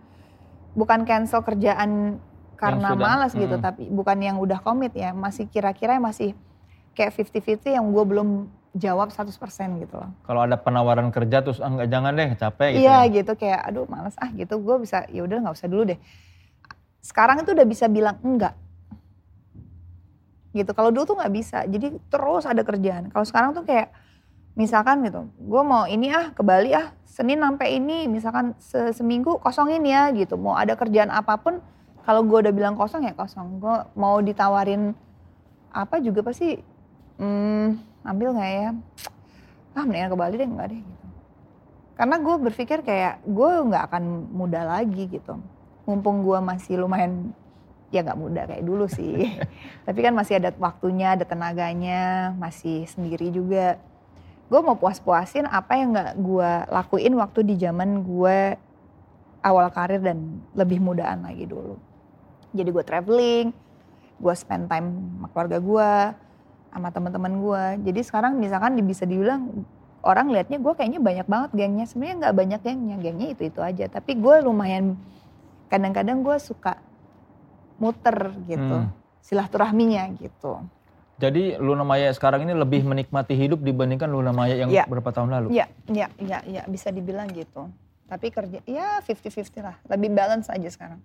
bukan 0.73 1.05
cancel 1.05 1.45
kerjaan 1.45 2.17
karena 2.63 2.89
sudah, 2.95 3.03
malas 3.03 3.33
gitu 3.35 3.57
hmm. 3.59 3.65
tapi 3.65 3.83
bukan 3.91 4.19
yang 4.23 4.37
udah 4.39 4.63
komit 4.63 4.95
ya 4.95 5.11
masih 5.11 5.51
kira-kira 5.51 5.99
masih 5.99 6.39
kayak 6.95 7.11
50-50 7.19 7.75
yang 7.75 7.87
gue 7.91 8.05
belum 8.07 8.29
jawab 8.73 9.13
100% 9.13 9.29
gitu 9.85 9.95
loh. 10.01 10.11
Kalau 10.25 10.41
ada 10.47 10.57
penawaran 10.57 11.13
kerja 11.13 11.45
terus 11.45 11.61
ah, 11.61 11.69
enggak 11.69 11.89
jangan 11.93 12.13
deh 12.17 12.31
capek 12.39 12.69
gitu. 12.73 12.81
Iya 12.87 12.99
ya. 13.05 13.13
gitu 13.21 13.33
kayak 13.37 13.61
aduh 13.69 13.85
malas 13.91 14.17
ah 14.17 14.31
gitu 14.33 14.55
gue 14.63 14.77
bisa 14.81 15.05
ya 15.13 15.27
udah 15.27 15.39
nggak 15.45 15.57
usah 15.59 15.69
dulu 15.69 15.83
deh. 15.93 15.99
Sekarang 17.03 17.43
itu 17.43 17.51
udah 17.53 17.67
bisa 17.69 17.85
bilang 17.91 18.17
enggak. 18.25 18.55
Gitu 20.57 20.71
kalau 20.73 20.89
dulu 20.89 21.05
tuh 21.05 21.17
nggak 21.21 21.33
bisa 21.35 21.59
jadi 21.69 22.01
terus 22.09 22.49
ada 22.49 22.63
kerjaan. 22.65 23.13
Kalau 23.13 23.27
sekarang 23.29 23.53
tuh 23.53 23.67
kayak 23.67 23.93
misalkan 24.53 25.01
gitu 25.05 25.33
gue 25.41 25.63
mau 25.65 25.89
ini 25.89 26.13
ah 26.13 26.29
ke 26.33 26.45
Bali 26.45 26.77
ah 26.77 26.93
Senin 27.09 27.41
sampai 27.41 27.77
ini 27.81 28.09
misalkan 28.09 28.57
se 28.61 28.93
seminggu 28.97 29.41
kosongin 29.41 29.85
ya 29.85 30.13
gitu 30.13 30.37
mau 30.37 30.57
ada 30.57 30.77
kerjaan 30.77 31.09
apa 31.09 31.41
pun 31.41 31.61
kalau 32.03 32.27
gue 32.27 32.39
udah 32.49 32.55
bilang 32.55 32.75
kosong 32.75 33.07
ya 33.07 33.15
kosong 33.15 33.63
gue 33.63 33.77
mau 33.95 34.19
ditawarin 34.19 34.95
apa 35.73 36.03
juga 36.03 36.21
pasti 36.27 36.59
hmm, 37.17 38.03
ambil 38.05 38.35
nggak 38.37 38.53
ya 38.53 38.71
ah 39.73 39.85
mendingan 39.89 40.13
ke 40.13 40.19
Bali 40.19 40.35
deh 40.37 40.49
nggak 40.49 40.69
deh 40.69 40.81
gitu 40.83 41.07
Karena 41.93 42.17
gue 42.19 42.35
berpikir 42.51 42.83
kayak 42.83 43.23
gue 43.23 43.51
nggak 43.69 43.93
akan 43.93 44.33
muda 44.33 44.65
lagi 44.65 45.07
gitu. 45.07 45.39
Mumpung 45.85 46.25
gue 46.25 46.41
masih 46.41 46.81
lumayan 46.81 47.31
ya 47.93 48.01
nggak 48.01 48.19
muda 48.19 48.49
kayak 48.49 48.65
dulu 48.65 48.89
sih. 48.89 49.29
Tapi 49.87 49.99
kan 50.01 50.17
masih 50.17 50.41
ada 50.41 50.51
waktunya, 50.57 51.15
ada 51.15 51.29
tenaganya, 51.29 52.33
masih 52.41 52.89
sendiri 52.89 53.29
juga. 53.29 53.77
Gue 54.49 54.61
mau 54.65 54.75
puas-puasin 54.75 55.45
apa 55.47 55.79
yang 55.79 55.93
nggak 55.93 56.17
gue 56.17 56.51
lakuin 56.73 57.15
waktu 57.17 57.41
di 57.45 57.55
zaman 57.61 58.03
gue 58.03 58.57
awal 59.45 59.69
karir 59.71 60.01
dan 60.01 60.43
lebih 60.57 60.81
mudaan 60.81 61.23
lagi 61.23 61.45
dulu. 61.45 61.77
Jadi 62.53 62.69
gue 62.69 62.85
traveling, 62.85 63.47
gue 64.23 64.35
spend 64.37 64.69
time 64.69 64.89
sama 64.93 65.27
keluarga 65.33 65.59
gue, 65.59 65.93
sama 66.73 66.89
teman-teman 66.93 67.33
gue. 67.41 67.65
Jadi 67.91 68.01
sekarang 68.05 68.39
misalkan 68.39 68.79
bisa 68.87 69.05
dibilang 69.05 69.67
orang 70.05 70.31
liatnya 70.31 70.59
gue 70.63 70.73
kayaknya 70.77 71.01
banyak 71.01 71.27
banget 71.27 71.51
gengnya. 71.57 71.85
Sebenarnya 71.89 72.17
nggak 72.29 72.35
banyak 72.37 72.61
gengnya, 72.61 72.97
gengnya 73.01 73.29
itu 73.35 73.43
itu 73.49 73.61
aja. 73.61 73.85
Tapi 73.89 74.17
gue 74.17 74.35
lumayan 74.45 74.97
kadang-kadang 75.73 76.21
gue 76.21 76.37
suka 76.37 76.77
muter 77.81 78.31
gitu, 78.47 78.77
hmm. 78.85 78.93
silaturahminya 79.25 80.07
gitu. 80.21 80.61
Jadi 81.23 81.55
Luna 81.63 81.87
Maya 81.87 82.11
sekarang 82.11 82.43
ini 82.43 82.55
lebih 82.57 82.83
menikmati 82.83 83.39
hidup 83.39 83.63
dibandingkan 83.63 84.11
Luna 84.11 84.35
Maya 84.35 84.59
yang 84.59 84.71
ya. 84.75 84.83
berapa 84.91 85.07
tahun 85.15 85.31
lalu? 85.31 85.49
Iya, 85.55 85.67
iya, 85.87 86.07
iya, 86.19 86.39
ya, 86.43 86.63
bisa 86.67 86.91
dibilang 86.91 87.31
gitu. 87.31 87.71
Tapi 88.11 88.29
kerja, 88.35 88.59
ya 88.67 88.99
50-50 89.01 89.63
lah, 89.63 89.77
lebih 89.87 90.11
balance 90.13 90.51
aja 90.51 90.67
sekarang. 90.67 91.01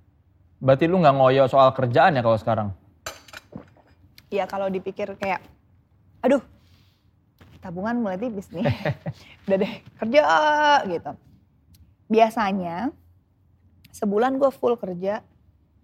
Berarti 0.57 0.89
lu 0.89 0.97
nggak 0.97 1.15
ngoyo 1.15 1.43
soal 1.45 1.69
kerjaan 1.73 2.17
ya 2.17 2.21
kalau 2.25 2.37
sekarang? 2.37 2.67
Iya 4.27 4.43
kalau 4.49 4.67
dipikir 4.67 5.13
kayak, 5.15 5.39
aduh 6.19 6.41
tabungan 7.61 7.99
mulai 7.99 8.17
tipis 8.17 8.49
nih. 8.49 8.65
Udah 9.45 9.57
deh 9.59 9.73
kerja 10.01 10.23
gitu. 10.87 11.11
Biasanya 12.07 12.95
sebulan 13.91 14.39
gue 14.39 14.49
full 14.53 14.79
kerja, 14.79 15.25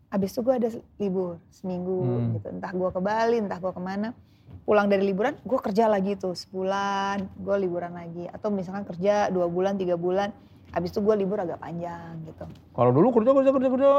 habis 0.10 0.32
itu 0.32 0.40
gue 0.42 0.56
ada 0.56 0.70
libur 0.98 1.38
seminggu 1.52 2.00
hmm. 2.02 2.30
gitu. 2.40 2.48
Entah 2.56 2.72
gue 2.72 2.90
ke 2.90 3.02
Bali, 3.02 3.38
entah 3.42 3.60
gue 3.60 3.74
ke 3.74 3.82
mana. 3.82 4.16
Pulang 4.64 4.88
dari 4.88 5.04
liburan, 5.04 5.36
gue 5.44 5.60
kerja 5.60 5.92
lagi 5.92 6.16
tuh 6.16 6.40
sebulan, 6.40 7.36
gue 7.36 7.56
liburan 7.68 8.00
lagi. 8.00 8.32
Atau 8.32 8.48
misalkan 8.48 8.88
kerja 8.88 9.28
dua 9.28 9.52
bulan, 9.52 9.76
tiga 9.76 10.00
bulan, 10.00 10.32
habis 10.72 10.96
itu 10.96 11.04
gue 11.04 11.16
libur 11.20 11.36
agak 11.44 11.60
panjang 11.60 12.24
gitu. 12.24 12.48
Kalau 12.72 12.92
dulu 12.96 13.12
kerja, 13.12 13.36
kerja, 13.36 13.52
kerja, 13.52 13.70
kerja. 13.76 13.92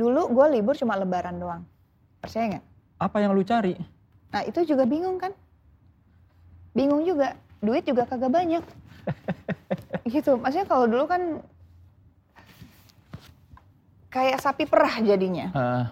Dulu 0.00 0.32
gue 0.32 0.46
libur 0.56 0.72
cuma 0.80 0.96
lebaran 0.96 1.36
doang. 1.36 1.62
Percaya 2.24 2.56
nggak? 2.56 2.64
Apa 2.96 3.16
yang 3.20 3.36
lu 3.36 3.44
cari? 3.44 3.76
Nah 4.32 4.40
itu 4.48 4.64
juga 4.64 4.88
bingung 4.88 5.20
kan? 5.20 5.36
bingung 6.74 7.02
juga 7.02 7.34
duit 7.58 7.82
juga 7.82 8.06
kagak 8.06 8.30
banyak 8.30 8.64
gitu 10.12 10.38
maksudnya 10.38 10.66
kalau 10.66 10.86
dulu 10.86 11.04
kan 11.10 11.22
kayak 14.10 14.38
sapi 14.42 14.66
perah 14.66 15.02
jadinya 15.02 15.46
uh. 15.54 15.84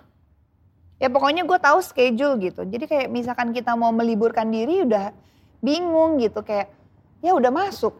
ya 1.03 1.09
pokoknya 1.11 1.43
gue 1.47 1.59
tahu 1.59 1.79
schedule 1.83 2.39
gitu 2.39 2.63
jadi 2.67 2.85
kayak 2.87 3.09
misalkan 3.11 3.51
kita 3.51 3.75
mau 3.75 3.91
meliburkan 3.91 4.49
diri 4.49 4.87
udah 4.87 5.11
bingung 5.59 6.23
gitu 6.23 6.43
kayak 6.47 6.71
ya 7.19 7.35
udah 7.35 7.51
masuk 7.51 7.95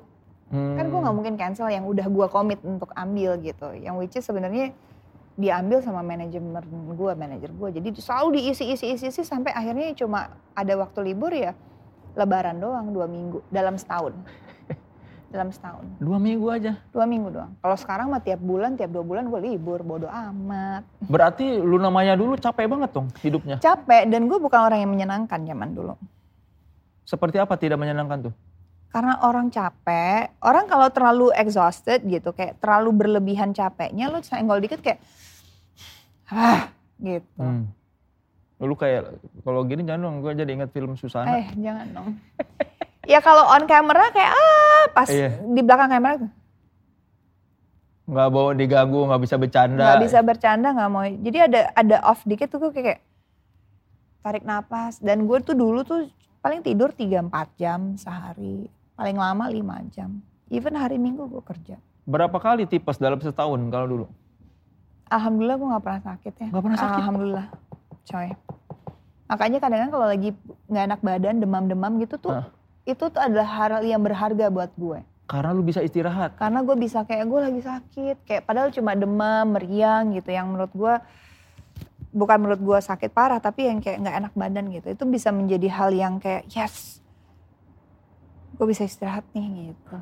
hmm. 0.55 0.79
kan 0.79 0.87
gue 0.87 1.01
nggak 1.03 1.17
mungkin 1.19 1.35
cancel 1.35 1.67
yang 1.71 1.83
udah 1.87 2.07
gue 2.07 2.27
komit 2.31 2.63
untuk 2.63 2.95
ambil 2.95 3.35
gitu 3.43 3.75
yang 3.75 3.99
which 3.99 4.15
is 4.15 4.23
sebenarnya 4.23 4.71
diambil 5.39 5.79
sama 5.81 6.03
manajemen 6.03 6.59
gue 6.99 7.13
manajer 7.15 7.55
gue 7.55 7.69
jadi 7.79 7.89
selalu 7.95 8.43
diisi 8.43 8.75
isi 8.75 8.87
isi 8.99 9.07
isi 9.07 9.23
sampai 9.23 9.55
akhirnya 9.55 9.95
cuma 9.95 10.35
ada 10.59 10.75
waktu 10.75 11.15
libur 11.15 11.31
ya 11.31 11.55
lebaran 12.19 12.59
doang 12.59 12.91
dua 12.91 13.07
minggu 13.07 13.39
dalam 13.47 13.79
setahun. 13.79 14.11
dalam 15.33 15.55
setahun. 15.55 15.87
Dua 16.03 16.19
minggu 16.19 16.47
aja? 16.51 16.75
Dua 16.91 17.07
minggu 17.07 17.31
doang. 17.31 17.55
Kalau 17.63 17.77
sekarang 17.79 18.11
mah 18.11 18.19
tiap 18.19 18.43
bulan, 18.43 18.75
tiap 18.75 18.91
dua 18.91 19.07
bulan 19.07 19.31
gue 19.31 19.41
libur, 19.55 19.87
bodo 19.87 20.11
amat. 20.11 20.83
Berarti 21.07 21.63
lu 21.63 21.79
namanya 21.79 22.19
dulu 22.19 22.35
capek 22.35 22.67
banget 22.67 22.91
dong 22.91 23.07
hidupnya? 23.23 23.63
Capek, 23.63 24.11
dan 24.11 24.27
gue 24.27 24.39
bukan 24.43 24.61
orang 24.67 24.83
yang 24.83 24.91
menyenangkan 24.91 25.47
zaman 25.47 25.71
dulu. 25.79 25.95
Seperti 27.07 27.39
apa 27.39 27.55
tidak 27.55 27.79
menyenangkan 27.79 28.29
tuh? 28.29 28.35
Karena 28.89 29.21
orang 29.21 29.53
capek, 29.53 30.33
orang 30.41 30.65
kalau 30.65 30.89
terlalu 30.89 31.29
exhausted 31.37 32.03
gitu, 32.09 32.33
kayak 32.33 32.57
terlalu 32.57 33.05
berlebihan 33.05 33.53
capeknya, 33.53 34.09
lu 34.09 34.25
senggol 34.25 34.65
dikit 34.65 34.81
kayak, 34.81 34.97
ah 36.29 36.69
gitu. 37.01 37.41
Hmm. 37.41 37.71
Lu 38.59 38.75
kayak 38.75 39.23
kalau 39.47 39.63
gini 39.63 39.87
jangan 39.87 40.03
dong, 40.11 40.17
gue 40.21 40.33
jadi 40.35 40.51
inget 40.51 40.71
film 40.75 40.99
Susana. 40.99 41.39
Eh 41.39 41.47
jangan 41.57 41.87
dong. 41.95 42.09
ya 43.13 43.23
kalau 43.23 43.47
on 43.49 43.65
camera 43.71 44.11
kayak 44.11 44.33
ah 44.35 44.83
pas 44.93 45.09
iya. 45.09 45.39
di 45.41 45.61
belakang 45.63 45.91
kamera 45.91 46.15
tuh. 46.27 46.31
Nggak 48.09 48.29
bawa 48.33 48.51
diganggu, 48.57 49.01
nggak 49.05 49.23
bisa 49.23 49.37
bercanda. 49.37 49.85
Nggak 49.85 50.03
bisa 50.09 50.19
bercanda, 50.25 50.69
nggak 50.73 50.91
mau. 50.91 51.05
Jadi 51.05 51.39
ada 51.39 51.61
ada 51.77 51.97
off 52.09 52.25
dikit 52.25 52.49
tuh 52.49 52.59
gue 52.67 52.73
kayak 52.73 53.01
tarik 54.25 54.43
nafas. 54.43 54.99
Dan 54.99 55.29
gue 55.29 55.39
tuh 55.45 55.55
dulu 55.55 55.85
tuh 55.85 56.09
paling 56.41 56.65
tidur 56.65 56.91
3-4 56.91 57.61
jam 57.61 57.81
sehari. 58.01 58.67
Paling 58.99 59.15
lama 59.15 59.47
5 59.47 59.95
jam. 59.95 60.19
Even 60.49 60.75
hari 60.75 60.97
minggu 60.97 61.29
gue 61.29 61.45
kerja. 61.45 61.77
Berapa 62.09 62.41
kali 62.41 62.65
tipes 62.65 62.97
dalam 62.97 63.21
setahun 63.21 63.61
kalau 63.69 63.87
dulu? 63.87 64.07
Alhamdulillah 65.09 65.57
gue 65.57 65.69
gak 65.73 65.85
pernah 65.85 66.03
sakit 66.05 66.35
ya. 66.37 66.49
Gak 66.53 66.63
pernah 66.65 66.79
sakit? 66.79 67.01
Alhamdulillah 67.01 67.47
coy. 68.09 68.29
Makanya 69.29 69.59
kadang-kadang 69.61 69.93
kalau 69.93 70.07
lagi 70.09 70.31
nggak 70.73 70.85
enak 70.89 71.01
badan, 71.05 71.37
demam-demam 71.37 71.93
gitu 72.01 72.17
tuh, 72.17 72.41
itu 72.89 73.05
tuh 73.13 73.21
adalah 73.21 73.45
hal 73.45 73.85
yang 73.85 74.01
berharga 74.01 74.49
buat 74.49 74.73
gue. 74.73 75.05
Karena 75.29 75.53
lu 75.53 75.61
bisa 75.61 75.85
istirahat. 75.85 76.41
Karena 76.41 76.65
gue 76.65 76.77
bisa 76.81 77.05
kayak 77.05 77.29
gue 77.29 77.41
lagi 77.45 77.61
sakit, 77.61 78.17
kayak 78.25 78.43
padahal 78.49 78.73
cuma 78.73 78.97
demam, 78.97 79.45
meriang 79.53 80.17
gitu, 80.17 80.33
yang 80.33 80.49
menurut 80.49 80.73
gue 80.73 80.95
bukan 82.17 82.39
menurut 82.41 82.61
gue 82.65 82.79
sakit 82.81 83.13
parah, 83.13 83.37
tapi 83.37 83.69
yang 83.69 83.85
kayak 83.85 84.01
nggak 84.01 84.17
enak 84.17 84.33
badan 84.33 84.65
gitu. 84.73 84.89
Itu 84.97 85.05
bisa 85.05 85.29
menjadi 85.29 85.69
hal 85.69 85.93
yang 85.93 86.17
kayak 86.17 86.49
yes, 86.49 87.05
gue 88.57 88.65
bisa 88.65 88.89
istirahat 88.89 89.29
nih 89.37 89.77
gitu. 89.77 89.97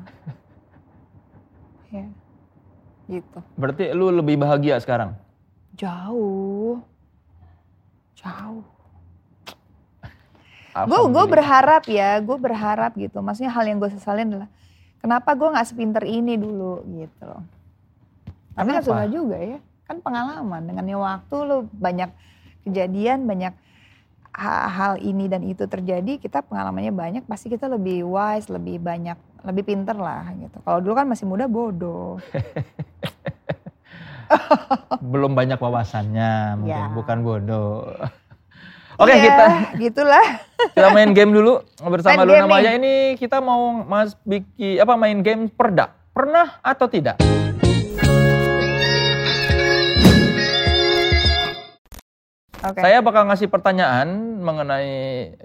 ya, 1.99 2.07
gitu. 3.07 3.39
Berarti 3.55 3.91
lu 3.95 4.11
lebih 4.11 4.39
bahagia 4.39 4.79
sekarang? 4.79 5.15
Jauh 5.75 6.83
Jauh. 8.17 8.65
Gue 10.77 11.01
gue 11.09 11.25
berharap 11.25 11.83
ya, 11.89 12.21
gue 12.21 12.37
berharap 12.37 12.93
gitu. 12.93 13.17
Maksudnya 13.21 13.49
hal 13.49 13.65
yang 13.65 13.81
gue 13.81 13.89
sesalin 13.89 14.29
adalah 14.29 14.49
kenapa 15.01 15.33
gue 15.33 15.49
nggak 15.49 15.67
sepinter 15.67 16.03
ini 16.05 16.37
dulu 16.37 16.85
gitu 16.85 17.23
loh. 17.25 17.41
Tapi 18.53 18.69
kan 18.73 18.81
susah 18.85 19.09
juga 19.09 19.37
ya, 19.37 19.57
kan 19.89 20.01
pengalaman. 20.01 20.69
Dengannya 20.69 20.97
waktu 20.97 21.35
lo 21.45 21.65
banyak 21.73 22.09
kejadian, 22.65 23.25
banyak 23.25 23.53
hal 24.37 25.01
ini 25.01 25.25
dan 25.25 25.41
itu 25.41 25.65
terjadi, 25.65 26.21
kita 26.21 26.45
pengalamannya 26.45 26.93
banyak, 26.93 27.23
pasti 27.25 27.49
kita 27.49 27.65
lebih 27.65 28.05
wise, 28.05 28.53
lebih 28.53 28.77
banyak, 28.77 29.17
lebih 29.45 29.63
pinter 29.67 29.97
lah 29.97 30.31
gitu. 30.37 30.57
Kalau 30.63 30.79
dulu 30.81 30.93
kan 30.97 31.05
masih 31.09 31.25
muda 31.29 31.45
bodoh. 31.45 32.17
belum 35.11 35.39
banyak 35.39 35.55
wawasannya 35.55 36.59
mungkin 36.63 36.89
ya. 36.89 36.95
bukan 36.95 37.17
bodoh. 37.23 37.91
Oke 38.97 39.13
okay, 39.13 39.17
ya, 39.21 39.23
kita 39.29 39.45
gitulah. 39.77 40.25
Kita 40.73 40.89
main 40.89 41.13
game 41.13 41.29
dulu 41.29 41.61
bersama 41.85 42.25
main 42.25 42.33
Luna 42.33 42.47
Maya 42.49 42.73
ini 42.73 43.13
kita 43.13 43.37
mau 43.37 43.85
Mas 43.85 44.17
Biki 44.25 44.81
apa 44.81 44.97
main 44.97 45.21
game 45.21 45.53
perda. 45.53 45.93
Pernah 46.17 46.57
atau 46.65 46.89
tidak? 46.89 47.21
Okay. 52.57 52.81
Saya 52.81 53.05
bakal 53.05 53.29
ngasih 53.29 53.53
pertanyaan 53.53 54.41
mengenai 54.41 54.89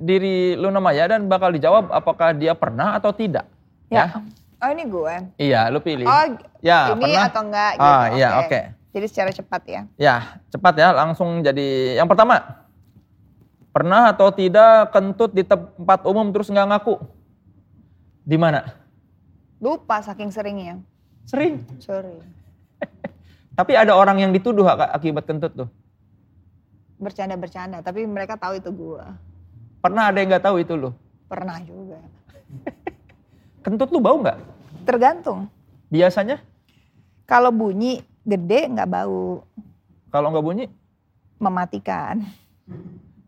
diri 0.01 0.57
Luna 0.57 0.81
Maya 0.81 1.13
dan 1.13 1.29
bakal 1.29 1.53
dijawab 1.53 1.93
apakah 1.93 2.33
dia 2.33 2.57
pernah 2.57 2.97
atau 2.97 3.13
tidak. 3.13 3.52
Ya. 3.93 4.09
ya. 4.09 4.25
Oh 4.63 4.71
ini 4.71 4.85
gue? 4.87 5.15
Iya, 5.43 5.61
lu 5.69 5.83
pilih. 5.83 6.07
Oh 6.07 6.25
ya, 6.63 6.95
ini 6.95 7.03
pernah? 7.03 7.27
atau 7.29 7.43
enggak 7.45 7.73
gitu. 7.77 7.93
Ah, 7.93 8.07
iya, 8.15 8.29
oke. 8.41 8.49
Okay. 8.49 8.63
Jadi 8.93 9.07
secara 9.11 9.31
cepat 9.35 9.63
ya? 9.67 9.83
Ya, 9.99 10.17
cepat 10.55 10.75
ya. 10.79 10.89
Langsung 10.95 11.45
jadi 11.45 11.99
yang 12.01 12.09
pertama. 12.09 12.63
Pernah 13.73 14.13
atau 14.13 14.29
tidak 14.29 14.93
kentut 14.93 15.33
di 15.33 15.43
tempat 15.43 16.05
umum 16.05 16.29
terus 16.29 16.53
nggak 16.53 16.69
ngaku? 16.77 17.01
Di 18.23 18.37
mana? 18.37 18.69
Lupa 19.59 20.05
saking 20.05 20.29
seringnya. 20.29 20.77
Sering? 21.25 21.65
Sering. 21.81 22.21
Tapi 23.59 23.73
ada 23.73 23.97
orang 23.97 24.21
yang 24.21 24.31
dituduh 24.31 24.69
akibat 24.69 25.25
kentut 25.25 25.57
tuh? 25.57 25.69
Bercanda-bercanda, 27.03 27.83
tapi 27.83 28.07
mereka 28.07 28.39
tahu 28.39 28.63
itu 28.63 28.71
gua. 28.71 29.19
Pernah 29.83 30.15
ada 30.15 30.23
yang 30.23 30.31
nggak 30.31 30.47
tahu 30.47 30.63
itu 30.63 30.79
loh? 30.79 30.95
Pernah 31.27 31.59
juga. 31.67 31.99
Kentut 33.63 33.95
lu 33.95 34.03
bau 34.03 34.19
nggak? 34.19 34.39
Tergantung. 34.83 35.47
Biasanya? 35.87 36.43
Kalau 37.31 37.55
bunyi 37.55 38.03
gede 38.27 38.67
nggak 38.75 38.91
bau. 38.91 39.47
Kalau 40.11 40.35
nggak 40.35 40.43
bunyi? 40.45 40.67
Mematikan. 41.39 42.27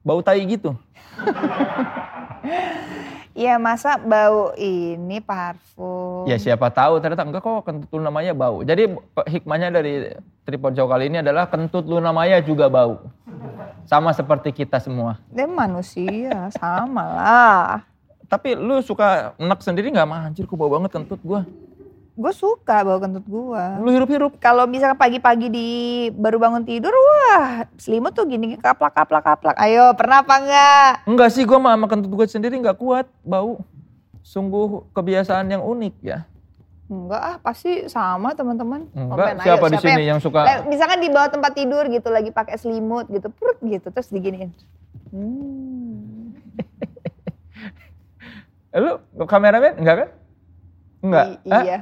Bau 0.03 0.19
tai 0.21 0.43
gitu? 0.43 0.75
Iya 3.35 3.59
masa 3.59 3.99
bau 3.99 4.55
ini 4.55 5.19
parfum 5.19 6.23
Ya 6.31 6.39
siapa 6.39 6.71
tahu 6.71 7.03
ternyata 7.03 7.27
enggak 7.27 7.43
kok 7.43 7.67
kentut 7.67 7.91
Luna 7.91 8.07
Maya 8.15 8.31
bau. 8.31 8.63
Jadi 8.63 8.95
hikmahnya 9.27 9.75
dari 9.75 10.15
tripod 10.47 10.71
jauh 10.79 10.87
kali 10.87 11.11
ini 11.11 11.19
adalah 11.19 11.51
kentut 11.51 11.83
Luna 11.83 12.15
Maya 12.15 12.39
juga 12.39 12.71
bau. 12.71 13.11
Sama 13.91 14.15
seperti 14.15 14.55
kita 14.55 14.79
semua. 14.79 15.19
Dia 15.35 15.51
manusia, 15.51 16.47
sama 16.55 17.03
lah. 17.03 17.94
Tapi 18.35 18.59
lu 18.59 18.83
suka 18.83 19.39
enak 19.39 19.63
sendiri 19.63 19.95
nggak 19.95 20.09
mah? 20.11 20.27
Anjir 20.27 20.51
kok 20.51 20.59
bau 20.59 20.67
banget 20.67 20.91
kentut 20.99 21.23
gua. 21.23 21.47
Gue 22.19 22.33
suka 22.35 22.83
bau 22.83 22.99
kentut 22.99 23.23
gua. 23.31 23.79
Lu 23.79 23.95
hirup-hirup. 23.95 24.43
Kalau 24.43 24.67
misalnya 24.67 24.99
pagi-pagi 24.99 25.47
di 25.55 25.69
baru 26.11 26.43
bangun 26.43 26.67
tidur, 26.67 26.91
wah 26.91 27.63
selimut 27.79 28.11
tuh 28.11 28.27
gini 28.27 28.59
kaplak 28.59 28.91
kaplak 28.91 29.23
kaplak. 29.23 29.55
Ayo 29.63 29.95
pernah 29.95 30.27
apa 30.27 30.35
enggak? 30.43 30.91
Enggak 31.07 31.31
sih 31.31 31.47
gua 31.47 31.63
mah 31.63 31.79
sama 31.79 31.87
kentut 31.87 32.11
gua 32.11 32.27
sendiri 32.27 32.59
nggak 32.59 32.75
kuat 32.75 33.07
bau. 33.23 33.63
Sungguh 34.27 34.83
kebiasaan 34.91 35.55
yang 35.55 35.63
unik 35.63 35.95
ya. 36.03 36.27
Enggak 36.91 37.23
ah, 37.23 37.37
pasti 37.39 37.87
sama 37.87 38.35
teman-teman. 38.35 38.91
Enggak, 38.99 39.47
siapa 39.47 39.67
di 39.71 39.79
sini 39.79 40.03
yang, 40.11 40.19
suka? 40.19 40.67
Misalkan 40.67 40.99
di 40.99 41.07
bawah 41.07 41.31
tempat 41.31 41.55
tidur 41.55 41.87
gitu 41.87 42.11
lagi 42.11 42.35
pakai 42.35 42.59
selimut 42.59 43.07
gitu, 43.15 43.31
perut 43.31 43.63
gitu 43.63 43.95
terus 43.95 44.11
diginiin. 44.11 44.51
Hmm. 45.15 46.35
Lu 48.75 48.93
kameramen 49.31 49.79
enggak 49.79 49.97
kan? 50.03 50.09
Enggak. 51.05 51.27
I 51.47 51.51
iya. 51.63 51.79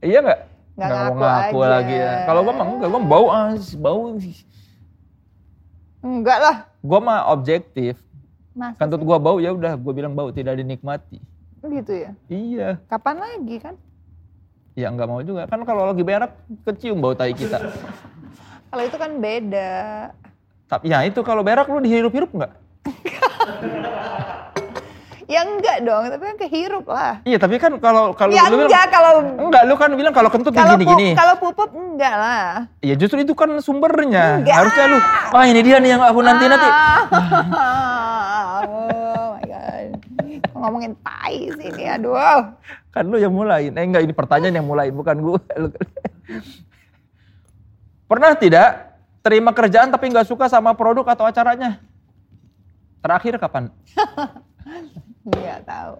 Iya 0.00 0.18
enggak? 0.24 0.40
Enggak 0.80 0.88
ngaku, 0.88 1.20
ngaku 1.20 1.58
aja. 1.60 1.68
lagi 1.68 1.94
ya. 2.00 2.12
Kalau 2.24 2.40
gua 2.40 2.54
mah 2.56 2.66
enggak, 2.72 2.88
gua 2.88 3.02
bau 3.04 3.26
as, 3.28 3.66
bau. 3.76 4.02
Enggak 6.00 6.38
lah. 6.40 6.56
Gua 6.80 6.98
mah 7.04 7.18
objektif. 7.28 8.00
Masa 8.56 8.80
Kantut 8.80 9.04
gua 9.04 9.20
bau 9.20 9.36
ya 9.36 9.52
udah 9.52 9.76
gua 9.76 9.92
bilang 9.92 10.16
bau 10.16 10.32
tidak 10.32 10.56
dinikmati. 10.56 11.20
Gitu 11.60 11.92
ya? 11.92 12.10
Iya. 12.32 12.68
Kapan 12.88 13.16
lagi 13.20 13.56
kan? 13.60 13.74
Ya 14.72 14.88
enggak 14.88 15.12
mau 15.12 15.20
juga. 15.20 15.44
Kan 15.44 15.60
kalau 15.68 15.92
lagi 15.92 16.00
berak 16.00 16.32
kecium 16.64 17.04
bau 17.04 17.12
tai 17.12 17.36
kita. 17.36 17.60
kalau 18.72 18.82
itu 18.88 18.96
kan 18.96 19.12
beda. 19.20 19.72
Tapi 20.72 20.88
ya 20.88 21.04
itu 21.04 21.20
kalau 21.20 21.44
berak 21.44 21.68
lu 21.68 21.84
dihirup-hirup 21.84 22.32
enggak? 22.32 22.56
Ya 25.30 25.46
enggak 25.46 25.86
dong, 25.86 26.10
tapi 26.10 26.22
kan 26.26 26.36
kehirup 26.42 26.90
lah. 26.90 27.22
Iya, 27.22 27.38
tapi 27.38 27.62
kan 27.62 27.70
kalau 27.78 28.10
kalau 28.18 28.34
ya 28.34 28.50
lu 28.50 28.66
enggak 28.66 28.90
bilang, 28.90 28.90
kalau 28.90 29.12
enggak 29.46 29.62
lu 29.62 29.74
kan 29.78 29.90
bilang 29.94 30.10
kalau 30.10 30.26
kentut 30.26 30.50
kalau 30.50 30.74
gini-gini. 30.74 31.14
Kalau 31.14 31.38
pupuk 31.38 31.70
enggak 31.70 32.14
lah. 32.18 32.66
Iya, 32.82 32.98
justru 32.98 33.22
itu 33.22 33.30
kan 33.38 33.46
sumbernya. 33.62 34.42
Enggak. 34.42 34.58
Harusnya 34.58 34.90
lu, 34.90 34.98
wah 35.30 35.46
ini 35.46 35.62
dia 35.62 35.78
nih 35.78 35.94
yang 35.94 36.02
aku 36.02 36.18
nanti 36.26 36.50
nanti. 36.50 36.66
oh 38.66 39.38
my 39.38 39.44
god. 39.46 39.88
Ngomongin 40.50 40.92
tai 40.98 41.46
sih 41.62 41.68
ini, 41.78 41.84
aduh. 41.86 42.50
Kan 42.90 43.06
lu 43.06 43.22
yang 43.22 43.30
mulai. 43.30 43.70
Eh 43.70 43.84
enggak, 43.86 44.02
ini 44.02 44.10
pertanyaan 44.10 44.58
yang 44.58 44.66
mulai, 44.66 44.90
bukan 44.90 45.14
gue. 45.14 45.38
Pernah 48.10 48.34
tidak 48.34 48.98
terima 49.22 49.54
kerjaan 49.54 49.94
tapi 49.94 50.10
nggak 50.10 50.26
suka 50.26 50.50
sama 50.50 50.74
produk 50.74 51.06
atau 51.06 51.22
acaranya? 51.22 51.78
Terakhir 52.98 53.38
kapan? 53.38 53.70
Iya 55.28 55.60
tahu. 55.64 55.94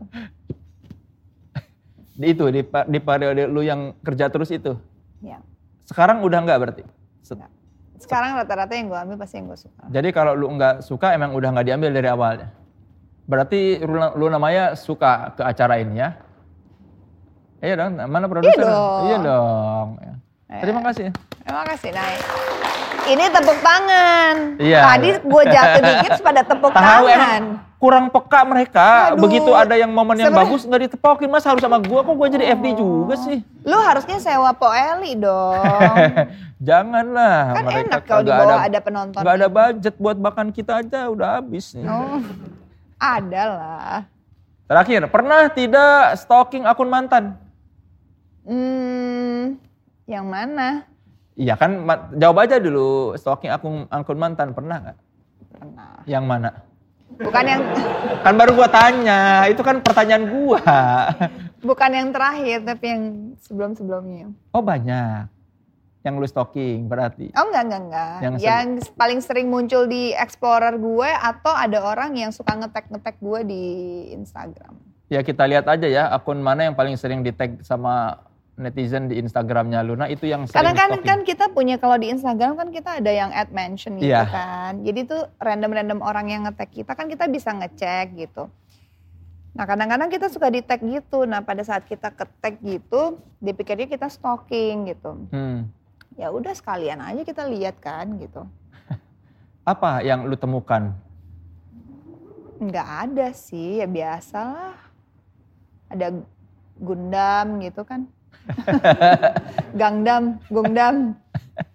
Di 2.21 2.27
itu 2.37 2.45
di, 2.53 2.63
di 2.65 2.99
periode 3.01 3.49
lu 3.49 3.61
yang 3.65 3.97
kerja 4.01 4.29
terus 4.33 4.53
itu. 4.53 4.77
Iya. 5.21 5.41
Sekarang 5.85 6.25
udah 6.25 6.39
enggak 6.41 6.59
berarti? 6.61 6.85
Enggak. 7.33 7.51
Sekarang 8.01 8.33
rata-rata 8.37 8.73
yang 8.73 8.89
gue 8.89 8.97
ambil 8.97 9.17
pasti 9.21 9.37
yang 9.41 9.53
gue 9.53 9.61
suka. 9.61 9.83
Jadi 9.93 10.09
kalau 10.13 10.33
lu 10.33 10.49
enggak 10.49 10.81
suka 10.81 11.13
emang 11.13 11.37
udah 11.37 11.53
nggak 11.53 11.67
diambil 11.69 11.91
dari 11.93 12.09
awalnya. 12.09 12.49
Berarti 13.29 13.79
lu, 13.85 14.01
lu 14.17 14.27
namanya 14.33 14.75
suka 14.75 15.37
ke 15.37 15.43
acara 15.45 15.79
ini 15.79 16.01
ya? 16.01 16.17
Iya 17.61 17.75
dong, 17.77 17.93
mana 18.09 18.25
produser? 18.25 18.57
Iya 18.57 18.65
dong. 18.65 19.03
Iya 19.05 19.17
dong. 19.21 19.87
Ya. 20.01 20.15
Terima 20.65 20.81
kasih. 20.81 21.09
Terima 21.45 21.63
kasih, 21.69 21.91
Nay. 21.93 22.17
Ini 23.11 23.25
tepuk 23.33 23.59
tangan. 23.61 24.35
Iya. 24.57 24.81
Tadi 24.83 25.09
gue 25.21 25.43
jatuh 25.47 25.83
dikit 25.85 26.13
pada 26.27 26.41
tepuk 26.43 26.73
Tahu, 26.73 27.05
tangan. 27.07 27.43
Kurang 27.81 28.13
peka 28.13 28.45
mereka. 28.45 29.17
Aduh, 29.17 29.25
Begitu 29.25 29.51
ada 29.57 29.73
yang 29.73 29.89
momen 29.89 30.21
yang 30.21 30.37
bagus 30.37 30.69
nggak 30.69 30.93
ditepokin. 30.93 31.33
Mas 31.33 31.49
harus 31.49 31.65
sama 31.65 31.81
gue 31.81 31.97
kok 31.97 32.13
gue 32.13 32.29
jadi 32.29 32.53
FD 32.53 32.67
juga 32.77 33.17
sih. 33.25 33.41
Lu 33.65 33.81
harusnya 33.81 34.21
sewa 34.21 34.53
Po 34.53 34.69
Eli 34.69 35.17
dong. 35.17 35.65
Janganlah. 36.69 37.57
Kan 37.57 37.65
mereka 37.65 37.81
enak 37.89 38.03
kalau 38.05 38.23
di 38.23 38.31
bawah 38.31 38.61
ada, 38.61 38.69
ada 38.69 38.79
penonton. 38.85 39.21
Gak 39.25 39.35
ada 39.41 39.49
budget 39.49 39.95
buat 39.97 40.21
makan 40.21 40.53
kita 40.53 40.85
aja 40.85 41.09
udah 41.09 41.41
habis 41.41 41.73
nih. 41.73 41.89
Oh, 41.89 42.21
ada 43.01 43.43
lah. 43.49 43.97
Terakhir, 44.69 45.01
pernah 45.09 45.49
tidak 45.49 46.21
stalking 46.21 46.69
akun 46.69 46.93
mantan? 46.93 47.35
Hmm, 48.45 49.57
yang 50.05 50.29
mana? 50.29 50.85
Iya 51.35 51.57
kan, 51.57 51.81
jawab 52.13 52.45
aja 52.45 52.61
dulu 52.61 53.17
stalking 53.17 53.49
akun 53.49 53.89
akun 53.89 54.21
mantan 54.21 54.53
pernah 54.53 54.77
nggak? 54.85 54.99
Pernah. 55.57 56.05
Yang 56.05 56.25
mana? 56.29 56.51
Bukan 57.19 57.45
yang 57.45 57.63
kan 58.23 58.35
baru 58.39 58.55
gua 58.55 58.69
tanya, 58.71 59.51
itu 59.51 59.61
kan 59.65 59.83
pertanyaan 59.83 60.25
gua. 60.31 60.63
Bukan 61.61 61.91
yang 61.93 62.09
terakhir, 62.15 62.65
tapi 62.65 62.85
yang 62.87 63.03
sebelum-sebelumnya. 63.43 64.33
Oh 64.55 64.63
banyak. 64.63 65.29
Yang 66.01 66.15
lu 66.17 66.27
stalking 66.29 66.89
berarti? 66.89 67.29
Oh 67.37 67.53
enggak, 67.53 67.69
enggak, 67.69 67.83
enggak. 67.85 68.15
Yang, 68.25 68.35
yang 68.41 68.67
paling 68.97 69.21
sering 69.21 69.53
muncul 69.53 69.85
di 69.85 70.17
Explorer 70.17 70.81
gue 70.81 71.11
atau 71.13 71.53
ada 71.53 71.85
orang 71.85 72.17
yang 72.17 72.33
suka 72.33 72.57
ngetek-ngetek 72.57 73.21
gue 73.21 73.41
di 73.45 73.65
Instagram. 74.17 74.81
Ya 75.13 75.21
kita 75.21 75.45
lihat 75.45 75.69
aja 75.69 75.85
ya 75.85 76.09
akun 76.09 76.41
mana 76.41 76.71
yang 76.71 76.79
paling 76.79 76.97
sering 76.97 77.21
di 77.21 77.37
tag 77.37 77.61
sama 77.61 78.17
netizen 78.61 79.09
di 79.09 79.17
Instagramnya 79.19 79.81
Luna 79.81 80.07
itu 80.07 80.29
yang 80.29 80.45
sering 80.45 80.61
Karena 80.61 80.73
kan 80.77 80.91
kan 81.01 81.21
kita 81.25 81.49
punya 81.51 81.81
kalau 81.81 81.97
di 81.97 82.13
Instagram 82.13 82.55
kan 82.61 82.69
kita 82.69 83.01
ada 83.01 83.11
yang 83.11 83.33
add 83.33 83.49
mention 83.51 83.97
gitu 83.97 84.13
yeah. 84.13 84.29
kan. 84.29 84.85
Jadi 84.85 85.09
tuh 85.09 85.23
random-random 85.41 86.05
orang 86.05 86.29
yang 86.29 86.45
ngetek 86.45 86.85
kita 86.85 86.93
kan 86.93 87.09
kita 87.09 87.27
bisa 87.27 87.51
ngecek 87.57 88.21
gitu. 88.21 88.53
Nah 89.51 89.65
kadang-kadang 89.67 90.09
kita 90.13 90.31
suka 90.31 90.53
di 90.53 90.63
tag 90.63 90.85
gitu. 90.85 91.27
Nah 91.27 91.43
pada 91.43 91.65
saat 91.67 91.83
kita 91.89 92.15
ke 92.15 92.25
tag 92.39 92.61
gitu, 92.63 93.19
dipikirnya 93.43 93.91
kita 93.91 94.07
stalking 94.07 94.93
gitu. 94.95 95.27
Hmm. 95.35 95.67
Ya 96.15 96.31
udah 96.31 96.55
sekalian 96.55 97.03
aja 97.03 97.25
kita 97.27 97.49
lihat 97.49 97.81
kan 97.83 98.21
gitu. 98.21 98.47
Apa 99.73 100.05
yang 100.07 100.29
lu 100.29 100.37
temukan? 100.39 100.95
Enggak 102.61 103.09
ada 103.09 103.33
sih, 103.33 103.81
ya 103.81 103.89
biasalah. 103.89 104.77
Ada 105.91 106.13
Gundam 106.81 107.61
gitu 107.65 107.83
kan. 107.85 108.09
Gangdam, 109.81 110.39
Gungdam, 110.51 111.15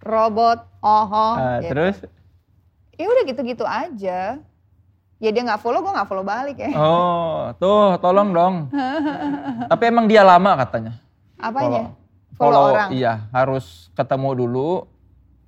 robot, 0.02 0.66
oho. 0.82 1.28
Uh, 1.38 1.60
gitu. 1.62 1.72
Terus? 1.72 1.96
Ya 2.96 3.06
udah 3.12 3.24
gitu-gitu 3.28 3.66
aja. 3.68 4.40
Ya 5.16 5.30
dia 5.32 5.42
nggak 5.48 5.64
follow, 5.64 5.80
gue 5.80 5.96
nggak 5.96 6.10
follow 6.12 6.26
balik 6.28 6.60
ya. 6.60 6.72
Oh, 6.76 7.52
tuh 7.56 7.96
tolong 8.04 8.36
dong. 8.36 8.56
Tapi 9.72 9.84
emang 9.88 10.06
dia 10.12 10.22
lama 10.28 10.60
katanya. 10.60 10.94
Apanya? 11.40 11.96
Follow, 12.36 12.36
follow, 12.36 12.60
follow 12.60 12.74
orang? 12.76 12.90
Iya, 12.92 13.14
harus 13.32 13.88
ketemu 13.96 14.30
dulu, 14.36 14.70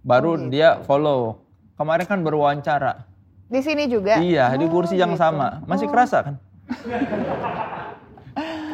baru 0.07 0.31
oh, 0.33 0.37
gitu. 0.39 0.51
dia 0.55 0.69
follow. 0.87 1.43
Kemarin 1.77 2.05
kan 2.09 2.19
berwawancara. 2.23 3.05
Di 3.47 3.59
sini 3.63 3.87
juga? 3.87 4.17
Iya, 4.19 4.51
oh, 4.51 4.59
di 4.59 4.65
kursi 4.67 4.95
yang 4.95 5.15
gitu. 5.15 5.23
sama. 5.23 5.63
Masih 5.67 5.87
oh. 5.87 5.91
kerasa 5.91 6.17
kan? 6.25 6.35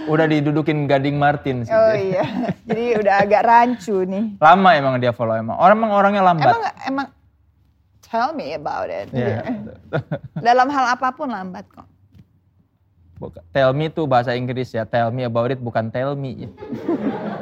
udah 0.08 0.26
didudukin 0.28 0.86
Gading 0.86 1.18
Martin 1.18 1.64
sih. 1.68 1.74
Oh 1.74 1.96
iya. 1.96 2.54
Jadi 2.68 2.86
udah 3.00 3.14
agak 3.24 3.42
rancu 3.44 4.04
nih. 4.04 4.38
Lama 4.40 4.70
emang 4.76 4.96
dia 5.00 5.12
follow 5.16 5.36
emang. 5.36 5.56
Orang 5.60 5.78
emang 5.80 5.92
orangnya 5.92 6.22
lambat. 6.24 6.48
Emang 6.50 6.64
emang 6.88 7.08
tell 8.04 8.30
me 8.36 8.54
about 8.54 8.88
it. 8.92 9.10
Yeah. 9.10 9.42
Dalam 10.38 10.70
hal 10.70 10.86
apa 10.94 11.14
pun 11.16 11.32
lambat 11.32 11.66
kok. 11.72 11.88
Tell 13.56 13.72
me 13.72 13.88
tuh 13.88 14.04
bahasa 14.04 14.36
Inggris 14.36 14.76
ya. 14.76 14.84
Tell 14.84 15.08
me 15.14 15.24
about 15.24 15.48
it 15.50 15.60
bukan 15.64 15.88
tell 15.90 16.14
me. 16.14 16.52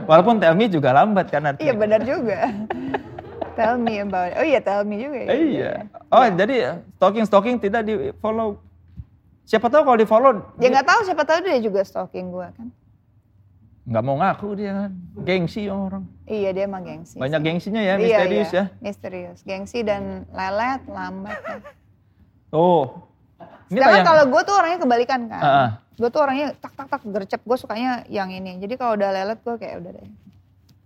Walaupun 0.09 0.37
tell 0.37 0.53
me 0.53 0.69
juga 0.69 0.93
lambat 0.93 1.33
kan 1.33 1.49
artinya. 1.49 1.65
Iya 1.65 1.73
benar 1.73 2.01
juga. 2.05 2.39
tell 3.57 3.75
me 3.81 3.99
about 3.99 4.29
it. 4.31 4.35
Oh 4.37 4.45
iya 4.45 4.59
tell 4.61 4.85
me 4.85 4.95
juga 5.01 5.19
ya. 5.25 5.29
Iya. 5.33 5.71
Oh 6.13 6.21
yeah. 6.21 6.33
jadi 6.37 6.55
stalking 6.97 7.25
stalking 7.25 7.57
tidak 7.57 7.81
di 7.89 8.13
follow 8.21 8.61
Siapa 9.51 9.67
tahu 9.67 9.83
kalau 9.83 9.99
di 9.99 10.07
follow. 10.07 10.39
Ya 10.63 10.71
nggak 10.71 10.87
tahu 10.87 10.99
siapa 11.03 11.27
tahu 11.27 11.43
dia 11.43 11.59
juga 11.59 11.83
stalking 11.83 12.31
gue 12.31 12.47
kan. 12.55 12.71
Nggak 13.83 14.03
mau 14.07 14.15
ngaku 14.15 14.47
dia 14.55 14.71
kan. 14.71 14.91
Gengsi 15.27 15.67
orang. 15.67 16.07
Iya 16.23 16.55
dia 16.55 16.63
emang 16.71 16.87
gengsi. 16.87 17.19
Banyak 17.19 17.43
sih. 17.43 17.47
gengsinya 17.51 17.81
ya, 17.83 17.99
iya, 17.99 17.99
misterius 17.99 18.49
iya. 18.55 18.55
ya. 18.55 18.65
Misterius. 18.79 19.39
Gengsi 19.43 19.83
dan 19.83 20.23
lelet, 20.31 20.79
lambat 20.87 21.35
kan. 21.43 21.61
Oh. 22.55 23.11
Ini 23.67 23.83
Sedangkan 23.83 24.07
kalau 24.07 24.23
gue 24.31 24.41
tuh 24.47 24.55
orangnya 24.55 24.79
kebalikan 24.79 25.21
kan. 25.27 25.41
Uh 25.43 25.47
-uh. 25.51 25.69
Gue 25.99 26.09
tuh 26.15 26.21
orangnya 26.23 26.47
tak 26.55 26.71
tak 26.71 26.87
tak 26.87 27.01
gercep. 27.03 27.41
Gue 27.43 27.57
sukanya 27.59 28.07
yang 28.07 28.31
ini. 28.31 28.55
Jadi 28.55 28.79
kalau 28.79 28.95
udah 28.95 29.11
lelet 29.11 29.39
gue 29.43 29.55
kayak 29.59 29.75
udah 29.83 29.91
deh. 29.99 30.07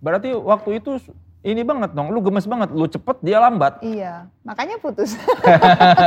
Berarti 0.02 0.30
waktu 0.34 0.70
itu 0.82 0.98
ini 1.46 1.62
banget 1.62 1.94
dong, 1.94 2.10
lu 2.10 2.20
gemes 2.20 2.44
banget, 2.44 2.74
lu 2.74 2.90
cepet 2.90 3.22
dia 3.22 3.38
lambat. 3.38 3.78
Iya, 3.80 4.26
makanya 4.42 4.82
putus. 4.82 5.14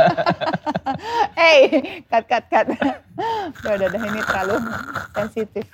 hey, 1.39 1.59
cut 2.05 2.27
cut 2.27 2.43
cut. 2.47 2.67
udah, 3.63 3.73
udah, 3.73 3.87
udah, 3.87 4.01
ini 4.03 4.21
terlalu 4.21 4.55
sensitif. 5.15 5.65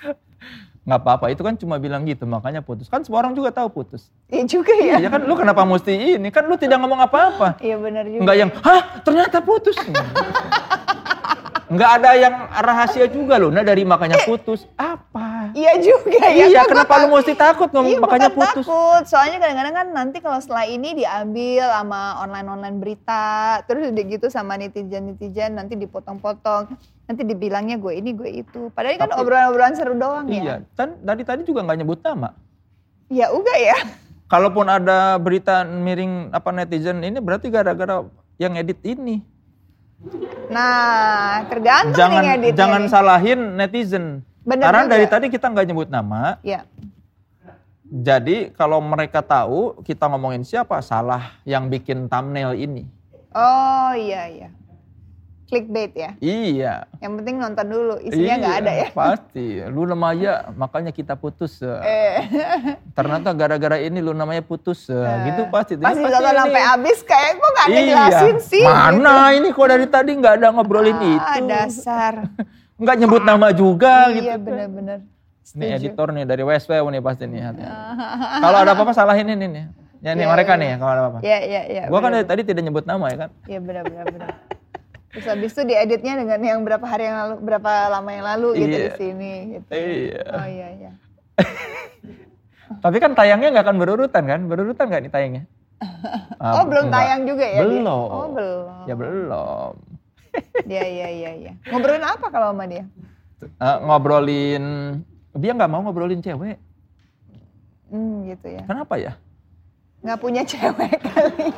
nggak 0.86 1.02
apa-apa 1.02 1.34
itu 1.34 1.42
kan 1.42 1.58
cuma 1.58 1.82
bilang 1.82 2.06
gitu 2.06 2.30
makanya 2.30 2.62
putus 2.62 2.86
kan 2.86 3.02
semua 3.02 3.18
orang 3.18 3.34
juga 3.34 3.50
tahu 3.50 3.66
putus 3.74 4.06
Iya 4.30 4.46
juga 4.46 4.70
ya. 4.70 5.02
iya 5.02 5.10
kan 5.10 5.18
lu 5.18 5.34
kenapa 5.34 5.66
mesti 5.66 6.14
ini 6.14 6.30
kan 6.30 6.46
lu 6.46 6.54
tidak 6.54 6.78
ngomong 6.78 7.02
apa-apa 7.02 7.58
Iya 7.58 7.74
benar 7.74 8.06
juga. 8.06 8.22
nggak 8.22 8.36
yang 8.38 8.50
hah 8.62 8.82
ternyata 9.02 9.42
putus 9.42 9.74
nggak 11.66 11.90
ada 11.90 12.10
yang 12.14 12.34
rahasia 12.54 13.10
juga 13.10 13.34
loh 13.34 13.50
nah 13.50 13.66
dari 13.66 13.82
makanya 13.82 14.22
putus 14.22 14.62
apa 14.78 15.25
Iya 15.56 15.72
juga 15.80 16.20
ya. 16.28 16.46
iya 16.46 16.62
kenapa 16.62 17.00
lu 17.00 17.16
mesti 17.16 17.32
takut 17.32 17.72
ngomong 17.72 17.88
Iya, 17.88 17.98
makanya 17.98 18.28
putus 18.28 18.60
takut. 18.60 19.02
Soalnya 19.08 19.40
kadang-kadang 19.40 19.74
kan 19.74 19.86
nanti 19.90 20.20
kalau 20.20 20.36
setelah 20.36 20.68
ini 20.68 20.92
diambil 20.94 21.64
sama 21.64 22.20
online-online 22.20 22.76
berita, 22.76 23.26
terus 23.64 23.88
udah 23.88 24.04
gitu 24.06 24.26
sama 24.28 24.54
netizen-netizen 24.54 25.56
nanti 25.56 25.72
dipotong-potong. 25.74 26.68
Nanti 27.06 27.22
dibilangnya 27.22 27.76
gue 27.76 27.88
ini, 27.94 28.12
gue 28.12 28.30
itu. 28.36 28.68
Padahal 28.68 28.92
ini 28.92 29.00
kan 29.00 29.10
obrolan-obrolan 29.14 29.72
seru 29.72 29.94
doang 29.94 30.28
iya 30.28 30.42
ya. 30.42 30.56
kan 30.74 31.00
dari 31.00 31.22
tadi 31.22 31.40
juga 31.42 31.62
nggak 31.62 31.78
nyebut 31.78 31.98
nama 32.02 32.36
Ya 33.06 33.30
udah 33.30 33.56
ya. 33.56 33.78
kalaupun 34.26 34.66
ada 34.66 35.16
berita 35.16 35.62
miring 35.62 36.28
apa 36.30 36.50
netizen 36.50 37.00
ini 37.00 37.16
berarti 37.16 37.46
gara-gara 37.46 38.04
yang 38.36 38.52
edit 38.54 38.82
ini 38.82 39.22
Nah, 40.46 41.42
tergantung 41.48 41.96
jangan 41.96 42.20
nih 42.20 42.28
ngeditnya 42.28 42.58
jangan 42.58 42.82
nih. 42.82 42.90
salahin 42.90 43.40
netizen 43.54 44.04
Bener 44.46 44.64
karena 44.64 44.82
juga. 44.82 44.92
dari 44.92 45.06
tadi 45.06 45.26
kita 45.28 45.46
nggak 45.48 45.66
nyebut 45.66 45.88
nama 45.88 46.38
Ya, 46.40 46.62
jadi 47.84 48.50
kalau 48.50 48.78
mereka 48.78 49.20
tahu 49.20 49.78
kita 49.82 50.06
ngomongin 50.06 50.42
siapa 50.42 50.78
salah 50.80 51.34
yang 51.42 51.66
bikin 51.66 52.06
thumbnail 52.06 52.52
ini 52.52 52.86
oh 53.30 53.92
iya 53.92 54.22
iya. 54.28 54.48
Clickbait 55.46 55.94
ya. 55.94 56.10
iya 56.18 56.90
Yang 56.98 57.12
penting 57.16 57.36
nonton 57.38 57.66
dulu, 57.68 57.94
isinya 58.02 58.34
nggak 58.36 58.50
Iya, 58.52 58.60
ada 58.60 58.72
ya. 58.72 58.88
pasti 58.90 59.46
lu 59.64 59.86
namanya 59.86 60.32
makanya 60.52 60.90
kita 60.90 61.14
putus 61.14 61.62
eh. 61.62 61.78
Eh, 61.78 62.18
ternyata 62.92 63.30
gara-gara 63.30 63.78
ini 63.78 63.98
lu 64.00 64.10
namanya 64.10 64.42
putus 64.42 64.90
eh. 64.90 65.06
gitu 65.24 65.46
pasti 65.46 65.78
pasti 65.78 66.02
nonton 66.02 66.18
ini. 66.18 66.34
sampai 66.36 66.62
habis 66.64 66.98
kayak 67.02 67.30
kok 67.32 67.46
nggak 67.48 67.66
iya 67.68 67.78
ngejelasin 67.78 68.36
sih. 68.42 68.64
mana 68.64 69.14
ini 69.32 69.48
kok 69.48 69.66
dari 69.66 69.86
tadi 69.86 70.10
nggak 70.12 70.34
ada 70.36 70.46
ngobrolin 70.50 70.98
Ah, 70.98 71.38
itu 71.38 71.46
dasar. 71.46 72.14
nggak 72.76 72.96
nyebut 73.00 73.22
nama 73.24 73.48
juga 73.56 74.12
gitu 74.12 74.26
iya 74.28 74.36
benar-benar. 74.36 75.00
Ini 75.46 75.78
editor 75.78 76.10
nih 76.10 76.24
dari 76.26 76.42
WSW 76.42 76.82
nih 76.90 77.00
pasti 77.00 77.24
nih. 77.24 77.40
Kalau 78.44 78.58
ada 78.60 78.74
apa-apa 78.74 78.92
salahin 78.92 79.30
ini 79.30 79.46
nih. 79.46 79.64
Ya 80.04 80.12
nih 80.12 80.28
Iya, 80.28 80.32
mereka 80.34 80.52
iya. 80.54 80.60
nih 80.60 80.70
kalau 80.76 80.92
ada 80.92 81.00
apa-apa. 81.02 81.18
Iya 81.24 81.38
iya 81.40 81.62
iya. 81.72 81.82
Gua 81.88 81.98
kan 82.04 82.10
dari 82.12 82.26
tadi 82.28 82.42
tidak 82.44 82.62
nyebut 82.68 82.84
nama 82.84 83.08
ya 83.08 83.16
kan. 83.26 83.30
Iya 83.48 83.58
benar 83.64 83.84
benar. 83.88 84.28
Terus 85.08 85.26
habis 85.32 85.50
itu 85.56 85.62
dieditnya 85.64 86.20
dengan 86.20 86.40
yang 86.44 86.60
berapa 86.60 86.84
hari 86.84 87.08
yang 87.08 87.16
lalu, 87.16 87.34
berapa 87.40 87.72
lama 87.88 88.10
yang 88.12 88.24
lalu 88.28 88.48
gitu 88.60 88.76
Iya. 88.76 88.84
di 88.84 88.90
sini 89.00 89.32
gitu. 89.56 89.68
Iya. 89.72 90.22
Oh 90.36 90.46
iya 90.46 90.68
iya. 90.76 90.90
Tapi 92.84 92.96
kan 93.00 93.16
tayangnya 93.16 93.48
nggak 93.56 93.64
akan 93.64 93.76
berurutan 93.80 94.24
kan? 94.28 94.40
Berurutan 94.44 94.84
nggak 94.92 95.02
nih 95.08 95.12
tayangnya? 95.14 95.42
Ah, 96.36 96.60
oh 96.60 96.64
belum 96.68 96.88
enggak. 96.88 97.00
tayang 97.04 97.20
juga 97.24 97.44
ya? 97.48 97.60
dia? 97.60 97.62
Belum. 97.64 98.08
Oh 98.12 98.28
belum. 98.32 98.84
Ya 98.84 98.94
belum. 98.94 99.72
Iya 100.64 100.82
iya 100.82 101.08
iya 101.08 101.30
iya. 101.36 101.52
Ngobrolin 101.68 102.02
apa 102.02 102.26
kalau 102.28 102.50
sama 102.50 102.66
dia? 102.66 102.84
Eh, 103.38 103.76
ngobrolin 103.80 104.64
dia 105.32 105.52
nggak 105.52 105.68
mau 105.68 105.80
ngobrolin 105.80 106.18
cewek. 106.18 106.56
Hmm 107.86 108.24
gitu 108.24 108.46
ya. 108.50 108.62
Kenapa 108.64 108.96
ya? 108.96 109.12
Nggak 110.00 110.18
punya 110.18 110.42
cewek 110.42 110.96
kali. 111.06 111.48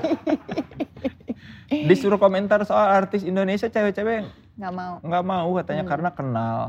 Disuruh 1.68 2.16
komentar 2.16 2.64
soal 2.64 2.88
artis 2.96 3.20
Indonesia 3.22 3.66
cewek-cewek 3.66 4.24
Nggak 4.56 4.72
mau. 4.72 4.94
nggak 5.00 5.24
mau 5.24 5.48
katanya 5.54 5.84
karena 5.84 6.10
kenal. 6.10 6.60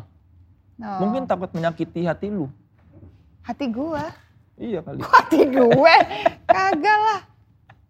Oh. 0.77 0.99
Mungkin 1.01 1.25
takut 1.25 1.51
menyakiti 1.51 2.03
hati 2.03 2.29
lu. 2.29 2.47
hati 3.41 3.65
gua. 3.67 4.11
Iya 4.55 4.79
kali. 4.79 4.99
Hati 5.01 5.41
gue. 5.47 5.95
Kagak 6.45 6.99
lah. 6.99 7.21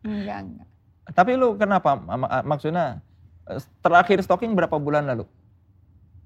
Enggak 0.05 0.38
enggak. 0.39 0.67
Tapi 1.09 1.32
lu 1.34 1.57
kenapa? 1.57 1.97
Ma- 1.97 2.15
ma- 2.15 2.45
Maksudnya 2.45 3.01
terakhir 3.82 4.22
stalking 4.22 4.54
berapa 4.54 4.78
bulan 4.78 5.10
lalu? 5.10 5.26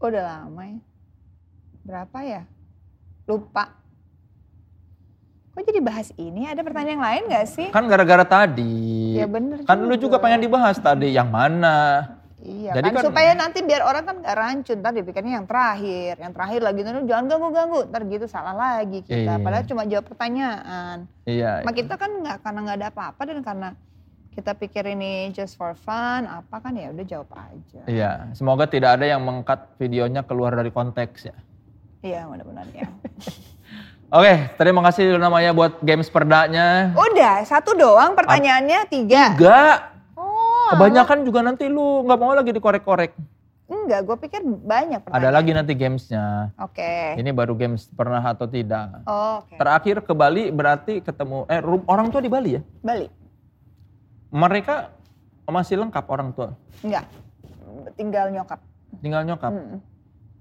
Oh, 0.03 0.11
udah 0.11 0.23
lama 0.43 0.63
ya. 0.67 0.79
Berapa 1.83 2.17
ya? 2.23 2.41
Lupa. 3.23 3.71
Kok 5.53 5.63
jadi 5.63 5.79
bahas 5.79 6.09
ini? 6.17 6.49
Ada 6.49 6.65
pertanyaan 6.65 6.97
yang 6.97 7.05
lain 7.05 7.23
gak 7.29 7.47
sih? 7.47 7.67
Kan 7.69 7.85
gara-gara 7.85 8.25
tadi. 8.25 9.15
Ya 9.15 9.29
bener 9.29 9.61
Kan 9.63 9.85
lu 9.85 9.95
juga 9.95 10.17
pengen 10.17 10.41
dibahas 10.41 10.81
tadi 10.81 11.13
yang 11.13 11.29
mana? 11.29 12.09
Iya 12.43 12.75
Jadi 12.75 12.89
kan, 12.91 12.95
kan- 12.99 13.05
supaya 13.07 13.31
nanti 13.37 13.63
biar 13.63 13.85
orang 13.85 14.03
kan 14.03 14.15
gak 14.19 14.35
rancun. 14.35 14.79
Tadi 14.81 14.99
pikirnya 15.05 15.39
yang 15.39 15.47
terakhir. 15.47 16.19
Yang 16.19 16.33
terakhir 16.35 16.59
lagi 16.65 16.79
tuh 16.83 17.05
jangan 17.05 17.25
ganggu-ganggu. 17.29 17.79
Ntar 17.87 18.01
gitu 18.09 18.25
salah 18.27 18.55
lagi 18.57 18.99
kita. 19.05 19.37
Iya. 19.37 19.43
Padahal 19.45 19.65
cuma 19.69 19.81
jawab 19.85 20.05
pertanyaan. 20.09 20.97
Iya. 21.23 21.61
Sama 21.63 21.71
kita 21.71 21.93
kan 21.95 22.11
nggak 22.11 22.37
karena 22.43 22.59
nggak 22.65 22.77
ada 22.81 22.87
apa-apa 22.91 23.21
dan 23.23 23.39
karena 23.45 23.69
kita 24.33 24.57
pikir 24.57 24.83
ini 24.89 25.29
just 25.31 25.55
for 25.55 25.77
fun 25.77 26.25
apa 26.25 26.57
kan 26.59 26.73
ya 26.73 26.89
udah 26.89 27.05
jawab 27.05 27.29
aja. 27.37 27.81
Iya. 27.85 28.11
Semoga 28.33 28.65
tidak 28.65 28.97
ada 28.99 29.05
yang 29.05 29.21
mengkat 29.21 29.77
videonya 29.77 30.25
keluar 30.25 30.57
dari 30.57 30.73
konteks 30.73 31.29
ya. 31.29 31.37
Iya 32.03 32.27
mudah-mudahan 32.27 32.69
ya. 32.73 32.87
Oke, 34.17 34.33
terima 34.61 34.85
kasih 34.85 35.17
Luna 35.17 35.29
Maya 35.31 35.55
buat 35.55 35.81
games 35.81 36.05
perdanya. 36.11 36.93
Udah 36.93 37.41
satu 37.49 37.73
doang 37.73 38.13
pertanyaannya 38.13 38.85
tiga. 38.85 39.33
Enggak, 39.33 39.77
Oh 40.13 40.69
kebanyakan 40.73 41.25
juga 41.25 41.39
nanti 41.41 41.65
lu 41.69 42.05
nggak 42.05 42.19
mau 42.19 42.33
lagi 42.33 42.51
dikorek-korek. 42.53 43.13
enggak, 43.73 44.05
gue 44.05 44.17
pikir 44.29 44.41
banyak 44.45 45.01
Ada 45.09 45.33
lagi 45.33 45.49
nanti 45.49 45.73
gamesnya. 45.73 46.53
Oke. 46.61 47.17
Ini 47.17 47.33
baru 47.33 47.57
games 47.57 47.89
pernah 47.89 48.21
atau 48.21 48.45
tidak. 48.45 49.01
Oh, 49.09 49.41
Oke. 49.41 49.57
Terakhir 49.57 50.05
ke 50.05 50.13
Bali 50.13 50.53
berarti 50.53 51.01
ketemu 51.01 51.49
eh 51.49 51.57
orang 51.89 52.13
tua 52.13 52.21
di 52.21 52.29
Bali 52.29 52.49
ya? 52.59 52.61
Bali. 52.85 53.22
Mereka 54.33 54.89
masih 55.45 55.77
lengkap 55.77 56.05
orang 56.09 56.33
tua. 56.33 56.57
Enggak. 56.81 57.05
Tinggal 57.93 58.33
nyokap. 58.33 58.59
Tinggal 58.97 59.21
nyokap. 59.29 59.53
Mm-mm. 59.53 59.77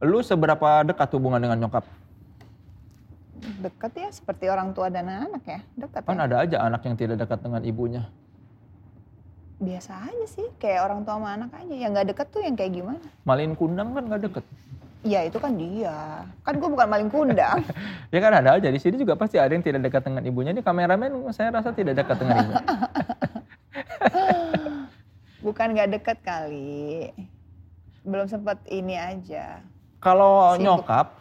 Lu 0.03 0.24
seberapa 0.24 0.80
dekat 0.82 1.12
hubungan 1.12 1.36
dengan 1.36 1.61
nyokap? 1.61 1.84
Deket 3.61 3.93
ya 3.99 4.09
seperti 4.09 4.49
orang 4.49 4.72
tua 4.72 4.88
dan 4.88 5.12
anak 5.12 5.45
ya. 5.45 5.61
Deket 5.76 6.09
Kan 6.09 6.16
ya. 6.16 6.24
ada 6.24 6.36
aja 6.40 6.57
anak 6.64 6.80
yang 6.88 6.97
tidak 6.97 7.20
dekat 7.20 7.45
dengan 7.45 7.61
ibunya. 7.68 8.09
Biasa 9.61 10.09
aja 10.09 10.26
sih. 10.26 10.49
Kayak 10.57 10.88
orang 10.88 11.05
tua 11.05 11.20
sama 11.20 11.28
anak 11.36 11.51
aja. 11.53 11.74
Yang 11.76 11.90
nggak 11.93 12.09
deket 12.16 12.26
tuh 12.32 12.40
yang 12.40 12.57
kayak 12.57 12.72
gimana? 12.72 13.07
Malin 13.28 13.53
kundang 13.53 13.93
kan 13.93 14.03
nggak 14.09 14.22
deket. 14.24 14.45
Ya 15.03 15.20
itu 15.26 15.36
kan 15.36 15.53
dia. 15.59 16.24
Kan 16.47 16.62
gue 16.62 16.68
bukan 16.70 16.88
maling 16.88 17.11
kundang. 17.12 17.61
Ya 18.12 18.20
kan 18.20 18.28
ada 18.28 18.61
aja 18.61 18.68
di 18.68 18.76
sini 18.76 19.01
juga 19.01 19.16
pasti 19.16 19.40
ada 19.40 19.49
yang 19.57 19.64
tidak 19.64 19.88
dekat 19.88 20.05
dengan 20.05 20.20
ibunya. 20.20 20.53
Ini 20.53 20.61
kameramen 20.61 21.32
saya 21.32 21.49
rasa 21.49 21.72
tidak 21.72 21.97
dekat 21.97 22.20
dengan 22.20 22.45
ibunya. 22.45 22.64
bukan 25.46 25.66
nggak 25.74 25.90
deket 25.98 26.18
kali. 26.22 27.11
Belum 28.03 28.26
sempat 28.26 28.59
ini 28.66 28.98
aja. 28.98 29.62
Kalau 30.03 30.59
nyokap 30.59 31.14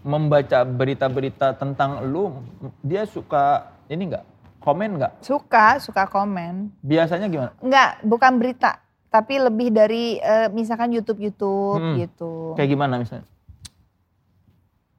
membaca 0.00 0.64
berita-berita 0.64 1.56
tentang 1.56 2.04
lu, 2.08 2.40
dia 2.80 3.04
suka 3.04 3.68
ini 3.88 4.08
nggak? 4.12 4.24
Komen 4.64 4.96
nggak? 4.96 5.12
Suka, 5.20 5.76
suka 5.76 6.08
komen. 6.08 6.72
Biasanya 6.80 7.28
gimana? 7.28 7.52
Enggak, 7.60 8.00
bukan 8.00 8.40
berita. 8.40 8.80
Tapi 9.12 9.36
lebih 9.36 9.68
dari 9.70 10.16
eh, 10.18 10.48
misalkan 10.48 10.90
YouTube-YouTube 10.90 11.78
Hmm. 11.78 11.96
gitu. 12.00 12.32
Kayak 12.56 12.70
gimana 12.72 12.94
misalnya? 12.96 13.28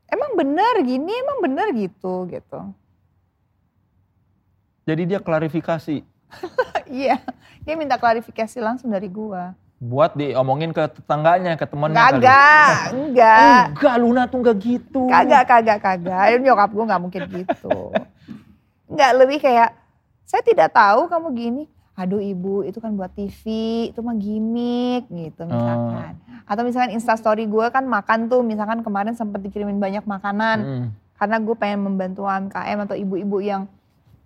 Emang 0.06 0.38
bener 0.38 0.86
gini, 0.86 1.12
emang 1.12 1.42
bener 1.42 1.68
gitu 1.74 2.30
gitu. 2.30 2.60
Jadi 4.86 5.02
dia 5.10 5.18
klarifikasi 5.18 6.06
Iya, 6.86 7.18
dia 7.66 7.76
minta 7.76 7.98
klarifikasi 7.98 8.58
langsung 8.62 8.94
dari 8.94 9.10
gua. 9.10 9.58
buat 9.76 10.16
diomongin 10.16 10.72
ke 10.72 10.88
tetangganya, 10.88 11.60
ke 11.60 11.68
temannya 11.68 12.00
kali. 12.00 12.24
Kagak, 12.24 12.78
enggak. 12.96 13.64
Enggak, 13.76 13.96
Luna 14.00 14.24
tuh 14.26 14.38
enggak 14.40 14.58
gitu. 14.64 15.04
Kagak, 15.12 15.44
kagak, 15.46 15.80
kagak. 15.84 16.40
Nyokap 16.40 16.70
gua 16.72 16.86
nggak 16.90 17.02
mungkin 17.04 17.22
gitu. 17.28 17.92
Enggak, 18.88 19.12
lebih 19.20 19.38
kayak, 19.44 19.76
saya 20.24 20.42
tidak 20.42 20.72
tahu 20.72 21.12
kamu 21.12 21.28
gini. 21.36 21.64
Aduh 21.96 22.20
ibu, 22.20 22.60
itu 22.68 22.84
kan 22.84 22.92
buat 22.92 23.12
TV, 23.16 23.44
itu 23.92 24.00
mah 24.04 24.16
gimmick 24.20 25.08
gitu 25.08 25.48
misalkan. 25.48 26.20
Atau 26.44 26.68
misalkan 26.68 26.92
instastory 26.92 27.48
gue 27.48 27.66
kan 27.72 27.88
makan 27.88 28.28
tuh, 28.28 28.44
misalkan 28.44 28.84
kemarin 28.84 29.16
sempat 29.16 29.40
dikirimin 29.40 29.80
banyak 29.80 30.04
makanan. 30.04 30.58
Hmm. 30.60 30.88
Karena 31.16 31.40
gue 31.40 31.56
pengen 31.56 31.88
membantu 31.88 32.28
UMKM 32.28 32.78
atau 32.84 33.00
ibu-ibu 33.00 33.40
yang 33.40 33.72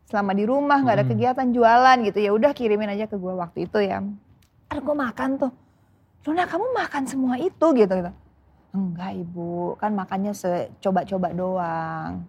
selama 0.10 0.34
di 0.34 0.44
rumah 0.44 0.82
nggak 0.82 0.96
ada 0.96 1.06
Hmm. 1.06 1.14
kegiatan 1.14 1.48
jualan 1.50 1.98
gitu. 2.04 2.20
Ya 2.20 2.32
udah 2.34 2.52
kirimin 2.52 2.90
aja 2.90 3.06
ke 3.06 3.14
gue 3.14 3.30
waktu 3.32 3.70
itu 3.70 3.78
ya. 3.80 4.02
Ntar 4.66 4.82
gue 4.82 4.96
makan 4.98 5.30
tuh. 5.38 5.52
Luna 6.26 6.44
kamu 6.44 6.66
makan 6.76 7.04
semua 7.06 7.36
itu 7.38 7.66
gitu 7.72 7.94
gitu. 7.94 8.12
Enggak 8.70 9.12
ibu, 9.16 9.74
kan 9.78 9.94
makannya 9.94 10.34
secoba-coba 10.34 11.32
doang. 11.32 12.26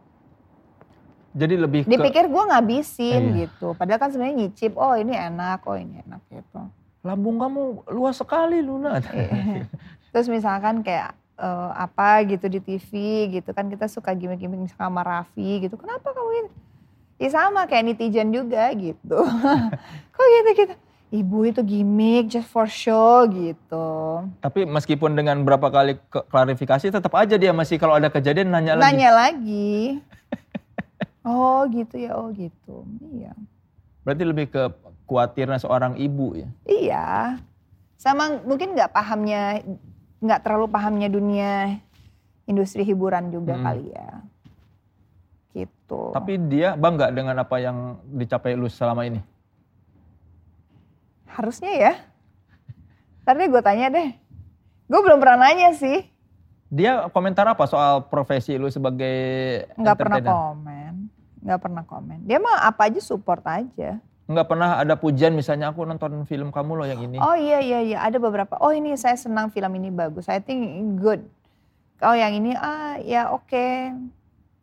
Jadi 1.30 1.54
lebih 1.54 1.80
ke 1.84 1.88
Dipikir 1.88 2.26
gue 2.26 2.42
ngabisin 2.42 3.22
Iya. 3.32 3.36
gitu. 3.46 3.72
Padahal 3.72 3.98
kan 3.98 4.10
sebenarnya 4.10 4.36
nyicip, 4.40 4.72
oh 4.74 4.94
ini 4.94 5.12
enak, 5.12 5.62
oh 5.64 5.74
ini 5.74 6.04
enak 6.04 6.20
gitu. 6.28 6.60
lambung 7.00 7.40
kamu 7.40 7.60
luas 7.96 8.12
sekali 8.14 8.60
Luna. 8.60 9.00
Iya. 9.00 9.64
Terus 10.12 10.28
misalkan 10.28 10.84
kayak 10.84 11.16
uh, 11.40 11.72
apa 11.72 12.28
gitu 12.28 12.44
di 12.44 12.60
TV 12.60 12.90
gitu 13.32 13.56
kan 13.56 13.72
kita 13.72 13.88
suka 13.88 14.12
gimmick-gimmick 14.12 14.68
sama 14.70 15.00
Raffi 15.00 15.64
gitu. 15.64 15.80
Kenapa 15.80 16.12
kamu 16.12 16.28
gitu? 16.44 16.50
Ya 17.20 17.28
sama 17.28 17.68
kayak 17.68 17.84
netizen 17.84 18.32
juga 18.32 18.72
gitu. 18.72 19.20
Kok 20.16 20.26
gitu 20.40 20.50
gitu? 20.56 20.74
Ibu 21.10 21.38
itu 21.52 21.60
gimmick 21.66 22.32
just 22.32 22.48
for 22.48 22.64
show 22.64 23.28
gitu. 23.28 23.88
Tapi 24.40 24.64
meskipun 24.64 25.12
dengan 25.12 25.44
berapa 25.44 25.68
kali 25.68 26.00
klarifikasi 26.08 26.88
tetap 26.88 27.12
aja 27.12 27.36
dia 27.36 27.52
masih 27.52 27.76
kalau 27.76 28.00
ada 28.00 28.08
kejadian 28.08 28.48
nanya, 28.48 28.78
lagi. 28.78 28.84
Nanya 28.88 29.10
lagi. 29.12 30.00
oh 31.28 31.68
gitu 31.68 32.00
ya, 32.00 32.16
oh 32.16 32.32
gitu. 32.32 32.88
Iya. 33.12 33.36
Berarti 34.06 34.22
lebih 34.24 34.46
ke 34.48 34.72
khawatirnya 35.04 35.60
seorang 35.60 36.00
ibu 36.00 36.40
ya? 36.40 36.48
Iya. 36.64 37.08
Sama 38.00 38.40
mungkin 38.46 38.72
nggak 38.72 38.94
pahamnya 38.96 39.60
nggak 40.24 40.40
terlalu 40.40 40.72
pahamnya 40.72 41.12
dunia 41.12 41.84
industri 42.48 42.86
hiburan 42.86 43.28
juga 43.28 43.58
hmm. 43.58 43.64
kali 43.66 43.86
ya. 43.92 44.10
Gitu. 45.50 46.00
Tapi 46.14 46.38
dia 46.46 46.78
bangga 46.78 47.10
dengan 47.10 47.34
apa 47.38 47.58
yang 47.58 47.98
dicapai 48.06 48.54
lu 48.54 48.70
selama 48.70 49.06
ini? 49.06 49.20
Harusnya 51.26 51.72
ya. 51.74 51.92
Tadi 53.26 53.46
gue 53.46 53.62
tanya 53.62 53.90
deh. 53.90 54.10
Gue 54.90 55.00
belum 55.02 55.18
pernah 55.22 55.46
nanya 55.50 55.74
sih. 55.74 56.06
Dia 56.70 57.10
komentar 57.10 57.46
apa 57.50 57.66
soal 57.66 58.06
profesi 58.06 58.54
lu 58.54 58.70
sebagai 58.70 59.14
Nggak 59.74 59.96
pernah 59.98 60.18
komen. 60.22 60.92
Nggak 61.42 61.60
pernah 61.62 61.82
komen. 61.82 62.18
Dia 62.26 62.38
mah 62.38 62.66
apa 62.66 62.86
aja 62.86 63.00
support 63.02 63.42
aja 63.46 63.98
nggak 64.30 64.46
pernah 64.46 64.78
ada 64.78 64.94
pujian 64.94 65.34
misalnya 65.34 65.74
aku 65.74 65.82
nonton 65.82 66.22
film 66.22 66.54
kamu 66.54 66.78
loh 66.78 66.86
yang 66.86 67.02
ini. 67.02 67.18
Oh 67.18 67.34
iya 67.34 67.58
iya 67.58 67.82
iya 67.82 67.98
ada 67.98 68.22
beberapa. 68.22 68.54
Oh 68.62 68.70
ini 68.70 68.94
saya 68.94 69.18
senang 69.18 69.50
film 69.50 69.74
ini 69.74 69.90
bagus. 69.90 70.30
I 70.30 70.38
think 70.38 70.62
good. 71.02 71.26
Oh 71.98 72.14
yang 72.14 72.38
ini 72.38 72.54
ah 72.54 72.94
ya 73.02 73.34
oke. 73.34 73.50
Okay. 73.50 73.90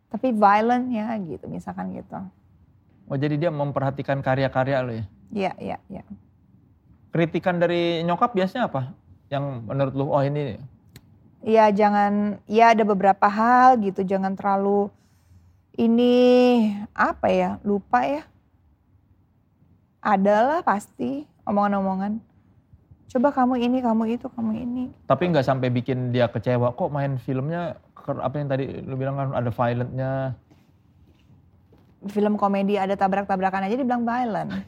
Tapi 0.07 0.31
violent 0.31 0.87
ya 0.91 1.15
gitu 1.19 1.45
misalkan 1.51 1.91
gitu. 1.91 2.15
Oh 3.07 3.15
jadi 3.15 3.35
dia 3.39 3.51
memperhatikan 3.51 4.19
karya-karya 4.23 4.77
lo 4.83 4.91
ya? 4.91 5.05
Iya 5.31 5.51
iya 5.59 5.77
iya. 5.91 6.03
Kritikan 7.11 7.59
dari 7.59 8.03
nyokap 8.03 8.35
biasanya 8.35 8.71
apa? 8.71 8.91
Yang 9.27 9.43
menurut 9.67 9.93
lu 9.95 10.05
oh 10.11 10.23
ini 10.23 10.59
Iya 11.47 11.69
jangan, 11.69 12.41
ya 12.49 12.73
ada 12.73 12.83
beberapa 12.83 13.29
hal 13.29 13.77
gitu, 13.79 14.01
jangan 14.01 14.33
terlalu 14.33 14.89
ini 15.77 16.73
apa 16.97 17.29
ya, 17.29 17.61
lupa 17.61 18.01
ya 18.03 18.25
adalah 20.01 20.65
pasti 20.65 21.29
omongan-omongan. 21.45 22.19
Coba 23.07 23.31
kamu 23.31 23.63
ini, 23.63 23.77
kamu 23.79 24.03
itu, 24.19 24.27
kamu 24.27 24.51
ini. 24.55 24.83
Tapi 25.07 25.23
nggak 25.31 25.47
sampai 25.47 25.71
bikin 25.71 26.11
dia 26.11 26.27
kecewa. 26.27 26.75
Kok 26.75 26.91
main 26.91 27.15
filmnya 27.19 27.79
apa 28.15 28.35
yang 28.39 28.47
tadi 28.47 28.65
lu 28.87 28.95
bilang 28.95 29.19
kan 29.19 29.35
ada 29.35 29.51
violentnya. 29.51 30.11
Film 32.07 32.39
komedi 32.39 32.79
ada 32.79 32.95
tabrak-tabrakan 32.95 33.67
aja 33.67 33.75
dibilang 33.75 34.07
violent. 34.07 34.51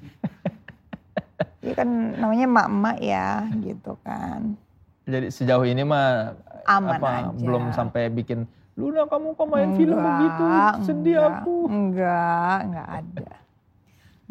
Iya 1.60 1.76
kan 1.76 1.90
namanya 2.16 2.48
emak-emak 2.48 2.98
ya 3.04 3.28
gitu 3.60 4.00
kan. 4.00 4.56
Jadi 5.04 5.28
sejauh 5.28 5.68
ini 5.68 5.84
mah 5.84 6.40
aman 6.64 6.98
apa, 6.98 7.10
aja. 7.36 7.36
Belum 7.36 7.76
sampai 7.76 8.08
bikin 8.08 8.48
Luna 8.80 9.04
kamu 9.12 9.36
kok 9.36 9.48
main 9.52 9.76
enggak, 9.76 9.80
film 9.84 9.98
begitu 10.00 10.44
sedih 10.88 11.16
enggak, 11.20 11.36
aku. 11.44 11.56
Enggak, 11.68 12.58
enggak 12.64 12.88
ada. 12.88 13.32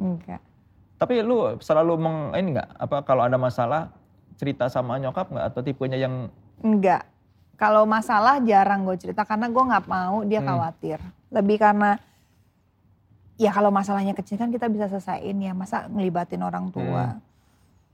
Enggak. 0.01 0.41
Tapi 0.97 1.15
lu 1.21 1.37
selalu 1.61 1.93
meng 2.01 2.19
ini 2.33 2.57
nggak 2.57 2.71
apa 2.81 2.97
kalau 3.05 3.29
ada 3.29 3.37
masalah 3.37 3.93
cerita 4.41 4.73
sama 4.73 4.97
nyokap 4.97 5.29
nggak 5.29 5.47
atau 5.53 5.61
tipenya 5.61 6.01
yang 6.01 6.33
enggak. 6.65 7.05
Kalau 7.59 7.83
masalah 7.85 8.39
jarang 8.47 8.87
gue 8.87 8.95
cerita 8.95 9.27
karena 9.27 9.51
gue 9.51 9.65
nggak 9.67 9.87
mau 9.91 10.23
dia 10.23 10.39
hmm. 10.39 10.47
khawatir. 10.47 10.99
Lebih 11.35 11.59
karena 11.59 11.99
ya 13.35 13.51
kalau 13.51 13.75
masalahnya 13.75 14.15
kecil 14.15 14.39
kan 14.39 14.55
kita 14.55 14.71
bisa 14.71 14.87
selesaiin 14.87 15.37
ya 15.43 15.53
masa 15.53 15.91
ngelibatin 15.91 16.39
orang 16.47 16.71
tua. 16.71 17.19
Hmm. 17.19 17.21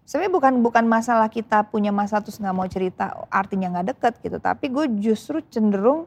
Sebenarnya 0.05 0.33
bukan 0.37 0.53
bukan 0.61 0.85
masalah 0.85 1.33
kita 1.33 1.65
punya 1.73 1.89
masalah 1.89 2.21
terus 2.21 2.37
nggak 2.37 2.53
mau 2.53 2.69
cerita 2.69 3.17
artinya 3.33 3.81
nggak 3.81 3.97
deket 3.97 4.15
gitu. 4.21 4.37
Tapi 4.37 4.69
gue 4.69 4.87
justru 5.01 5.41
cenderung 5.49 6.05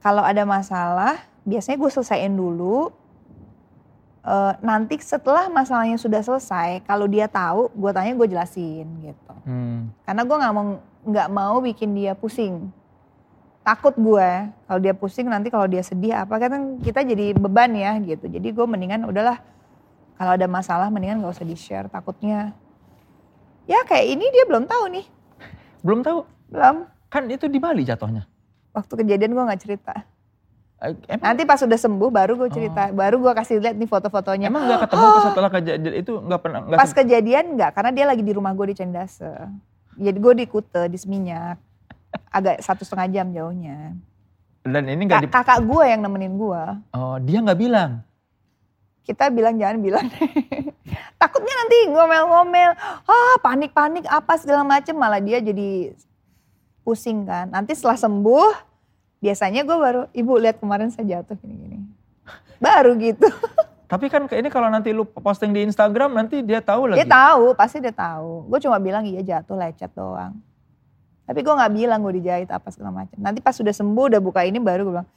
kalau 0.00 0.24
ada 0.24 0.48
masalah 0.48 1.20
biasanya 1.44 1.76
gue 1.76 1.90
selesaiin 1.92 2.32
dulu 2.32 2.88
uh, 4.28 4.52
nanti 4.60 5.00
setelah 5.00 5.48
masalahnya 5.48 5.96
sudah 5.96 6.20
selesai, 6.20 6.84
kalau 6.84 7.08
dia 7.08 7.24
tahu, 7.26 7.72
gue 7.72 7.90
tanya 7.96 8.12
gue 8.12 8.28
jelasin 8.28 8.86
gitu. 9.00 9.34
Hmm. 9.48 9.88
Karena 10.04 10.22
gue 10.28 10.36
nggak 10.36 10.54
mau 10.54 10.64
nggak 11.08 11.28
mau 11.32 11.56
bikin 11.64 11.96
dia 11.96 12.12
pusing. 12.12 12.68
Takut 13.68 13.92
gue 14.00 14.28
kalau 14.64 14.80
dia 14.80 14.96
pusing 14.96 15.28
nanti 15.28 15.52
kalau 15.52 15.68
dia 15.68 15.84
sedih 15.84 16.24
apa 16.24 16.40
kan 16.40 16.80
kita 16.80 17.04
jadi 17.04 17.36
beban 17.36 17.68
ya 17.76 18.00
gitu. 18.00 18.24
Jadi 18.24 18.48
gue 18.48 18.64
mendingan 18.64 19.04
udahlah 19.04 19.36
kalau 20.16 20.40
ada 20.40 20.48
masalah 20.48 20.88
mendingan 20.88 21.20
gak 21.20 21.36
usah 21.36 21.44
di 21.44 21.52
share 21.52 21.84
takutnya. 21.92 22.56
Ya 23.68 23.84
kayak 23.84 24.08
ini 24.08 24.24
dia 24.32 24.48
belum 24.48 24.64
tahu 24.64 24.88
nih. 24.88 25.06
Belum 25.84 26.00
tahu? 26.00 26.24
Belum. 26.48 26.88
Kan 27.12 27.28
itu 27.28 27.44
di 27.44 27.60
Bali 27.60 27.84
jatuhnya. 27.84 28.24
Waktu 28.72 29.04
kejadian 29.04 29.36
gue 29.36 29.44
gak 29.52 29.60
cerita. 29.60 29.94
Emang? 30.78 31.34
Nanti 31.34 31.42
pas 31.44 31.58
sudah 31.60 31.74
sembuh 31.74 32.06
baru 32.06 32.38
gue 32.38 32.54
cerita, 32.54 32.88
oh. 32.88 32.94
baru 32.94 33.18
gue 33.18 33.32
kasih 33.34 33.58
lihat 33.58 33.74
nih 33.74 33.90
foto-fotonya. 33.90 34.46
Emang 34.46 34.62
nggak 34.62 34.86
ketemu 34.86 35.04
oh. 35.10 35.22
setelah 35.26 35.50
kejadian 35.50 35.94
itu 35.98 36.12
nggak 36.22 36.40
pernah? 36.40 36.60
Gak 36.70 36.78
pas 36.78 36.92
kejadian 36.94 37.44
nggak, 37.58 37.70
karena 37.74 37.90
dia 37.90 38.04
lagi 38.06 38.22
di 38.22 38.30
rumah 38.30 38.54
gue 38.54 38.66
di 38.70 38.76
Cendase. 38.78 39.26
Jadi 39.98 40.18
gue 40.22 40.32
di 40.38 40.46
Kute, 40.46 40.86
di 40.86 40.94
Seminyak, 40.94 41.58
agak 42.28 42.60
satu 42.64 42.82
setengah 42.84 43.08
jam 43.20 43.26
jauhnya. 43.32 43.96
Dan 44.64 44.84
ini 44.88 45.08
nggak 45.08 45.24
di... 45.24 45.32
kakak 45.32 45.64
gue 45.64 45.84
yang 45.88 46.00
nemenin 46.04 46.34
gue. 46.36 46.62
Oh, 46.92 47.16
dia 47.22 47.38
nggak 47.40 47.60
bilang? 47.60 48.04
Kita 49.04 49.32
bilang 49.32 49.56
jangan 49.56 49.78
bilang. 49.80 50.06
Takutnya 51.20 51.54
nanti 51.64 51.78
ngomel-ngomel, 51.88 52.70
ah 53.08 53.36
panik-panik 53.40 54.04
apa 54.06 54.36
segala 54.36 54.62
macem 54.62 54.94
malah 54.94 55.18
dia 55.18 55.40
jadi 55.40 55.96
pusing 56.84 57.24
kan. 57.24 57.48
Nanti 57.48 57.72
setelah 57.72 57.96
sembuh 57.96 58.68
biasanya 59.18 59.66
gue 59.66 59.78
baru 59.78 60.02
ibu 60.14 60.32
lihat 60.38 60.62
kemarin 60.62 60.94
saya 60.94 61.18
jatuh 61.18 61.34
gini-gini 61.42 61.82
baru 62.64 62.94
gitu 62.98 63.26
tapi 63.92 64.06
kan 64.06 64.30
ini 64.30 64.48
kalau 64.52 64.70
nanti 64.70 64.94
lu 64.94 65.02
posting 65.02 65.50
di 65.50 65.66
Instagram 65.66 66.14
nanti 66.14 66.42
dia 66.46 66.62
tahu 66.62 66.94
lagi 66.94 67.02
dia 67.02 67.08
tahu 67.08 67.56
pasti 67.58 67.82
dia 67.82 67.94
tahu 67.94 68.46
gue 68.46 68.58
cuma 68.62 68.78
bilang 68.78 69.02
iya 69.02 69.22
jatuh 69.22 69.58
lecet 69.58 69.90
doang 69.94 70.38
tapi 71.28 71.44
gue 71.44 71.52
nggak 71.52 71.72
bilang 71.76 72.00
gue 72.00 72.16
dijahit 72.16 72.48
apa 72.48 72.72
segala 72.72 73.04
macam 73.04 73.20
nanti 73.20 73.44
pas 73.44 73.52
sudah 73.52 73.76
sembuh 73.76 74.16
udah 74.16 74.20
buka 74.24 74.48
ini 74.48 74.56
baru 74.56 74.88
gue 74.88 74.94
bilang 74.96 75.08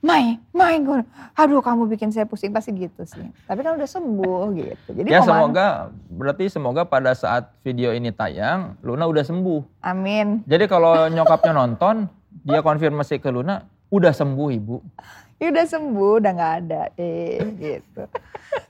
Mai, 0.00 0.40
Mai, 0.56 0.80
gue, 0.80 1.04
aduh 1.36 1.60
kamu 1.60 1.84
bikin 1.92 2.08
saya 2.08 2.24
pusing 2.24 2.56
pasti 2.56 2.72
gitu 2.72 3.04
sih. 3.04 3.20
Tapi 3.44 3.60
kan 3.60 3.76
udah 3.76 3.84
sembuh 3.84 4.48
gitu. 4.56 4.96
Jadi 4.96 5.12
ya 5.12 5.20
semoga, 5.20 5.92
berarti 6.08 6.48
semoga 6.48 6.88
pada 6.88 7.12
saat 7.12 7.52
video 7.60 7.92
ini 7.92 8.08
tayang, 8.08 8.80
Luna 8.80 9.04
udah 9.04 9.20
sembuh. 9.20 9.84
Amin. 9.84 10.40
Jadi 10.48 10.64
kalau 10.72 11.04
nyokapnya 11.04 11.52
nonton, 11.52 12.08
dia 12.48 12.64
konfirmasi 12.64 13.20
ke 13.20 13.28
Luna, 13.28 13.60
udah 13.92 14.16
sembuh 14.16 14.48
ibu. 14.56 14.80
Ya 15.36 15.52
udah 15.52 15.66
sembuh, 15.68 16.12
udah 16.16 16.32
nggak 16.32 16.54
ada, 16.64 16.82
eh 16.96 17.44
gitu. 17.60 18.02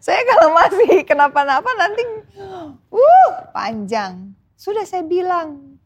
saya 0.02 0.26
kalau 0.34 0.50
masih 0.50 1.06
kenapa-napa 1.06 1.70
nanti, 1.78 2.02
uh 2.90 3.30
panjang. 3.54 4.34
Sudah 4.58 4.82
saya 4.82 5.06
bilang, 5.06 5.78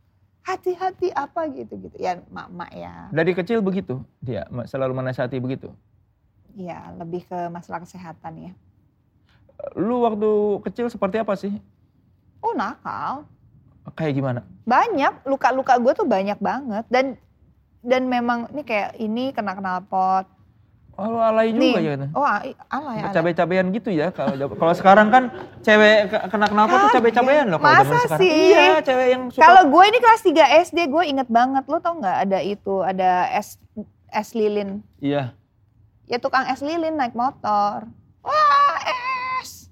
hati-hati 0.44 1.08
apa 1.16 1.48
gitu 1.50 1.80
gitu. 1.80 1.96
Ya 1.96 2.20
mak-mak 2.28 2.70
ya. 2.76 3.08
Dari 3.10 3.32
kecil 3.32 3.64
begitu 3.64 4.04
dia 4.20 4.44
selalu 4.68 4.92
menasihati 5.00 5.40
begitu. 5.40 5.72
Iya, 6.54 6.94
lebih 7.00 7.26
ke 7.26 7.50
masalah 7.50 7.82
kesehatan 7.82 8.32
ya. 8.38 8.52
Lu 9.74 10.06
waktu 10.06 10.30
kecil 10.70 10.86
seperti 10.86 11.18
apa 11.18 11.34
sih? 11.34 11.50
Oh 12.38 12.54
nakal. 12.54 13.26
Kayak 13.98 14.14
gimana? 14.16 14.40
Banyak, 14.64 15.26
luka-luka 15.26 15.76
gue 15.80 15.92
tuh 15.96 16.06
banyak 16.06 16.38
banget. 16.38 16.84
Dan 16.86 17.18
dan 17.84 18.08
memang 18.08 18.48
ini 18.54 18.62
kayak 18.62 18.96
ini 18.96 19.34
kena 19.34 19.56
knalpot. 19.58 20.28
Oh 20.94 21.18
alay 21.18 21.50
juga 21.50 21.82
Nih. 21.82 21.90
ya? 21.90 22.08
Oh 22.14 22.22
alay. 22.22 23.10
Cabe-cabean 23.10 23.66
gitu 23.74 23.90
ya 23.90 24.14
kalau 24.14 24.46
kalau 24.54 24.74
sekarang 24.74 25.10
kan 25.10 25.26
cewek 25.60 26.06
kena 26.30 26.46
knalpot 26.46 26.78
tuh 26.86 26.90
cabe-cabean 26.94 27.50
loh 27.50 27.58
kalau 27.58 27.82
Masa 27.82 27.98
sekarang. 28.06 28.20
sih? 28.22 28.30
Iya 28.54 28.78
cewek 28.78 29.06
yang 29.10 29.22
suka. 29.28 29.42
Kalau 29.42 29.62
gue 29.66 29.84
ini 29.90 29.98
kelas 29.98 30.22
3 30.22 30.64
SD 30.70 30.78
gue 30.86 31.04
inget 31.04 31.26
banget 31.26 31.64
lo 31.66 31.82
tau 31.82 31.98
nggak 31.98 32.18
ada 32.30 32.38
itu 32.38 32.74
ada 32.80 33.26
es 33.34 33.58
es 34.14 34.28
lilin. 34.32 34.86
Iya. 35.02 35.34
Ya 36.06 36.22
tukang 36.22 36.46
es 36.46 36.62
lilin 36.62 36.94
naik 36.94 37.18
motor. 37.18 37.90
Wah 38.22 38.76
es. 39.42 39.66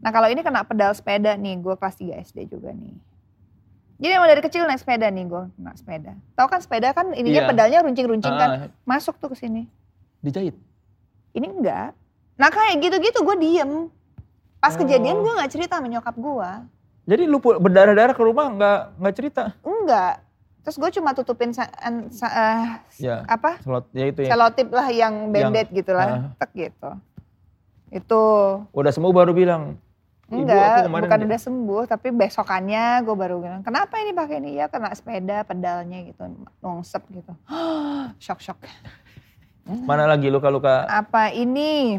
Nah 0.00 0.10
kalau 0.10 0.28
ini 0.28 0.40
kena 0.40 0.64
pedal 0.64 0.92
sepeda 0.92 1.36
nih, 1.36 1.60
gue 1.60 1.74
kelas 1.76 1.96
3 1.96 2.24
SD 2.24 2.38
juga 2.48 2.72
nih. 2.72 2.96
Jadi 4.00 4.12
emang 4.16 4.32
dari 4.32 4.40
kecil 4.40 4.64
naik 4.64 4.80
sepeda 4.80 5.12
nih 5.12 5.28
gue, 5.28 5.44
naik 5.60 5.76
sepeda. 5.76 6.16
Tahu 6.32 6.48
kan 6.48 6.60
sepeda 6.64 6.88
kan 6.96 7.12
ininya 7.12 7.44
yeah. 7.44 7.50
pedalnya 7.52 7.78
runcing-runcing 7.84 8.32
uh, 8.32 8.40
kan, 8.40 8.48
ah. 8.50 8.60
masuk 8.88 9.20
tuh 9.20 9.28
ke 9.28 9.36
sini. 9.36 9.68
Dijahit? 10.24 10.56
Ini 11.36 11.46
enggak. 11.46 11.92
Nah 12.40 12.48
kayak 12.48 12.80
gitu-gitu 12.80 13.20
gue 13.20 13.36
diem. 13.36 13.92
Pas 14.56 14.72
oh. 14.72 14.80
kejadian 14.80 15.20
gue 15.20 15.32
nggak 15.36 15.52
cerita 15.52 15.76
sama 15.76 15.92
nyokap 15.92 16.16
gue. 16.16 16.50
Jadi 17.12 17.22
lu 17.28 17.38
berdarah-darah 17.44 18.16
ke 18.16 18.22
rumah 18.24 18.48
nggak 18.48 18.80
nggak 19.04 19.14
cerita? 19.20 19.42
Enggak. 19.60 20.24
Terus 20.64 20.76
gue 20.76 20.90
cuma 21.00 21.16
tutupin 21.16 21.52
sa, 21.52 21.68
sa, 22.12 22.26
uh, 22.28 22.66
ya, 23.00 23.24
apa? 23.24 23.60
Selot, 23.64 23.84
ya 23.96 24.04
itu 24.12 24.28
ya. 24.28 24.36
Selotip 24.36 24.68
lah 24.72 24.88
yang 24.92 25.32
bandit 25.32 25.72
gitu 25.72 25.92
lah, 25.96 26.08
uh, 26.08 26.36
tek 26.36 26.52
gitu. 26.52 26.90
Itu. 27.88 28.22
Udah 28.72 28.92
sembuh 28.92 29.12
baru 29.12 29.32
bilang. 29.32 29.80
Enggak, 30.30 30.86
bukan 30.86 31.20
udah 31.26 31.40
sembuh, 31.42 31.82
tapi 31.90 32.14
besokannya 32.14 33.02
gue 33.02 33.16
baru 33.18 33.42
bilang, 33.42 33.62
kenapa 33.66 33.98
ini 33.98 34.14
pakai 34.14 34.38
ini? 34.38 34.62
Ya 34.62 34.70
kena 34.70 34.94
sepeda, 34.94 35.42
pedalnya 35.42 36.06
gitu, 36.06 36.22
nungsep 36.62 37.02
gitu. 37.10 37.34
shock 38.24 38.38
shock. 38.38 38.62
Mana 39.66 40.06
lagi 40.06 40.30
luka-luka? 40.30 40.86
Apa 40.86 41.34
ini? 41.34 41.98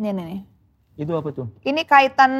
Nih 0.00 0.12
nih. 0.16 0.24
nih. 0.24 0.40
Itu 0.98 1.12
apa 1.20 1.28
tuh? 1.30 1.52
Ini 1.62 1.84
kaitan 1.84 2.32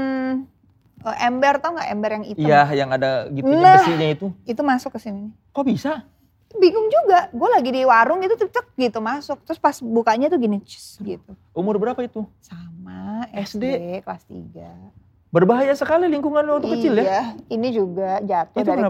uh, 1.05 1.17
ember 1.21 1.61
tau 1.61 1.77
nggak 1.77 1.89
ember 1.93 2.11
yang 2.17 2.25
hitam? 2.25 2.49
Iya, 2.49 2.63
yang 2.73 2.91
ada 2.91 3.29
gitu 3.29 3.47
nah, 3.47 3.79
besinya 3.79 4.09
itu. 4.09 4.27
Itu 4.49 4.61
masuk 4.65 4.97
ke 4.97 5.01
sini. 5.05 5.31
Kok 5.53 5.65
bisa? 5.69 6.09
Bingung 6.57 6.89
juga. 6.89 7.29
Gue 7.29 7.49
lagi 7.53 7.69
di 7.69 7.85
warung 7.85 8.25
itu 8.25 8.33
cek 8.33 8.73
gitu 8.81 8.99
masuk. 9.05 9.45
Terus 9.45 9.61
pas 9.61 9.77
bukanya 9.85 10.33
tuh 10.33 10.41
gini, 10.41 10.65
cus, 10.65 10.97
gitu. 11.05 11.37
Umur 11.53 11.77
berapa 11.77 12.01
itu? 12.01 12.25
Sama, 12.41 13.29
SD, 13.37 13.61
SD 13.61 13.75
kelas 14.01 14.25
3. 14.25 15.29
Berbahaya 15.29 15.77
sekali 15.77 16.09
lingkungan 16.09 16.41
lo 16.41 16.57
waktu 16.57 16.73
iya, 16.73 16.75
kecil 16.81 16.95
ya? 16.97 17.05
Iya, 17.05 17.21
ini 17.53 17.69
juga 17.69 18.11
jatuh 18.25 18.57
itu 18.65 18.71
dari 18.73 18.83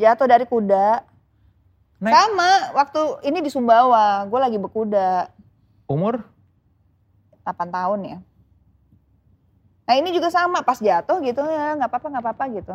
jatuh 0.00 0.26
dari 0.26 0.44
kuda. 0.48 0.88
Naik. 2.00 2.14
Sama, 2.16 2.50
waktu 2.80 3.02
ini 3.28 3.38
di 3.44 3.50
Sumbawa, 3.52 4.24
gue 4.24 4.40
lagi 4.40 4.56
berkuda. 4.56 5.28
Umur? 5.84 6.24
8 7.44 7.68
tahun 7.68 8.00
ya. 8.08 8.18
Nah 9.82 9.94
ini 9.98 10.14
juga 10.14 10.32
sama 10.32 10.64
pas 10.64 10.78
jatuh 10.78 11.18
gitu 11.20 11.42
ya 11.42 11.76
nggak 11.76 11.90
apa-apa 11.90 12.06
nggak 12.08 12.24
apa-apa 12.24 12.44
gitu. 12.56 12.74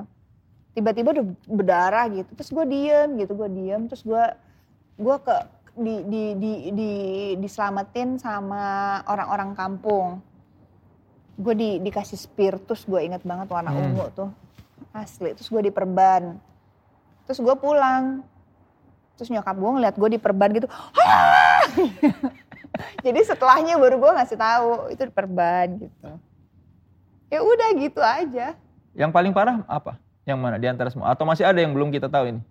Tiba-tiba 0.78 1.10
udah 1.18 1.26
berdarah 1.50 2.06
gitu. 2.14 2.30
Terus 2.38 2.50
gue 2.54 2.66
diem 2.70 3.10
gitu 3.18 3.34
gue 3.34 3.50
diem 3.50 3.82
terus 3.90 4.06
gue 4.06 4.24
gue 4.98 5.18
ke 5.26 5.36
di 5.78 5.96
di 6.06 6.24
di 6.38 6.54
di 6.74 6.92
diselamatin 7.42 8.22
sama 8.22 9.02
orang-orang 9.10 9.58
kampung. 9.58 10.22
Gue 11.38 11.54
di 11.58 11.70
dikasih 11.82 12.18
spiritus 12.18 12.86
gue 12.86 13.02
inget 13.02 13.26
banget 13.26 13.50
warna 13.50 13.74
hmm. 13.74 13.82
ungu 13.82 14.06
tuh 14.14 14.30
asli. 14.94 15.34
Terus 15.34 15.50
gue 15.50 15.74
diperban. 15.74 16.38
Terus 17.26 17.42
gue 17.42 17.56
pulang. 17.58 18.22
Terus 19.18 19.34
nyokap 19.34 19.58
gue 19.58 19.72
ngeliat 19.82 19.96
gue 19.98 20.10
diperban 20.14 20.50
gitu. 20.54 20.70
Jadi 23.06 23.20
setelahnya 23.26 23.82
baru 23.82 23.98
gue 23.98 24.12
ngasih 24.22 24.38
tahu 24.38 24.94
itu 24.94 25.02
diperban 25.10 25.82
gitu 25.82 26.22
ya 27.28 27.40
udah 27.44 27.70
gitu 27.76 28.02
aja. 28.02 28.56
Yang 28.98 29.12
paling 29.14 29.34
parah 29.36 29.62
apa? 29.68 30.00
Yang 30.28 30.40
mana 30.44 30.60
di 30.60 30.68
antara 30.68 30.92
semua? 30.92 31.16
Atau 31.16 31.24
masih 31.24 31.48
ada 31.48 31.64
yang 31.64 31.72
belum 31.72 31.88
kita 31.88 32.12
tahu 32.12 32.36
ini? 32.36 32.42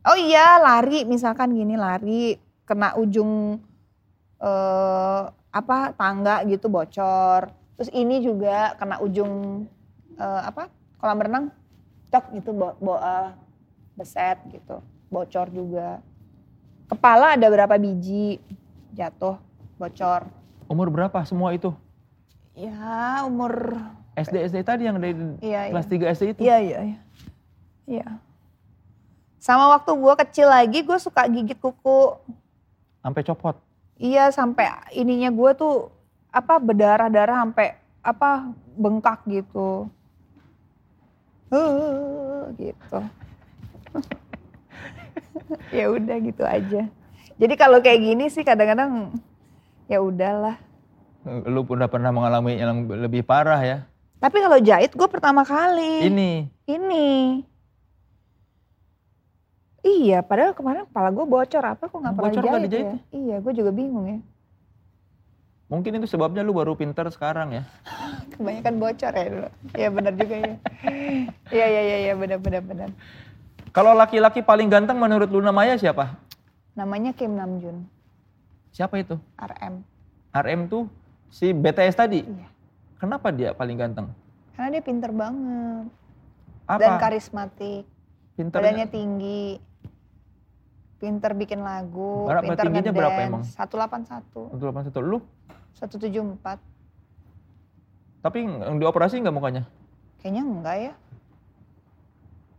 Oh 0.00 0.16
iya 0.16 0.56
lari 0.56 1.04
misalkan 1.04 1.52
gini 1.52 1.76
lari 1.76 2.40
kena 2.64 2.96
ujung 2.96 3.60
eh, 4.40 5.22
apa 5.52 5.92
tangga 5.92 6.40
gitu 6.48 6.72
bocor. 6.72 7.52
Terus 7.76 7.92
ini 7.92 8.24
juga 8.24 8.72
kena 8.80 8.96
ujung 9.04 9.64
eh, 10.16 10.42
apa 10.48 10.72
kolam 10.96 11.20
renang 11.20 11.44
cok 12.10 12.24
gitu 12.34 12.50
bo, 12.50 12.74
bo, 12.82 12.98
uh, 12.98 13.30
beset 13.94 14.36
gitu 14.50 14.82
bocor 15.08 15.46
juga. 15.54 16.02
Kepala 16.90 17.38
ada 17.38 17.46
berapa 17.46 17.78
biji 17.78 18.42
jatuh 18.96 19.38
bocor. 19.78 20.26
Umur 20.66 20.90
berapa 20.90 21.22
semua 21.22 21.54
itu? 21.54 21.70
Ya 22.54 23.22
umur 23.26 23.78
SD 24.22 24.36
SD 24.52 24.56
tadi 24.62 24.82
yang 24.86 25.00
dari 25.00 25.14
iya, 25.40 25.72
kelas 25.72 25.86
iya. 25.88 26.12
3 26.12 26.14
SD 26.16 26.24
itu. 26.32 26.40
Iya 26.44 26.56
iya 26.60 26.78
iya. 26.84 26.98
Iya. 27.88 28.08
Sama 29.40 29.72
waktu 29.72 29.90
gue 29.96 30.14
kecil 30.26 30.46
lagi 30.48 30.84
gue 30.84 30.98
suka 31.00 31.24
gigit 31.26 31.56
kuku. 31.56 32.16
Sampai 33.00 33.24
copot. 33.24 33.56
Iya 34.00 34.28
sampai 34.32 34.68
ininya 34.96 35.32
gue 35.32 35.50
tuh 35.56 35.88
apa 36.30 36.60
berdarah-darah 36.60 37.44
sampai 37.48 37.76
apa 38.00 38.52
bengkak 38.76 39.24
gitu. 39.28 39.88
Uh, 41.50 42.46
gitu. 42.54 43.00
ya 45.76 45.90
udah 45.90 46.16
gitu 46.22 46.44
aja. 46.46 46.82
Jadi 47.40 47.54
kalau 47.56 47.80
kayak 47.82 48.00
gini 48.04 48.28
sih 48.30 48.44
kadang-kadang 48.46 49.16
ya 49.90 49.98
udahlah 49.98 50.60
Lu 51.24 51.68
udah 51.68 51.88
pernah 51.92 52.08
mengalami 52.08 52.56
yang 52.56 52.88
lebih 52.88 53.20
parah 53.20 53.60
ya? 53.60 53.78
Tapi 54.20 54.36
kalau 54.36 54.58
jahit 54.60 54.92
gue 54.92 55.08
pertama 55.08 55.42
kali. 55.42 56.06
Ini? 56.12 56.32
Ini. 56.68 57.08
Iya, 59.80 60.20
padahal 60.20 60.52
kemarin 60.52 60.84
kepala 60.84 61.08
gue 61.08 61.24
bocor 61.24 61.64
apa 61.64 61.88
kok 61.88 61.96
nggak 61.96 62.14
pernah 62.14 62.32
jahit, 62.36 62.62
dijahit 62.68 62.84
ya? 62.84 62.96
Iya, 63.16 63.36
gue 63.40 63.52
juga 63.56 63.70
bingung 63.72 64.06
ya. 64.06 64.18
Mungkin 65.72 65.96
itu 65.96 66.06
sebabnya 66.10 66.44
lu 66.44 66.52
baru 66.52 66.76
pinter 66.76 67.08
sekarang 67.08 67.56
ya? 67.56 67.62
Kebanyakan 68.36 68.74
bocor 68.76 69.12
ya 69.16 69.26
dulu. 69.32 69.48
Iya 69.72 69.88
benar 69.88 70.12
juga 70.20 70.34
ya. 70.36 70.54
Iya 71.48 71.66
iya 71.66 71.82
iya 71.82 71.98
ya, 72.10 72.14
benar 72.14 72.38
benar 72.44 72.60
benar. 72.60 72.88
Kalau 73.72 73.96
laki-laki 73.96 74.44
paling 74.44 74.68
ganteng 74.68 75.00
menurut 75.00 75.32
Luna 75.32 75.48
Maya 75.48 75.80
siapa? 75.80 76.20
Namanya 76.76 77.16
Kim 77.16 77.40
Namjoon. 77.40 77.88
Siapa 78.76 79.00
itu? 79.00 79.16
RM. 79.40 79.80
RM 80.36 80.60
tuh 80.68 80.84
Si 81.30 81.54
BTS 81.54 81.94
tadi? 81.94 82.20
Iya. 82.26 82.46
Kenapa 83.00 83.32
dia 83.32 83.56
paling 83.56 83.80
ganteng? 83.80 84.12
Karena 84.52 84.76
dia 84.76 84.82
pinter 84.84 85.08
banget. 85.08 85.88
Apa? 86.68 86.80
Dan 86.84 86.92
karismatik. 87.00 87.88
Pinter 88.36 88.60
Badannya 88.60 88.86
tinggi. 88.92 89.56
Pinter 91.00 91.32
bikin 91.32 91.64
lagu. 91.64 92.28
Berapa 92.28 92.44
pinter 92.44 92.64
tingginya 92.68 92.92
berapa 92.92 93.20
emang? 93.24 93.42
181. 93.48 94.52
181. 94.52 95.00
Lu? 95.00 95.24
174. 95.80 96.60
Tapi 98.20 98.38
yang 98.44 98.76
dioperasi 98.76 99.24
nggak 99.24 99.32
mukanya? 99.32 99.64
Kayaknya 100.20 100.42
enggak 100.44 100.76
ya. 100.76 100.92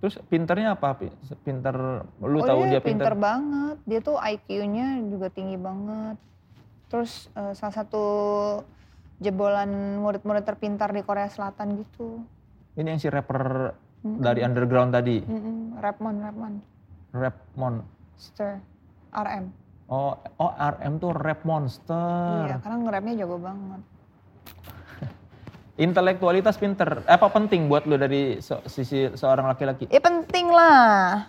Terus 0.02 0.18
pinternya 0.26 0.74
apa? 0.74 0.98
Pinter, 1.46 2.02
lu 2.18 2.42
oh 2.42 2.46
tahu 2.50 2.66
dia, 2.66 2.72
dia 2.74 2.82
pinter? 2.82 3.06
pinter 3.06 3.14
banget. 3.14 3.78
Dia 3.86 4.00
tuh 4.02 4.18
IQ-nya 4.18 5.06
juga 5.06 5.30
tinggi 5.30 5.62
banget. 5.62 6.18
Terus 6.90 7.30
uh, 7.38 7.54
salah 7.54 7.76
satu 7.78 8.06
jebolan 9.22 10.02
murid-murid 10.02 10.44
terpintar 10.44 10.90
di 10.92 11.06
Korea 11.06 11.30
Selatan 11.30 11.78
gitu. 11.78 12.26
Ini 12.74 12.98
yang 12.98 13.00
si 13.00 13.08
rapper 13.08 13.72
mm 14.02 14.18
-mm. 14.18 14.20
dari 14.20 14.42
underground 14.42 14.92
tadi? 14.92 15.22
Mm 15.22 15.40
-mm. 15.40 15.58
Rapmon, 15.78 16.16
Rapmon. 16.26 16.54
Rapmon. 17.14 17.76
Monster. 18.18 18.52
RM. 19.12 19.46
Oh, 19.92 20.16
oh 20.40 20.52
RM 20.56 20.94
tuh 21.04 21.12
rap 21.12 21.44
monster. 21.44 22.48
Iya, 22.48 22.64
karena 22.64 22.78
nge-rapnya 22.80 23.14
jago 23.26 23.38
banget. 23.38 23.82
Intelektualitas 25.82 26.56
pinter, 26.56 27.04
apa 27.10 27.28
penting 27.28 27.68
buat 27.68 27.84
lo 27.90 28.00
dari 28.00 28.40
se 28.40 28.56
sisi 28.72 29.12
seorang 29.12 29.52
laki-laki? 29.52 29.92
Ya 29.92 30.00
penting 30.00 30.48
lah. 30.48 31.28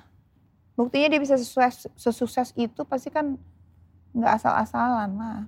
Buktinya 0.79 1.11
dia 1.11 1.21
bisa 1.21 1.35
sesukses, 1.35 1.91
sesukses 1.99 2.55
itu 2.55 2.87
pasti 2.87 3.11
kan 3.11 3.35
nggak 4.15 4.33
asal-asalan 4.39 5.11
lah. 5.19 5.39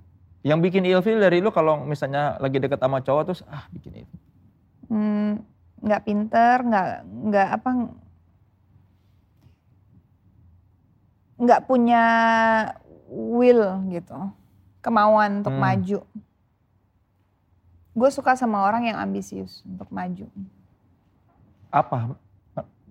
Yang 0.45 0.59
bikin 0.69 0.85
ilfil 0.85 1.25
dari 1.25 1.41
lu 1.41 1.49
kalau 1.49 1.81
misalnya 1.89 2.37
lagi 2.37 2.61
deket 2.61 2.77
sama 2.77 3.01
cowok 3.01 3.23
terus 3.25 3.41
ah 3.49 3.65
bikin 3.73 4.05
itu. 4.05 4.17
Hmm, 4.93 5.41
nggak 5.81 6.05
pinter, 6.05 6.57
nggak 6.61 6.89
nggak 7.33 7.49
apa 7.49 7.71
nggak 11.41 11.65
punya 11.65 12.05
will 13.09 13.89
gitu, 13.89 14.19
kemauan 14.85 15.41
untuk 15.41 15.57
hmm. 15.57 15.65
maju. 15.65 16.01
Gue 17.97 18.11
suka 18.13 18.37
sama 18.37 18.69
orang 18.69 18.93
yang 18.93 19.01
ambisius 19.01 19.65
untuk 19.65 19.89
maju. 19.89 20.29
Apa? 21.73 22.21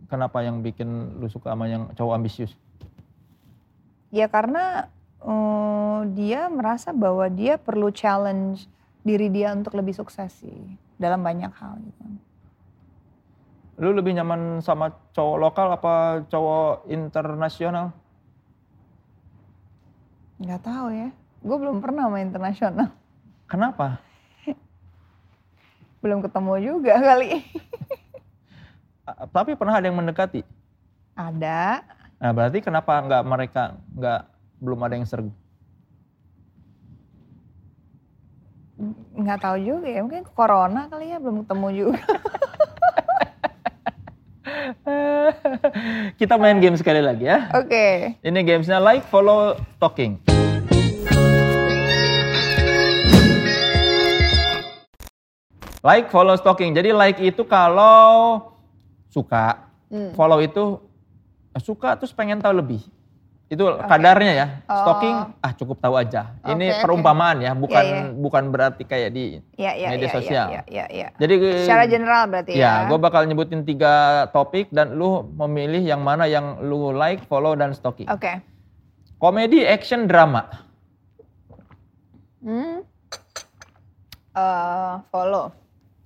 Kenapa 0.10 0.42
yang 0.42 0.66
bikin 0.66 1.22
lu 1.22 1.30
suka 1.30 1.54
sama 1.54 1.70
yang 1.70 1.94
cowok 1.94 2.18
ambisius? 2.18 2.58
Ya 4.10 4.26
karena 4.26 4.90
uh, 5.24 6.04
dia 6.12 6.52
merasa 6.52 6.92
bahwa 6.92 7.26
dia 7.32 7.56
perlu 7.56 7.90
challenge 7.90 8.68
diri 9.04 9.28
dia 9.32 9.52
untuk 9.52 9.76
lebih 9.76 9.96
sukses 9.96 10.32
sih 10.40 10.60
dalam 11.00 11.20
banyak 11.24 11.52
hal 11.52 11.80
gitu. 11.80 12.04
Lu 13.82 13.90
lebih 13.92 14.14
nyaman 14.14 14.62
sama 14.62 14.94
cowok 15.12 15.38
lokal 15.40 15.68
apa 15.74 15.94
cowok 16.30 16.88
internasional? 16.88 17.90
Gak 20.44 20.62
tahu 20.62 20.94
ya. 20.94 21.10
Gue 21.44 21.58
belum 21.60 21.84
pernah 21.84 22.08
main 22.08 22.30
internasional. 22.30 22.94
Kenapa? 23.50 24.00
belum 26.04 26.24
ketemu 26.24 26.54
juga 26.62 26.94
kali. 27.12 27.44
Tapi 29.04 29.52
pernah 29.60 29.76
ada 29.80 29.86
yang 29.90 30.00
mendekati? 30.00 30.48
Ada. 31.18 31.84
Nah 32.24 32.32
berarti 32.32 32.64
kenapa 32.64 33.04
nggak 33.04 33.24
mereka 33.28 33.76
nggak 33.92 34.22
belum 34.64 34.80
ada 34.80 34.96
yang 34.96 35.04
serg 35.04 35.28
nggak 39.14 39.40
tahu 39.44 39.58
juga 39.60 39.88
ya 39.92 40.00
mungkin 40.02 40.24
corona 40.32 40.88
kali 40.88 41.12
ya 41.12 41.20
belum 41.20 41.44
ketemu 41.44 41.68
juga 41.76 42.02
Kita 46.20 46.36
main 46.36 46.60
game 46.60 46.76
sekali 46.76 47.00
lagi 47.04 47.28
ya. 47.28 47.52
Oke. 47.56 47.68
Okay. 47.68 47.94
Ini 48.24 48.40
gamesnya 48.44 48.80
like, 48.80 49.04
follow, 49.08 49.56
talking. 49.80 50.20
Like, 55.84 56.08
follow, 56.16 56.40
stalking. 56.40 56.72
Jadi 56.72 56.96
like 56.96 57.20
itu 57.20 57.44
kalau 57.44 58.40
suka, 59.12 59.68
hmm. 59.92 60.16
follow 60.16 60.40
itu 60.40 60.80
suka 61.60 62.00
terus 62.00 62.16
pengen 62.16 62.40
tahu 62.40 62.56
lebih. 62.64 62.82
Itu 63.52 63.70
okay. 63.70 63.86
kadarnya 63.86 64.32
ya. 64.34 64.48
Stalking 64.66 65.18
oh. 65.30 65.46
ah 65.46 65.52
cukup 65.54 65.78
tahu 65.84 65.96
aja. 66.00 66.34
Okay, 66.42 66.56
Ini 66.56 66.66
perumpamaan 66.82 67.44
okay. 67.44 67.48
ya, 67.48 67.52
bukan 67.54 67.84
yeah, 67.84 68.02
yeah. 68.08 68.16
bukan 68.16 68.44
berarti 68.50 68.84
kayak 68.88 69.10
di 69.14 69.44
yeah, 69.60 69.74
yeah, 69.78 69.90
media 69.94 70.08
yeah, 70.08 70.16
sosial. 70.16 70.48
Yeah, 70.50 70.64
yeah, 70.66 70.88
yeah, 70.88 70.88
yeah. 70.90 71.10
Jadi 71.22 71.34
secara 71.68 71.84
general 71.86 72.24
berarti 72.32 72.52
ya. 72.56 72.62
Ya, 72.64 72.74
gue 72.90 72.98
bakal 72.98 73.28
nyebutin 73.30 73.68
tiga 73.68 74.26
topik 74.32 74.72
dan 74.74 74.98
lu 74.98 75.28
memilih 75.38 75.84
yang 75.84 76.02
mana 76.02 76.26
yang 76.26 76.64
lu 76.64 76.96
like, 76.96 77.22
follow 77.30 77.54
dan 77.54 77.76
stalking. 77.76 78.10
Oke. 78.10 78.22
Okay. 78.24 78.36
Komedi, 79.22 79.64
action, 79.64 80.10
drama. 80.10 80.50
Hmm. 82.44 82.84
Uh, 84.36 85.00
follow. 85.14 85.54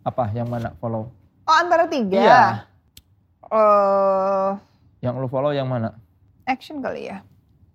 Apa? 0.05 0.29
Yang 0.35 0.47
mana 0.51 0.69
follow? 0.77 1.09
Oh 1.47 1.55
antara 1.55 1.87
tiga. 1.87 2.19
Iya. 2.21 2.43
Uh, 3.47 4.59
yang 4.99 5.15
lu 5.17 5.31
follow 5.31 5.55
yang 5.55 5.65
mana? 5.71 5.95
Action 6.47 6.79
kali 6.79 7.11
ya. 7.11 7.27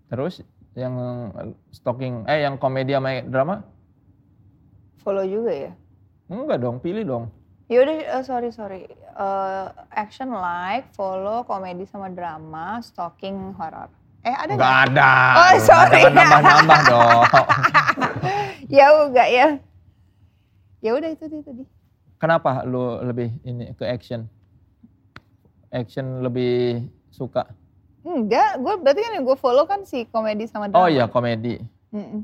Terus 0.09 0.41
yang 0.73 0.97
stalking, 1.69 2.25
eh 2.25 2.49
yang 2.49 2.57
komedi 2.57 2.97
sama 2.97 3.21
drama? 3.21 3.61
Follow 5.05 5.29
juga 5.29 5.53
ya? 5.53 5.73
Enggak 6.33 6.65
dong, 6.65 6.81
pilih 6.81 7.05
dong. 7.05 7.25
Yaudah, 7.69 8.21
uh, 8.21 8.25
sorry 8.25 8.49
sorry. 8.49 8.89
Uh, 9.13 9.69
action 9.93 10.33
like, 10.33 10.89
follow, 10.97 11.45
komedi 11.45 11.85
sama 11.85 12.09
drama, 12.09 12.81
stalking, 12.81 13.53
horror. 13.61 13.93
Eh 14.25 14.33
ada 14.33 14.53
nggak? 14.57 14.75
ada. 14.89 15.11
Oh 15.35 15.55
sorry. 15.61 16.01
Jangan 16.07 16.17
nambah-nambah 16.17 16.81
dong. 16.93 17.23
ya 18.73 18.87
enggak 19.05 19.29
ya. 19.29 19.47
Ya 20.81 20.91
udah 20.97 21.11
itu 21.13 21.25
dia 21.29 21.43
tadi. 21.45 21.65
Kenapa 22.17 22.63
lu 22.63 23.03
lebih 23.03 23.35
ini 23.43 23.75
ke 23.75 23.85
action? 23.85 24.31
Action 25.75 26.23
lebih 26.23 26.87
suka? 27.11 27.51
Enggak, 28.03 28.59
gue 28.59 28.75
berarti 28.83 29.01
kan 29.01 29.13
yang 29.15 29.25
gue 29.25 29.39
follow 29.39 29.65
kan 29.65 29.87
si 29.87 30.05
komedi 30.11 30.51
sama 30.51 30.67
drama. 30.67 30.83
Oh 30.83 30.89
iya 30.91 31.07
komedi. 31.07 31.63
Mm 31.95 32.03
-mm. 32.03 32.21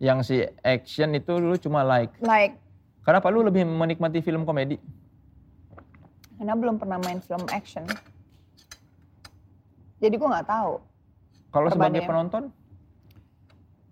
Yang 0.00 0.18
si 0.24 0.36
action 0.64 1.12
itu 1.12 1.32
lu 1.36 1.56
cuma 1.60 1.84
like. 1.84 2.12
Like. 2.24 2.56
Kenapa 3.04 3.28
lu 3.28 3.44
lebih 3.44 3.68
menikmati 3.68 4.24
film 4.24 4.48
komedi? 4.48 4.80
Karena 6.40 6.56
belum 6.56 6.80
pernah 6.80 6.96
main 7.04 7.20
film 7.20 7.44
action. 7.52 7.84
Jadi 10.00 10.14
gue 10.16 10.28
nggak 10.28 10.48
tahu. 10.48 10.80
Kalau 11.52 11.68
sebagai 11.70 12.00
penonton? 12.02 12.48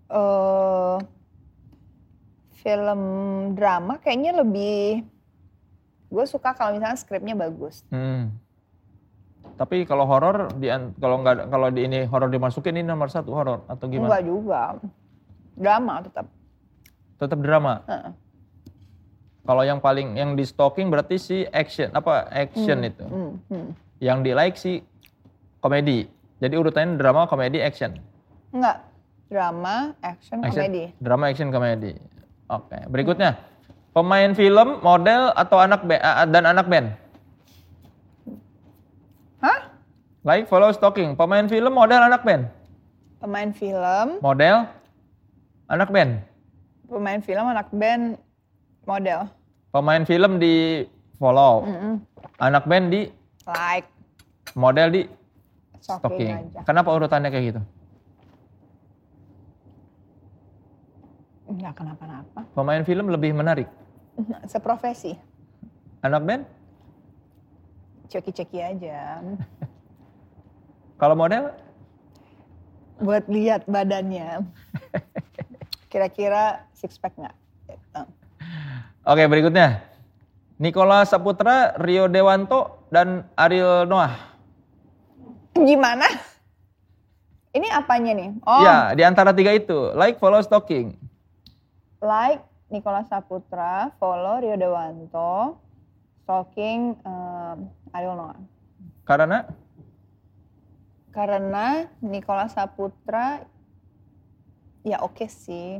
Uh, 0.09 0.97
film 2.61 3.01
drama 3.57 3.97
kayaknya 4.01 4.37
lebih 4.41 5.01
gue 6.13 6.25
suka 6.29 6.53
kalau 6.53 6.77
misalnya 6.77 6.97
skripnya 6.97 7.33
bagus. 7.33 7.81
Hmm. 7.89 8.33
Tapi 9.53 9.85
kalau 9.85 10.09
horor 10.09 10.49
di 10.57 10.67
kalau 10.97 11.21
nggak 11.21 11.49
kalau 11.53 11.67
di 11.69 11.85
ini 11.85 12.09
horor 12.09 12.29
dimasukin 12.29 12.73
ini 12.79 12.89
nomor 12.89 13.07
satu 13.07 13.29
horor 13.31 13.61
atau 13.69 13.85
gimana? 13.85 14.09
Enggak 14.09 14.23
juga, 14.25 14.61
drama 15.53 15.93
tetap. 16.01 16.25
Tetap 17.21 17.39
drama. 17.39 17.73
Uh. 17.85 18.09
Kalau 19.43 19.63
yang 19.67 19.83
paling 19.83 20.15
yang 20.17 20.33
di 20.33 20.47
stalking 20.47 20.87
berarti 20.87 21.19
si 21.19 21.37
action 21.51 21.91
apa 21.93 22.31
action 22.33 22.81
hmm. 22.81 22.89
itu. 22.89 23.05
Hmm. 23.05 23.33
Hmm. 23.51 23.69
Yang 24.01 24.17
di 24.25 24.31
like 24.33 24.57
si 24.57 24.73
komedi. 25.63 26.09
Jadi 26.43 26.59
urutannya 26.59 26.99
drama, 26.99 27.23
komedi, 27.23 27.63
action. 27.63 27.95
Enggak, 28.51 28.83
drama, 29.31 29.95
action, 30.03 30.43
action 30.43 30.59
komedi. 30.59 30.83
Drama, 30.99 31.23
action, 31.31 31.47
komedi. 31.55 31.95
Oke, 32.51 32.83
berikutnya. 32.91 33.39
Pemain 33.95 34.35
film, 34.35 34.83
model 34.83 35.31
atau 35.37 35.63
anak 35.63 35.87
dan 36.27 36.43
anak 36.43 36.67
band? 36.67 36.91
Like, 40.23 40.47
follow, 40.47 40.71
stalking. 40.71 41.19
Pemain 41.19 41.51
film, 41.51 41.75
model, 41.75 41.99
anak 41.99 42.23
band. 42.23 42.47
Pemain 43.19 43.51
film. 43.51 44.23
Model, 44.23 44.71
anak 45.67 45.91
band. 45.91 46.23
Pemain 46.87 47.19
film, 47.19 47.43
anak 47.43 47.67
band, 47.75 48.15
model. 48.87 49.27
Pemain 49.75 50.07
film 50.07 50.39
di 50.39 50.87
follow. 51.19 51.67
Mm 51.67 51.75
-mm. 51.75 51.93
Anak 52.39 52.63
band 52.71 52.85
di 52.87 53.11
like. 53.43 53.87
Model 54.55 54.87
di 54.95 55.01
stalking. 55.83 56.55
Aja. 56.55 56.59
Kenapa 56.63 56.95
urutannya 56.95 57.27
kayak 57.27 57.45
gitu? 57.51 57.61
Enggak 61.51 61.83
kenapa-napa. 61.83 62.47
Pemain 62.55 62.83
film 62.87 63.11
lebih 63.11 63.35
menarik. 63.35 63.67
Seprofesi. 64.51 65.19
Anak 65.99 66.23
band? 66.23 66.43
Ceki-ceki 68.07 68.59
aja. 68.63 69.19
Kalau 71.03 71.19
model? 71.19 71.51
Buat 73.03 73.27
lihat 73.27 73.67
badannya. 73.67 74.39
Kira-kira 75.91 76.63
six 76.71 76.95
pack 76.95 77.11
nggak? 77.19 77.35
Gitu. 77.67 78.01
Oke 79.03 79.27
berikutnya. 79.27 79.83
Nikola 80.63 81.03
Saputra, 81.03 81.75
Rio 81.83 82.07
Dewanto, 82.07 82.87
dan 82.87 83.27
Ariel 83.35 83.83
Noah. 83.83 84.15
Gimana? 85.59 86.07
Ini 87.51 87.67
apanya 87.75 88.15
nih? 88.15 88.29
Oh. 88.47 88.63
Ya, 88.63 88.95
di 88.95 89.03
antara 89.03 89.35
tiga 89.35 89.51
itu. 89.51 89.91
Like, 89.99 90.23
follow, 90.23 90.39
stalking. 90.39 90.95
Like 91.99 92.39
Nikola 92.71 93.03
Saputra, 93.11 93.91
follow 93.99 94.39
Rio 94.39 94.55
Dewanto, 94.55 95.59
stalking 96.23 96.95
um, 97.03 97.67
Ariel 97.91 98.15
Noah. 98.15 98.39
Karena? 99.03 99.43
Karena 101.13 101.85
Nikola 102.01 102.49
Saputra 102.49 103.45
ya 104.81 104.97
oke 105.05 105.21
okay 105.21 105.29
sih. 105.29 105.77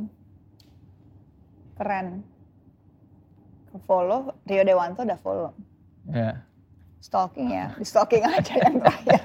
Keren. 1.73 2.21
Follow 3.89 4.37
Rio 4.45 4.61
Dewanto 4.61 5.01
udah 5.01 5.17
follow. 5.17 5.51
Yeah. 6.05 6.45
Stalking 7.01 7.49
ya, 7.49 7.73
di 7.75 7.83
stalking 7.83 8.23
aja 8.23 8.53
yang 8.61 8.77
terakhir. 8.79 9.21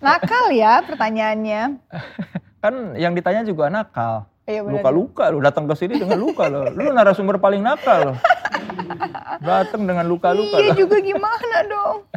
nakal 0.00 0.48
ya 0.48 0.80
pertanyaannya. 0.80 1.62
Kan 2.64 2.96
yang 2.96 3.12
ditanya 3.12 3.44
juga 3.44 3.68
nakal. 3.68 4.24
Iya, 4.48 4.64
Luka-luka 4.64 5.28
lu 5.28 5.44
datang 5.44 5.68
ke 5.68 5.76
sini 5.76 6.00
dengan 6.00 6.16
luka 6.16 6.48
lo. 6.48 6.72
Lu 6.72 6.88
narasumber 6.92 7.36
paling 7.36 7.60
nakal 7.60 8.12
lo. 8.12 8.14
Datang 9.44 9.84
dengan 9.84 10.08
luka-luka. 10.08 10.56
Iya 10.56 10.72
juga 10.72 10.96
gimana 11.00 11.56
dong? 11.68 12.08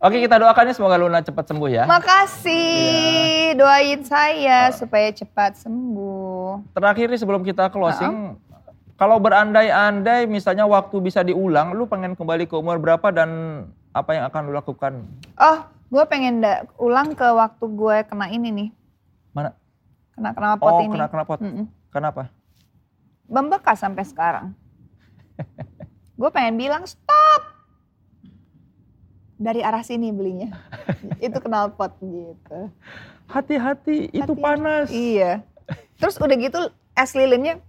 Oke 0.00 0.16
kita 0.16 0.40
doakan 0.40 0.64
ya 0.64 0.72
semoga 0.72 0.96
Luna 0.96 1.20
cepat 1.20 1.44
sembuh 1.52 1.68
ya. 1.68 1.84
Makasih, 1.84 3.52
ya. 3.52 3.58
doain 3.60 4.00
saya 4.00 4.72
uh. 4.72 4.72
supaya 4.72 5.12
cepat 5.12 5.60
sembuh. 5.60 6.72
Terakhir 6.72 7.12
nih 7.12 7.20
sebelum 7.20 7.44
kita 7.44 7.68
closing, 7.68 8.08
uh 8.08 8.32
-uh. 8.32 8.72
kalau 8.96 9.20
berandai-andai 9.20 10.24
misalnya 10.24 10.64
waktu 10.64 10.96
bisa 11.04 11.20
diulang, 11.20 11.76
lu 11.76 11.84
pengen 11.84 12.16
kembali 12.16 12.48
ke 12.48 12.56
umur 12.56 12.80
berapa 12.80 13.12
dan 13.12 13.28
apa 13.92 14.16
yang 14.16 14.24
akan 14.32 14.40
lu 14.48 14.56
lakukan? 14.56 15.04
Oh, 15.36 15.68
gue 15.92 16.04
pengen 16.08 16.40
da 16.40 16.64
ulang 16.80 17.12
ke 17.12 17.28
waktu 17.28 17.64
gue 17.68 17.96
kena 18.08 18.32
ini 18.32 18.48
nih. 18.56 18.68
Mana? 19.36 19.52
Kena 20.16 20.32
kena 20.32 20.56
pot 20.56 20.72
oh, 20.72 20.80
ini. 20.80 20.88
Oh, 20.88 20.92
kena 20.96 21.06
kena 21.12 21.24
pot. 21.28 21.40
Mm 21.44 21.52
-mm. 21.52 21.64
Kenapa? 21.92 22.32
Membekas 23.28 23.76
sampai 23.76 24.08
sekarang. 24.08 24.56
gue 26.24 26.30
pengen 26.32 26.56
bilang 26.56 26.88
stop 26.88 27.49
dari 29.40 29.64
arah 29.64 29.80
sini 29.80 30.12
belinya. 30.12 30.52
itu 31.24 31.38
knalpot 31.40 31.96
gitu. 32.04 32.68
Hati-hati, 33.24 34.12
itu 34.12 34.32
Hati, 34.36 34.42
panas. 34.44 34.86
Iya. 34.92 35.40
Terus 35.96 36.20
udah 36.20 36.36
gitu 36.36 36.60
es 36.92 37.16
lilinnya 37.16 37.64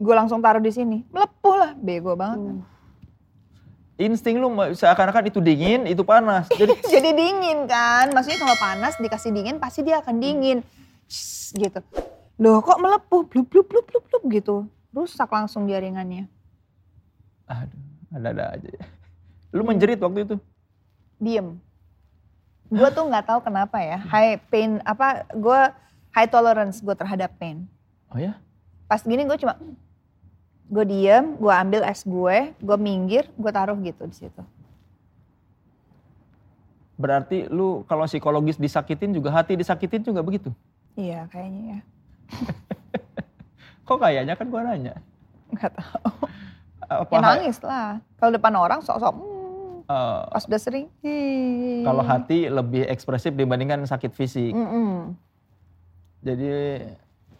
gue 0.00 0.14
langsung 0.16 0.40
taruh 0.40 0.64
di 0.64 0.72
sini. 0.72 1.04
Melepuh 1.12 1.54
lah, 1.60 1.70
bego 1.76 2.16
banget. 2.16 2.40
Hmm. 2.40 2.64
Insting 4.00 4.40
lu 4.40 4.48
seakan-akan 4.72 5.28
itu 5.28 5.38
dingin, 5.44 5.84
itu 5.84 6.00
panas. 6.02 6.48
Jadi 6.60 6.74
jadi 6.88 7.12
dingin 7.12 7.68
kan. 7.68 8.10
Maksudnya 8.10 8.40
kalau 8.40 8.56
panas 8.56 8.96
dikasih 8.98 9.30
dingin 9.30 9.60
pasti 9.60 9.84
dia 9.84 10.00
akan 10.00 10.16
dingin. 10.18 10.64
Shhh, 11.06 11.54
gitu. 11.60 11.78
Loh 12.40 12.64
kok 12.64 12.80
melepuh, 12.80 13.28
blub 13.28 13.46
blub 13.46 13.68
blub 13.68 13.84
blub 13.84 14.04
blub 14.08 14.24
gitu. 14.32 14.56
Rusak 14.90 15.28
langsung 15.28 15.68
jaringannya. 15.68 16.26
Aduh, 17.46 17.84
ada-ada 18.16 18.56
aja. 18.58 18.70
Lu 19.52 19.62
menjerit 19.62 20.00
waktu 20.00 20.24
itu? 20.24 20.36
Diem. 21.22 21.54
Gue 22.66 22.88
tuh 22.90 23.06
nggak 23.06 23.30
tahu 23.30 23.40
kenapa 23.46 23.78
ya, 23.78 24.02
high 24.10 24.42
pain 24.50 24.82
apa 24.82 25.28
gue 25.30 25.60
high 26.10 26.26
tolerance 26.26 26.82
gue 26.82 26.94
terhadap 26.98 27.30
pain. 27.38 27.62
Oh 28.10 28.18
ya? 28.18 28.34
Pas 28.90 28.98
gini 29.06 29.22
gue 29.22 29.38
cuma 29.38 29.54
gue 30.72 30.84
diem, 30.88 31.38
gue 31.38 31.52
ambil 31.52 31.86
es 31.86 32.02
gue, 32.02 32.36
gue 32.58 32.76
minggir, 32.80 33.30
gue 33.38 33.50
taruh 33.54 33.78
gitu 33.78 34.02
di 34.08 34.16
situ. 34.16 34.42
Berarti 36.96 37.50
lu 37.50 37.82
kalau 37.90 38.06
psikologis 38.06 38.60
disakitin 38.60 39.10
juga 39.14 39.30
hati 39.34 39.58
disakitin 39.58 40.02
juga 40.06 40.20
begitu? 40.22 40.50
Iya 40.94 41.26
kayaknya 41.32 41.62
ya. 41.62 41.80
Kok 43.88 43.98
kayaknya 43.98 44.34
kan 44.38 44.46
gua 44.46 44.62
nanya? 44.62 44.94
Gak 45.58 45.72
tahu. 45.74 46.30
Apa 46.86 47.10
ya 47.10 47.20
nangis 47.24 47.58
lah. 47.64 47.98
Kalau 48.20 48.30
depan 48.30 48.54
orang 48.54 48.80
sok-sok 48.84 49.14
hmm, 49.18 49.31
uh, 49.92 50.32
pas 50.32 50.44
udah 50.48 50.60
sering. 50.60 50.86
Kalau 51.84 52.02
hati 52.02 52.48
lebih 52.48 52.88
ekspresif 52.88 53.36
dibandingkan 53.36 53.84
sakit 53.84 54.12
fisik. 54.16 54.56
Mm 54.56 54.68
-mm. 54.68 54.92
Jadi 56.22 56.48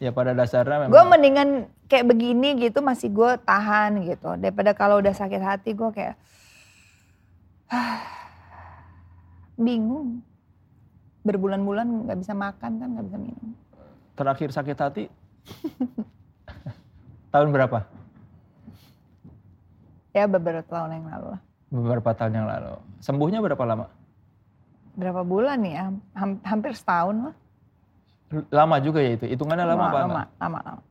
ya 0.02 0.10
pada 0.10 0.36
dasarnya 0.36 0.86
memang. 0.86 0.92
Gue 0.92 1.04
mendingan 1.06 1.48
kayak 1.86 2.08
begini 2.10 2.58
gitu 2.58 2.82
masih 2.84 3.08
gue 3.08 3.30
tahan 3.46 4.02
gitu. 4.04 4.36
Daripada 4.36 4.74
kalau 4.76 5.00
udah 5.00 5.14
sakit 5.14 5.42
hati 5.42 5.70
gue 5.72 5.90
kayak 5.94 6.16
bingung. 9.66 10.20
Berbulan-bulan 11.22 11.86
nggak 12.10 12.18
bisa 12.18 12.34
makan 12.34 12.82
kan, 12.82 12.88
nggak 12.98 13.06
bisa 13.06 13.18
minum. 13.22 13.54
Terakhir 14.18 14.50
sakit 14.50 14.76
hati 14.76 15.04
tahun 17.32 17.54
berapa? 17.54 17.86
Ya 20.12 20.26
beberapa 20.28 20.66
tahun 20.66 20.98
yang 20.98 21.06
lalu 21.08 21.26
lah. 21.38 21.42
Beberapa 21.72 22.12
tahun 22.12 22.36
yang 22.36 22.46
lalu. 22.46 22.76
Sembuhnya 23.00 23.40
berapa 23.40 23.64
lama? 23.64 23.88
Berapa 24.92 25.24
bulan 25.24 25.56
nih 25.64 25.72
ya? 25.72 25.84
Hampir 26.44 26.76
setahun 26.76 27.32
lah. 27.32 27.34
Lama 28.52 28.76
juga 28.84 29.00
ya 29.00 29.16
itu? 29.16 29.24
Hitungannya 29.24 29.64
lama, 29.64 29.76
lama 29.80 29.88
apa? 29.88 30.00
Lama, 30.00 30.22
lama, 30.36 30.58
lama. 30.60 30.82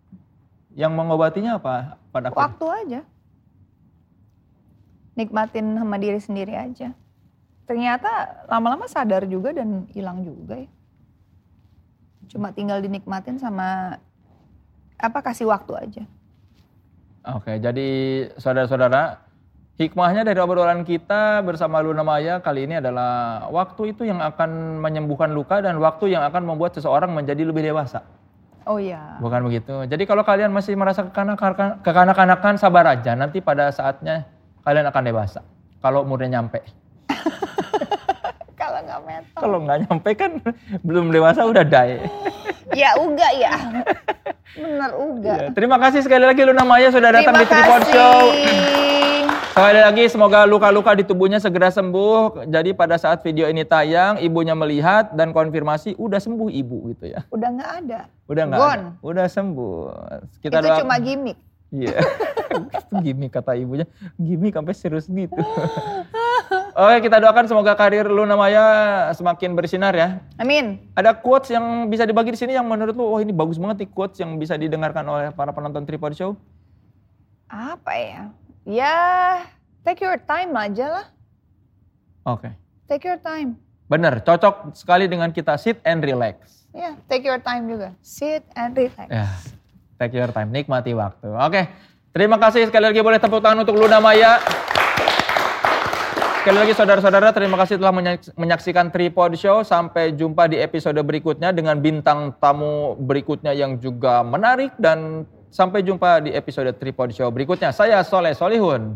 Yang 0.74 0.92
mengobatinya 0.98 1.52
apa 1.62 2.02
pada 2.10 2.34
Waktu 2.34 2.66
aja. 2.86 3.02
Nikmatin 5.14 5.78
sama 5.78 6.02
diri 6.02 6.18
sendiri 6.18 6.58
aja 6.58 6.98
ternyata 7.72 8.44
lama-lama 8.52 8.84
sadar 8.84 9.24
juga 9.32 9.56
dan 9.56 9.88
hilang 9.96 10.28
juga 10.28 10.60
ya. 10.60 10.72
Cuma 12.28 12.52
tinggal 12.52 12.84
dinikmatin 12.84 13.40
sama 13.40 13.96
apa 15.00 15.20
kasih 15.24 15.48
waktu 15.48 15.74
aja. 15.80 16.04
Oke, 17.32 17.64
jadi 17.64 17.88
saudara-saudara, 18.36 19.24
hikmahnya 19.80 20.28
dari 20.28 20.40
obrolan 20.42 20.84
kita 20.84 21.40
bersama 21.46 21.80
Luna 21.80 22.04
Maya 22.04 22.44
kali 22.44 22.68
ini 22.68 22.80
adalah 22.82 23.46
waktu 23.48 23.96
itu 23.96 24.04
yang 24.04 24.20
akan 24.20 24.82
menyembuhkan 24.84 25.32
luka 25.32 25.64
dan 25.64 25.80
waktu 25.80 26.12
yang 26.12 26.26
akan 26.28 26.44
membuat 26.44 26.76
seseorang 26.76 27.14
menjadi 27.14 27.48
lebih 27.48 27.64
dewasa. 27.64 28.04
Oh 28.70 28.78
iya. 28.78 29.18
Bukan 29.18 29.42
begitu. 29.50 29.74
Jadi 29.90 30.04
kalau 30.06 30.22
kalian 30.22 30.54
masih 30.54 30.78
merasa 30.78 31.10
kekanak-kanakan, 31.10 32.62
sabar 32.62 32.86
aja. 32.94 33.18
Nanti 33.18 33.42
pada 33.42 33.74
saatnya 33.74 34.30
kalian 34.62 34.86
akan 34.86 35.04
dewasa. 35.04 35.42
Kalau 35.82 36.06
umurnya 36.06 36.38
nyampe. 36.38 36.62
Kalau 38.62 38.80
nggak 38.86 39.02
metal. 39.02 39.40
Kalau 39.42 39.58
nggak 39.66 39.80
nyampe 39.90 40.10
kan 40.14 40.32
belum 40.86 41.10
dewasa 41.10 41.42
udah 41.50 41.66
die. 41.66 42.06
ya 42.86 42.94
uga 43.02 43.30
ya. 43.34 43.56
Bener 44.54 44.92
uga. 44.94 45.34
Ya, 45.34 45.48
terima 45.50 45.82
kasih 45.82 46.06
sekali 46.06 46.30
lagi 46.30 46.46
Luna 46.46 46.62
Maya 46.62 46.94
sudah 46.94 47.10
datang 47.10 47.34
terima 47.34 47.42
di 47.42 47.46
Tripod 47.50 47.84
Show. 47.90 48.22
Sekali 49.52 49.84
lagi 49.84 50.08
semoga 50.08 50.48
luka-luka 50.48 50.96
di 50.96 51.04
tubuhnya 51.04 51.36
segera 51.36 51.68
sembuh. 51.68 52.48
Jadi 52.48 52.72
pada 52.72 52.96
saat 52.96 53.20
video 53.20 53.52
ini 53.52 53.68
tayang, 53.68 54.24
ibunya 54.24 54.56
melihat 54.56 55.12
dan 55.12 55.36
konfirmasi 55.36 56.00
udah 56.00 56.24
sembuh 56.24 56.48
ibu 56.48 56.88
gitu 56.96 57.12
ya. 57.12 57.28
Udah 57.36 57.60
nggak 57.60 57.72
ada. 57.84 58.00
Udah 58.32 58.44
nggak 58.48 58.60
ada. 58.64 58.90
Udah 59.04 59.28
sembuh. 59.28 59.92
Kita 60.40 60.64
Itu 60.64 60.72
doa... 60.72 60.80
cuma 60.80 60.96
gimmick. 61.04 61.36
Iya. 61.68 62.00
Yeah. 62.00 63.04
gimmick 63.04 63.36
kata 63.36 63.60
ibunya. 63.60 63.84
Gimmick 64.16 64.56
sampai 64.56 64.72
serius 64.72 65.12
gitu. 65.12 65.36
Oke, 66.72 67.12
kita 67.12 67.20
doakan 67.20 67.52
semoga 67.52 67.76
karir 67.76 68.08
Luna 68.08 68.40
Maya 68.40 68.64
semakin 69.12 69.52
bersinar 69.52 69.92
ya. 69.92 70.24
Amin. 70.40 70.80
Ada 70.96 71.12
quotes 71.12 71.52
yang 71.52 71.92
bisa 71.92 72.08
dibagi 72.08 72.32
di 72.32 72.40
sini 72.40 72.56
yang 72.56 72.64
menurut 72.72 72.96
lu, 72.96 73.04
oh 73.04 73.20
ini 73.20 73.36
bagus 73.36 73.60
banget 73.60 73.84
nih 73.84 73.90
quotes 73.92 74.16
yang 74.24 74.40
bisa 74.40 74.56
didengarkan 74.56 75.04
oleh 75.04 75.28
para 75.36 75.52
penonton 75.52 75.84
Tripod 75.84 76.16
Show? 76.16 76.40
Apa 77.52 77.92
ya? 78.00 78.32
Ya, 78.62 78.94
take 79.82 80.06
your 80.06 80.22
time 80.22 80.54
aja 80.54 81.02
lah. 81.02 81.06
Oke. 82.30 82.46
Okay. 82.46 82.54
Take 82.86 83.04
your 83.10 83.18
time. 83.18 83.58
Bener, 83.90 84.22
cocok 84.22 84.78
sekali 84.78 85.10
dengan 85.10 85.34
kita 85.34 85.58
sit 85.58 85.82
and 85.82 86.06
relax. 86.06 86.68
Ya, 86.72 86.94
yeah, 86.94 86.94
take 87.10 87.26
your 87.26 87.42
time 87.42 87.66
juga. 87.68 87.98
Sit 88.06 88.46
and 88.54 88.78
relax. 88.78 89.10
Ya, 89.10 89.26
yeah, 89.26 89.32
take 89.98 90.14
your 90.14 90.30
time, 90.30 90.54
nikmati 90.54 90.94
waktu. 90.94 91.28
Oke, 91.28 91.42
okay. 91.52 91.64
terima 92.14 92.38
kasih 92.38 92.70
sekali 92.70 92.94
lagi 92.94 93.02
boleh 93.02 93.18
tepuk 93.18 93.42
tangan 93.42 93.66
untuk 93.66 93.76
Luna 93.82 93.98
Maya. 93.98 94.38
Sekali 96.42 96.58
lagi 96.58 96.74
saudara-saudara 96.74 97.30
terima 97.38 97.54
kasih 97.54 97.78
telah 97.78 97.94
menyaksikan 98.34 98.90
Tripod 98.90 99.38
Show. 99.38 99.62
Sampai 99.62 100.14
jumpa 100.14 100.50
di 100.50 100.58
episode 100.58 100.98
berikutnya 100.98 101.54
dengan 101.54 101.78
bintang 101.78 102.34
tamu 102.42 102.98
berikutnya 102.98 103.54
yang 103.54 103.78
juga 103.78 104.26
menarik. 104.26 104.74
Dan 104.82 105.30
sampai 105.52 105.84
jumpa 105.84 106.24
di 106.24 106.32
episode 106.32 106.72
Tripod 106.80 107.12
Show 107.12 107.28
berikutnya. 107.30 107.76
Saya 107.76 108.00
Soleh 108.08 108.32
Solihun. 108.32 108.96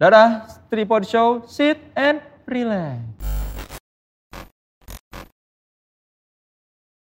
Dadah, 0.00 0.48
Tripod 0.72 1.04
Show, 1.04 1.44
sit 1.44 1.78
and 1.92 2.24
relax. 2.48 3.45